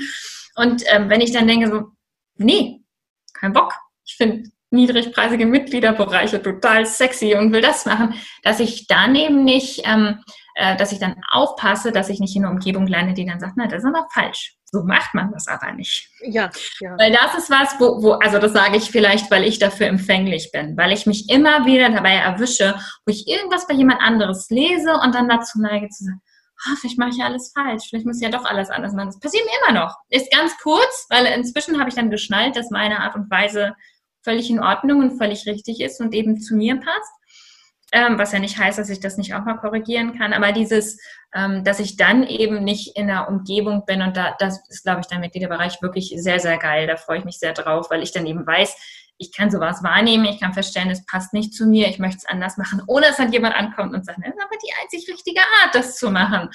Und 0.55 0.83
ähm, 0.87 1.09
wenn 1.09 1.21
ich 1.21 1.31
dann 1.31 1.47
denke 1.47 1.69
so, 1.69 1.87
nee, 2.35 2.81
kein 3.33 3.53
Bock. 3.53 3.73
Ich 4.05 4.15
finde 4.15 4.49
niedrigpreisige 4.69 5.45
Mitgliederbereiche 5.45 6.41
total 6.41 6.85
sexy 6.85 7.35
und 7.35 7.53
will 7.53 7.61
das 7.61 7.85
machen, 7.85 8.15
dass 8.41 8.59
ich 8.59 8.87
daneben 8.87 9.43
nicht 9.43 9.83
ähm, 9.85 10.19
äh, 10.55 10.75
dass 10.77 10.91
ich 10.91 10.99
dann 10.99 11.15
aufpasse, 11.31 11.91
dass 11.91 12.09
ich 12.09 12.19
nicht 12.19 12.35
in 12.35 12.43
einer 12.43 12.53
Umgebung 12.53 12.85
lande, 12.85 13.13
die 13.13 13.25
dann 13.25 13.39
sagt, 13.39 13.53
na, 13.55 13.67
das 13.67 13.83
ist 13.83 13.89
aber 13.89 14.07
falsch. 14.13 14.55
So 14.65 14.83
macht 14.83 15.13
man 15.13 15.31
das 15.31 15.47
aber 15.47 15.71
nicht. 15.71 16.09
Ja, 16.21 16.49
ja. 16.79 16.95
Weil 16.97 17.11
das 17.11 17.35
ist 17.37 17.49
was, 17.49 17.79
wo, 17.79 18.01
wo, 18.03 18.11
also 18.13 18.39
das 18.39 18.53
sage 18.53 18.77
ich 18.77 18.89
vielleicht, 18.89 19.29
weil 19.31 19.43
ich 19.43 19.59
dafür 19.59 19.87
empfänglich 19.87 20.51
bin, 20.51 20.77
weil 20.77 20.91
ich 20.91 21.05
mich 21.05 21.29
immer 21.29 21.65
wieder 21.65 21.89
dabei 21.89 22.13
erwische, 22.13 22.75
wo 23.05 23.11
ich 23.11 23.27
irgendwas 23.27 23.67
bei 23.67 23.73
jemand 23.73 24.01
anderes 24.01 24.49
lese 24.49 24.93
und 24.93 25.15
dann 25.15 25.29
dazu 25.29 25.59
neige 25.59 25.89
zu 25.89 26.05
sagen, 26.05 26.21
oh, 26.67 26.75
vielleicht 26.79 26.97
mache 26.99 27.09
ich 27.09 27.17
ja 27.17 27.25
alles 27.25 27.51
falsch, 27.53 27.85
vielleicht 27.89 28.05
muss 28.05 28.17
ich 28.17 28.23
ja 28.23 28.29
doch 28.29 28.45
alles 28.45 28.69
anders 28.69 28.93
machen. 28.93 29.07
Das 29.07 29.19
passiert 29.19 29.45
mir 29.45 29.69
immer 29.69 29.81
noch. 29.81 29.95
Ist 30.09 30.31
ganz 30.31 30.57
kurz, 30.61 31.07
weil 31.09 31.25
inzwischen 31.27 31.79
habe 31.79 31.89
ich 31.89 31.95
dann 31.95 32.09
geschnallt, 32.09 32.55
dass 32.55 32.69
meine 32.69 32.99
Art 33.01 33.15
und 33.15 33.29
Weise 33.29 33.75
völlig 34.23 34.49
in 34.49 34.61
Ordnung 34.61 34.99
und 34.99 35.17
völlig 35.17 35.45
richtig 35.45 35.81
ist 35.81 35.99
und 35.99 36.13
eben 36.13 36.39
zu 36.39 36.55
mir 36.55 36.77
passt. 36.77 37.11
ähm, 37.93 38.17
was 38.17 38.31
ja 38.31 38.39
nicht 38.39 38.57
heißt, 38.57 38.79
dass 38.79 38.89
ich 38.89 38.99
das 38.99 39.17
nicht 39.17 39.35
auch 39.35 39.45
mal 39.45 39.57
korrigieren 39.57 40.17
kann, 40.17 40.33
aber 40.33 40.51
dieses, 40.51 40.99
ähm, 41.35 41.63
dass 41.63 41.79
ich 41.79 41.95
dann 41.95 42.23
eben 42.23 42.63
nicht 42.63 42.97
in 42.97 43.07
der 43.07 43.27
Umgebung 43.29 43.85
bin 43.85 44.01
und 44.01 44.17
da, 44.17 44.35
das 44.39 44.67
ist, 44.69 44.83
glaube 44.83 45.01
ich, 45.01 45.07
der 45.07 45.19
Mitgliederbereich 45.19 45.79
wirklich 45.81 46.11
sehr, 46.17 46.39
sehr 46.39 46.57
geil. 46.57 46.87
Da 46.87 46.97
freue 46.97 47.19
ich 47.19 47.25
mich 47.25 47.37
sehr 47.37 47.53
drauf, 47.53 47.91
weil 47.91 48.01
ich 48.01 48.11
dann 48.11 48.25
eben 48.25 48.47
weiß, 48.47 48.75
ich 49.23 49.31
kann 49.31 49.49
sowas 49.49 49.83
wahrnehmen, 49.83 50.25
ich 50.25 50.39
kann 50.39 50.53
feststellen, 50.53 50.89
es 50.89 51.05
passt 51.05 51.33
nicht 51.33 51.53
zu 51.53 51.65
mir, 51.65 51.87
ich 51.87 51.99
möchte 51.99 52.17
es 52.17 52.25
anders 52.25 52.57
machen, 52.57 52.81
ohne 52.87 53.07
dass 53.07 53.17
dann 53.17 53.31
jemand 53.31 53.55
ankommt 53.55 53.93
und 53.93 54.05
sagt, 54.05 54.19
das 54.19 54.33
ist 54.33 54.41
aber 54.41 54.57
die 54.63 54.73
einzig 54.81 55.09
richtige 55.11 55.41
Art, 55.61 55.73
das 55.73 55.97
zu 55.97 56.11
machen. 56.11 56.49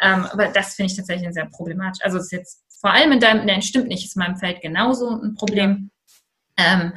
Ähm, 0.00 0.26
aber 0.26 0.48
das 0.48 0.74
finde 0.74 0.90
ich 0.90 0.96
tatsächlich 0.96 1.32
sehr 1.32 1.46
problematisch. 1.46 2.02
Also 2.02 2.18
es 2.18 2.24
ist 2.24 2.32
jetzt 2.32 2.64
vor 2.80 2.92
allem 2.92 3.12
in 3.12 3.20
deinem, 3.20 3.46
nein, 3.46 3.62
stimmt 3.62 3.88
nicht, 3.88 4.04
ist 4.04 4.16
in 4.16 4.20
meinem 4.20 4.36
Feld 4.36 4.60
genauso 4.60 5.10
ein 5.10 5.34
Problem. 5.34 5.90
Ja. 6.58 6.74
Ähm, 6.74 6.92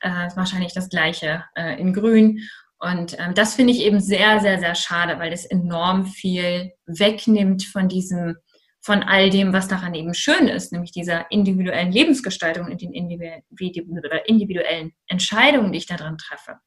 äh, 0.00 0.28
wahrscheinlich 0.36 0.72
das 0.74 0.88
gleiche 0.88 1.44
äh, 1.54 1.80
in 1.80 1.92
Grün. 1.92 2.40
Und 2.78 3.16
ähm, 3.18 3.34
das 3.34 3.54
finde 3.54 3.72
ich 3.72 3.80
eben 3.80 4.00
sehr, 4.00 4.40
sehr, 4.40 4.58
sehr 4.58 4.74
schade, 4.74 5.18
weil 5.18 5.30
das 5.30 5.44
enorm 5.44 6.06
viel 6.06 6.72
wegnimmt 6.86 7.64
von 7.64 7.88
diesem, 7.88 8.36
von 8.82 9.04
all 9.04 9.30
dem, 9.30 9.52
was 9.52 9.68
daran 9.68 9.94
eben 9.94 10.12
schön 10.12 10.48
ist, 10.48 10.72
nämlich 10.72 10.90
dieser 10.90 11.30
individuellen 11.30 11.92
Lebensgestaltung 11.92 12.66
und 12.66 12.82
den 12.82 12.92
individuellen 12.92 14.92
Entscheidungen, 15.06 15.72
die 15.72 15.78
ich 15.78 15.86
da 15.86 15.96
dran 15.96 16.18
treffe, 16.18 16.58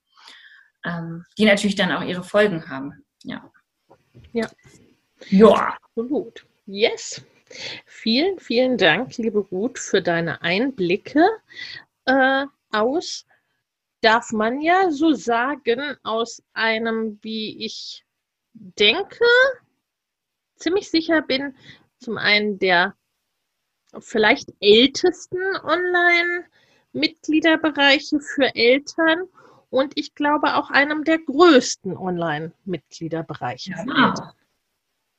ähm, 0.86 1.26
die 1.38 1.46
natürlich 1.46 1.76
dann 1.76 1.92
auch 1.92 2.04
ihre 2.04 2.24
Folgen 2.24 2.70
haben. 2.70 2.94
Ja. 3.24 3.52
Ja. 4.32 4.50
Ja. 5.30 5.78
Absolut. 5.82 6.46
Yes. 6.66 7.22
Vielen, 7.86 8.40
vielen 8.40 8.78
Dank, 8.78 9.18
liebe 9.18 9.40
Ruth, 9.40 9.78
für 9.78 10.02
deine 10.02 10.42
Einblicke 10.42 11.28
äh, 12.06 12.46
aus 12.72 13.26
darf 14.02 14.32
man 14.32 14.62
ja 14.62 14.92
so 14.92 15.14
sagen, 15.14 15.98
aus 16.04 16.44
einem, 16.54 17.20
wie 17.24 17.66
ich 17.66 18.06
denke, 18.54 19.26
ziemlich 20.56 20.90
sicher 20.90 21.22
bin, 21.22 21.56
zum 22.00 22.18
einen 22.18 22.60
der 22.60 22.96
vielleicht 24.00 24.54
ältesten 24.60 25.40
Online-Mitgliederbereiche 25.64 28.20
für 28.20 28.54
Eltern 28.56 29.28
und 29.70 29.94
ich 29.96 30.16
glaube 30.16 30.56
auch 30.56 30.70
einem 30.70 31.04
der 31.04 31.20
größten 31.20 31.98
Online-Mitgliederbereiche. 31.98 33.72
Ja. 33.72 34.34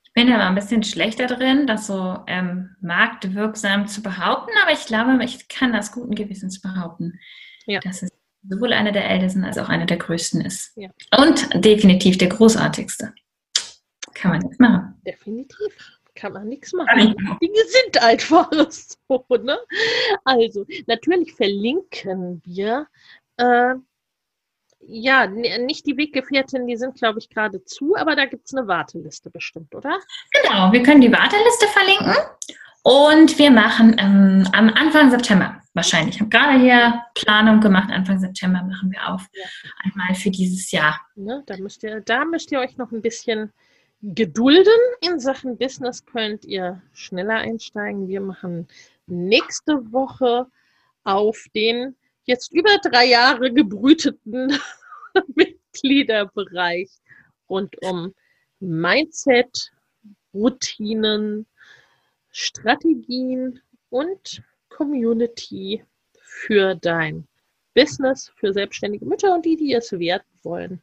Ich 0.03 0.13
bin 0.13 0.33
aber 0.33 0.47
ein 0.47 0.55
bisschen 0.55 0.83
schlechter 0.83 1.27
drin, 1.27 1.67
das 1.67 1.87
so 1.87 2.25
ähm, 2.27 2.75
marktwirksam 2.81 3.87
zu 3.87 4.03
behaupten, 4.03 4.53
aber 4.63 4.73
ich 4.73 4.87
glaube, 4.87 5.23
ich 5.25 5.49
kann 5.49 5.75
das 5.75 5.93
guten 5.93 6.15
Gewissens 6.15 6.63
behaupten, 6.63 7.21
ja. 7.67 7.81
dass 7.81 8.03
es 8.03 8.11
sowohl 8.49 8.73
einer 8.73 8.93
der 8.93 9.11
ältesten 9.11 9.45
als 9.45 9.59
auch 9.59 9.69
einer 9.69 9.85
der 9.87 9.99
größten 9.99 10.41
ist. 10.41 10.73
Ja. 10.77 10.89
Und 11.19 11.65
definitiv 11.65 12.17
der 12.17 12.29
großartigste. 12.29 13.13
Kann 14.15 14.31
man 14.31 14.41
nichts 14.41 14.59
machen. 14.59 14.95
Definitiv. 15.07 15.96
Kann 16.17 16.33
man 16.33 16.49
nichts 16.49 16.73
machen. 16.73 16.99
Die 16.99 17.47
Dinge 17.47 17.65
sind 17.67 18.03
einfach 18.03 18.51
so. 18.71 19.25
Ne? 19.29 19.59
Also, 20.25 20.67
natürlich 20.87 21.35
verlinken 21.35 22.43
wir. 22.45 22.89
Äh, 23.37 23.75
ja, 24.89 25.27
nicht 25.27 25.87
die 25.87 25.97
Weggefährten, 25.97 26.67
die 26.67 26.77
sind, 26.77 26.95
glaube 26.95 27.19
ich, 27.19 27.29
gerade 27.29 27.65
zu, 27.65 27.97
aber 27.97 28.15
da 28.15 28.27
gibt 28.27 28.47
es 28.47 28.55
eine 28.55 28.69
Warteliste 28.69 29.31
bestimmt, 29.31 29.75
oder? 29.75 29.99
Genau, 30.31 30.73
wir 30.73 30.83
können 30.83 31.01
die 31.01 31.13
Warteliste 31.13 31.67
verlinken 31.67 32.15
und 32.83 33.37
wir 33.37 33.51
machen 33.51 33.97
ähm, 33.99 34.49
am 34.53 34.69
Anfang 34.69 35.11
September 35.11 35.61
wahrscheinlich. 35.75 36.15
Ich 36.15 36.21
habe 36.21 36.31
gerade 36.31 36.61
hier 36.61 37.03
Planung 37.15 37.61
gemacht. 37.61 37.91
Anfang 37.91 38.21
September 38.21 38.63
machen 38.63 38.93
wir 38.93 39.13
auf. 39.13 39.27
Ja. 39.33 39.45
Einmal 39.85 40.15
für 40.15 40.31
dieses 40.31 40.71
Jahr. 40.71 41.01
Ne, 41.17 41.43
da, 41.47 41.57
müsst 41.57 41.83
ihr, 41.83 42.01
da 42.01 42.25
müsst 42.25 42.53
ihr 42.53 42.61
euch 42.61 42.77
noch 42.77 42.93
ein 42.93 43.03
bisschen 43.03 43.53
gedulden. 44.03 44.73
In 45.01 45.19
Sachen 45.19 45.57
Business 45.57 46.05
könnt 46.05 46.45
ihr 46.45 46.83
schneller 46.93 47.37
einsteigen. 47.37 48.09
Wir 48.09 48.21
machen 48.21 48.69
nächste 49.07 49.93
Woche 49.93 50.47
auf 51.05 51.47
den 51.55 51.97
jetzt 52.25 52.53
über 52.53 52.79
drei 52.83 53.07
Jahre 53.07 53.53
gebrüteten 53.53 54.59
Mitgliederbereich 55.35 56.91
rund 57.49 57.75
um 57.83 58.13
Mindset, 58.61 59.73
Routinen, 60.35 61.47
Strategien 62.31 63.61
und 63.91 64.43
Community 64.69 65.85
für 66.21 66.75
dein 66.75 67.27
Business, 67.75 68.33
für 68.37 68.53
selbstständige 68.53 69.07
Mütter 69.07 69.35
und 69.35 69.45
die, 69.45 69.57
die 69.57 69.73
es 69.73 69.93
werden 69.93 70.25
wollen. 70.43 70.83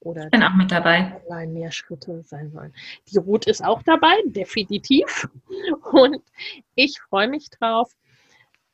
Oder 0.00 0.24
ich 0.24 0.30
bin 0.30 0.42
auch 0.42 0.54
mit 0.54 0.70
dabei. 0.70 1.20
Online 1.28 1.52
mehr 1.52 1.72
Schritte 1.72 2.22
sein 2.22 2.52
wollen. 2.54 2.72
Die 3.08 3.18
Ruth 3.18 3.46
ist 3.46 3.62
auch 3.62 3.82
dabei, 3.82 4.14
definitiv. 4.24 5.28
Und 5.92 6.22
ich 6.74 7.00
freue 7.00 7.28
mich 7.28 7.50
drauf. 7.50 7.94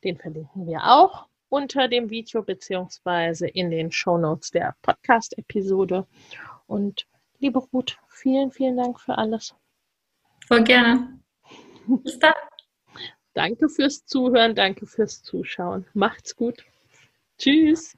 Den 0.03 0.17
verlinken 0.17 0.67
wir 0.67 0.83
auch 0.83 1.27
unter 1.49 1.87
dem 1.87 2.09
Video 2.09 2.43
beziehungsweise 2.43 3.47
in 3.47 3.71
den 3.71 3.91
Shownotes 3.91 4.51
der 4.51 4.75
Podcast-Episode. 4.81 6.07
Und 6.65 7.07
liebe 7.39 7.59
Ruth, 7.59 7.97
vielen, 8.07 8.51
vielen 8.51 8.77
Dank 8.77 8.99
für 8.99 9.17
alles. 9.17 9.53
Voll 10.47 10.63
gerne. 10.63 11.19
Bis 11.87 12.19
dann. 12.19 12.33
Danke 13.33 13.69
fürs 13.69 14.05
Zuhören, 14.05 14.55
danke 14.55 14.87
fürs 14.87 15.21
Zuschauen. 15.21 15.85
Macht's 15.93 16.35
gut. 16.35 16.65
Tschüss. 17.37 17.97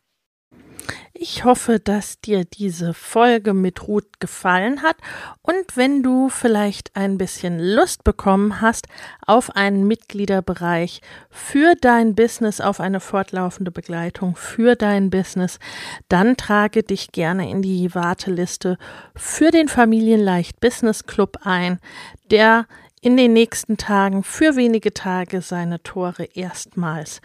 Ich 1.22 1.44
hoffe, 1.44 1.80
dass 1.80 2.22
dir 2.22 2.46
diese 2.46 2.94
Folge 2.94 3.54
mit 3.54 3.90
Ruth 3.90 4.22
gefallen 4.22 4.82
hat. 4.82 4.96
Und 5.42 5.76
wenn 5.76 6.02
du 6.02 6.30
vielleicht 6.30 6.96
ein 6.96 7.18
bisschen 7.18 7.60
Lust 7.60 8.06
bekommen 8.06 8.62
hast 8.62 8.88
auf 9.28 9.54
einen 9.54 9.86
Mitgliederbereich 9.86 11.02
für 11.30 11.76
dein 11.76 12.16
Business, 12.16 12.62
auf 12.62 12.80
eine 12.80 13.02
fortlaufende 13.02 13.70
Begleitung 13.70 14.38
für 14.38 14.76
dein 14.76 15.10
Business, 15.10 15.60
dann 16.08 16.38
trage 16.38 16.84
dich 16.84 17.12
gerne 17.12 17.50
in 17.50 17.62
die 17.62 17.94
Warteliste 17.94 18.78
für 19.14 19.52
den 19.52 19.68
Familienleicht 19.68 20.62
Business 20.62 21.06
Club 21.06 21.40
ein, 21.44 21.80
der 22.32 22.66
in 23.02 23.18
den 23.18 23.34
nächsten 23.34 23.76
Tagen 23.76 24.24
für 24.24 24.56
wenige 24.56 24.94
Tage 24.94 25.42
seine 25.42 25.84
Tore 25.84 26.30
erstmals 26.34 27.20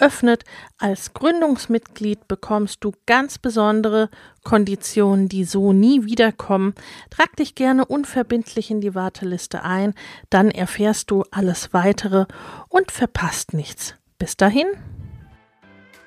öffnet. 0.00 0.44
Als 0.78 1.14
Gründungsmitglied 1.14 2.26
bekommst 2.28 2.84
du 2.84 2.92
ganz 3.06 3.38
besondere 3.38 4.08
Konditionen, 4.42 5.28
die 5.28 5.44
so 5.44 5.72
nie 5.72 6.04
wiederkommen. 6.04 6.74
Trag 7.10 7.36
dich 7.36 7.54
gerne 7.54 7.84
unverbindlich 7.84 8.70
in 8.70 8.80
die 8.80 8.94
Warteliste 8.94 9.62
ein, 9.62 9.94
dann 10.30 10.50
erfährst 10.50 11.10
du 11.10 11.24
alles 11.30 11.72
weitere 11.72 12.26
und 12.68 12.90
verpasst 12.90 13.54
nichts. 13.54 13.94
Bis 14.18 14.36
dahin. 14.36 14.66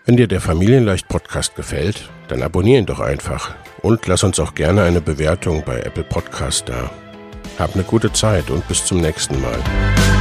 Wenn 0.05 0.17
dir 0.17 0.27
der 0.27 0.41
Familienleicht 0.41 1.07
Podcast 1.07 1.55
gefällt, 1.55 2.09
dann 2.27 2.43
abonnier 2.43 2.79
ihn 2.79 2.85
doch 2.85 2.99
einfach 2.99 3.55
und 3.81 4.05
lass 4.07 4.23
uns 4.23 4.39
auch 4.39 4.53
gerne 4.53 4.83
eine 4.83 4.99
Bewertung 4.99 5.63
bei 5.65 5.79
Apple 5.79 6.03
Podcast 6.03 6.67
da. 6.67 6.91
Hab 7.57 7.75
eine 7.75 7.83
gute 7.83 8.11
Zeit 8.11 8.49
und 8.49 8.67
bis 8.67 8.85
zum 8.85 8.99
nächsten 8.99 9.39
Mal. 9.41 10.12